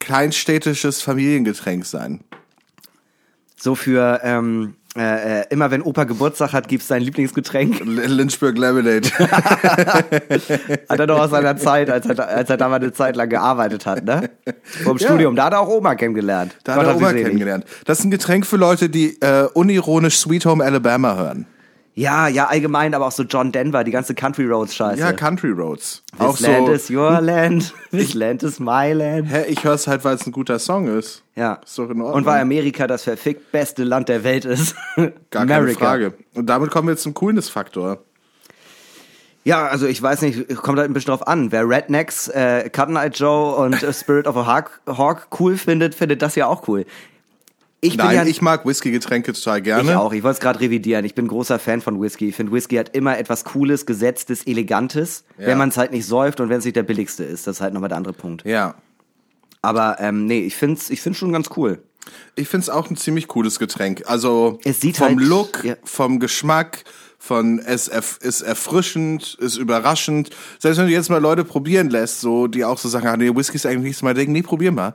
[0.00, 2.24] kleinstädtisches Familiengetränk sein.
[3.56, 7.80] So für, ähm, äh, äh, immer wenn Opa Geburtstag hat, gibt's sein Lieblingsgetränk.
[7.84, 9.08] Lynchburg Lemonade.
[10.88, 13.28] Hat er doch aus seiner Zeit, als er, als er da mal eine Zeit lang
[13.28, 14.30] gearbeitet hat, ne?
[14.84, 15.08] Vom Ja.
[15.08, 15.34] Studium.
[15.36, 16.56] Da hat er auch Oma kennengelernt.
[16.64, 17.64] Da Gott hat er Oma kennengelernt.
[17.84, 21.46] Das ist ein Getränk für Leute, die äh, unironisch Sweet Home Alabama hören.
[21.96, 25.00] Ja, ja, allgemein, aber auch so John Denver, die ganze Country Roads Scheiße.
[25.00, 26.02] Ja, Country Roads.
[26.10, 26.72] This auch land so.
[26.72, 29.28] is your land, this land is my land.
[29.30, 31.22] Hä, ich höre es halt, weil es ein guter Song ist.
[31.36, 31.60] Ja.
[31.64, 32.14] Ist doch in Ordnung.
[32.14, 34.74] Und weil Amerika das verfickt beste Land der Welt ist.
[35.30, 36.14] Gar keine Frage.
[36.34, 37.98] Und damit kommen wir zum Coolness-Faktor.
[39.44, 41.52] Ja, also ich weiß nicht, kommt halt ein bisschen drauf an.
[41.52, 46.22] Wer Rednecks, äh, Cotton Eye Joe und Spirit of a Hawk, Hawk cool findet, findet
[46.22, 46.86] das ja auch cool.
[47.84, 49.90] Ich bin Nein, ja, ich mag Whisky-Getränke total gerne.
[49.90, 50.12] Ich auch.
[50.12, 51.04] Ich wollte es gerade revidieren.
[51.04, 52.28] Ich bin großer Fan von Whisky.
[52.30, 55.48] Ich finde, Whisky hat immer etwas Cooles, Gesetztes, Elegantes, Ja.
[55.48, 57.46] wenn man es halt nicht säuft und wenn es nicht der billigste ist.
[57.46, 58.44] Das ist halt nochmal der andere Punkt.
[58.46, 58.74] Ja.
[59.62, 61.82] Aber ähm, nee, ich finde es ich find's schon ganz cool.
[62.36, 64.02] Ich find's auch ein ziemlich cooles Getränk.
[64.06, 65.74] Also Es sieht vom halt- Look, ja.
[65.84, 66.84] vom Geschmack,
[67.18, 70.30] von es erf ist erfrischend, ist überraschend.
[70.58, 73.34] Selbst wenn du jetzt mal Leute probieren lässt, so die auch so sagen, ah, nee,
[73.34, 74.94] Whisky ist eigentlich nichts mal denken, nee, probier mal.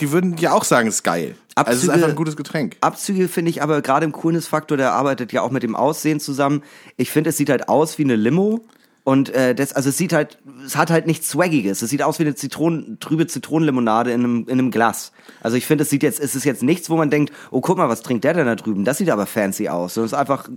[0.00, 1.36] Die würden ja auch sagen, es ist geil.
[1.54, 2.76] also es ist Abzüge- einfach ein gutes Getränk.
[2.80, 6.62] Abzüge finde ich aber gerade im Coolness-Faktor, der arbeitet ja auch mit dem Aussehen zusammen.
[6.96, 8.64] Ich finde, es sieht halt aus wie eine Limo.
[9.04, 11.80] Und äh, das, also es sieht halt, es hat halt nichts Swaggiges.
[11.80, 15.12] Es sieht aus wie eine Zitronen, trübe Zitronenlimonade in einem, in einem Glas.
[15.40, 17.78] Also ich finde, es sieht jetzt, es ist jetzt nichts, wo man denkt, oh guck
[17.78, 18.84] mal, was trinkt der denn da drüben?
[18.84, 19.96] Das sieht aber fancy aus.
[19.96, 20.48] Und es ist einfach,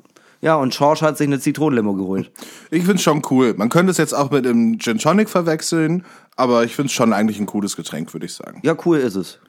[0.41, 2.31] ja, und Schorsch hat sich eine Zitronenlimo geholt.
[2.71, 3.53] Ich find's schon cool.
[3.57, 7.39] Man könnte es jetzt auch mit einem Gin Tonic verwechseln, aber ich find's schon eigentlich
[7.39, 8.61] ein cooles Getränk, würde ich sagen.
[8.63, 9.39] Ja, cool ist es.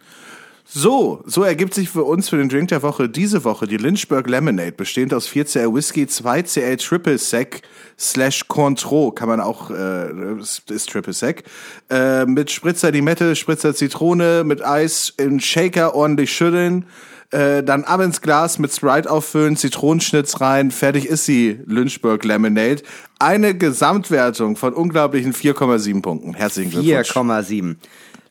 [0.72, 4.28] So, so ergibt sich für uns für den Drink der Woche diese Woche die Lynchburg
[4.28, 7.62] Lemonade, bestehend aus 4CL Whisky, 2CL Triple Sec
[7.98, 11.42] slash Cointreau, kann man auch, äh, ist Triple Sec,
[11.90, 16.86] äh, mit Spritzer Limette, Spritzer Zitrone, mit Eis in Shaker ordentlich schütteln,
[17.30, 22.82] äh, dann ab ins Glas mit Sprite auffüllen, Zitronenschnitz rein, fertig ist sie, Lynchburg Lemonade.
[23.18, 26.34] Eine Gesamtwertung von unglaublichen 4,7 Punkten.
[26.34, 27.10] Herzlichen Glückwunsch.
[27.10, 27.76] 4,7.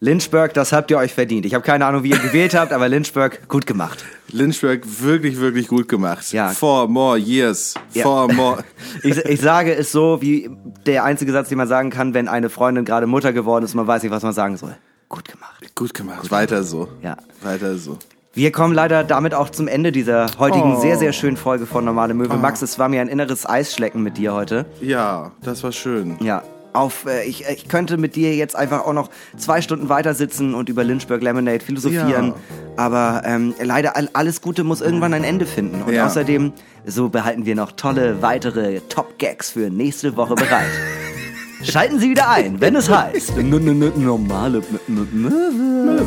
[0.01, 1.45] Lynchburg, das habt ihr euch verdient.
[1.45, 4.05] Ich habe keine Ahnung, wie ihr gewählt habt, aber Lynchburg, gut gemacht.
[4.31, 6.31] Lynchburg wirklich, wirklich gut gemacht.
[6.31, 6.49] Ja.
[6.49, 7.73] Four more years.
[7.93, 8.03] Ja.
[8.03, 8.63] Four more.
[9.03, 10.49] Ich, ich sage es so, wie
[10.85, 13.77] der einzige Satz, den man sagen kann, wenn eine Freundin gerade Mutter geworden ist und
[13.77, 14.75] man weiß nicht, was man sagen soll.
[15.09, 15.75] Gut gemacht.
[15.75, 16.31] gut gemacht.
[16.31, 16.87] Weiter so.
[17.01, 17.17] Ja.
[17.41, 17.97] Weiter so.
[18.33, 20.79] Wir kommen leider damit auch zum Ende dieser heutigen Oh.
[20.81, 22.37] sehr, sehr schönen Folge von Normale Möwe.
[22.37, 24.65] Max, es war mir ein inneres Eisschlecken mit dir heute.
[24.81, 26.15] Ja, das war schön.
[26.21, 26.43] Ja.
[26.71, 30.53] Auf, äh, ich, ich könnte mit dir jetzt einfach auch noch zwei Stunden weiter sitzen
[30.53, 32.27] und über Lynchburg Lemonade philosophieren.
[32.27, 32.35] Ja.
[32.77, 35.81] Aber ähm, leider all, alles Gute muss irgendwann ein Ende finden.
[35.81, 36.05] Und Ja.
[36.05, 36.53] außerdem,
[36.85, 40.69] so behalten wir noch tolle weitere Top-Gags für nächste Woche bereit.
[41.61, 46.05] Schalten Sie wieder ein, wenn es heißt normale Möwe.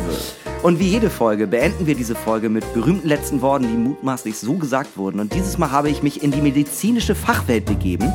[0.63, 4.55] Und wie jede Folge beenden wir diese Folge mit berühmten letzten Worten, die mutmaßlich so
[4.55, 5.19] gesagt wurden.
[5.19, 8.11] Und dieses Mal habe ich mich in die medizinische Fachwelt begeben.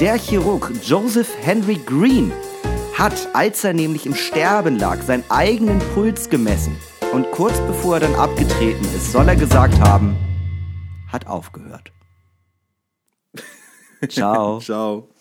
[0.00, 2.30] Der Chirurg Joseph Henry Green
[2.98, 6.76] hat, als er nämlich im Sterben lag, seinen eigenen Puls gemessen.
[7.12, 10.16] Und kurz bevor er dann abgetreten ist, soll er gesagt haben,
[11.08, 11.92] hat aufgehört.
[14.08, 14.58] Ciao.
[14.60, 15.11] Ciao.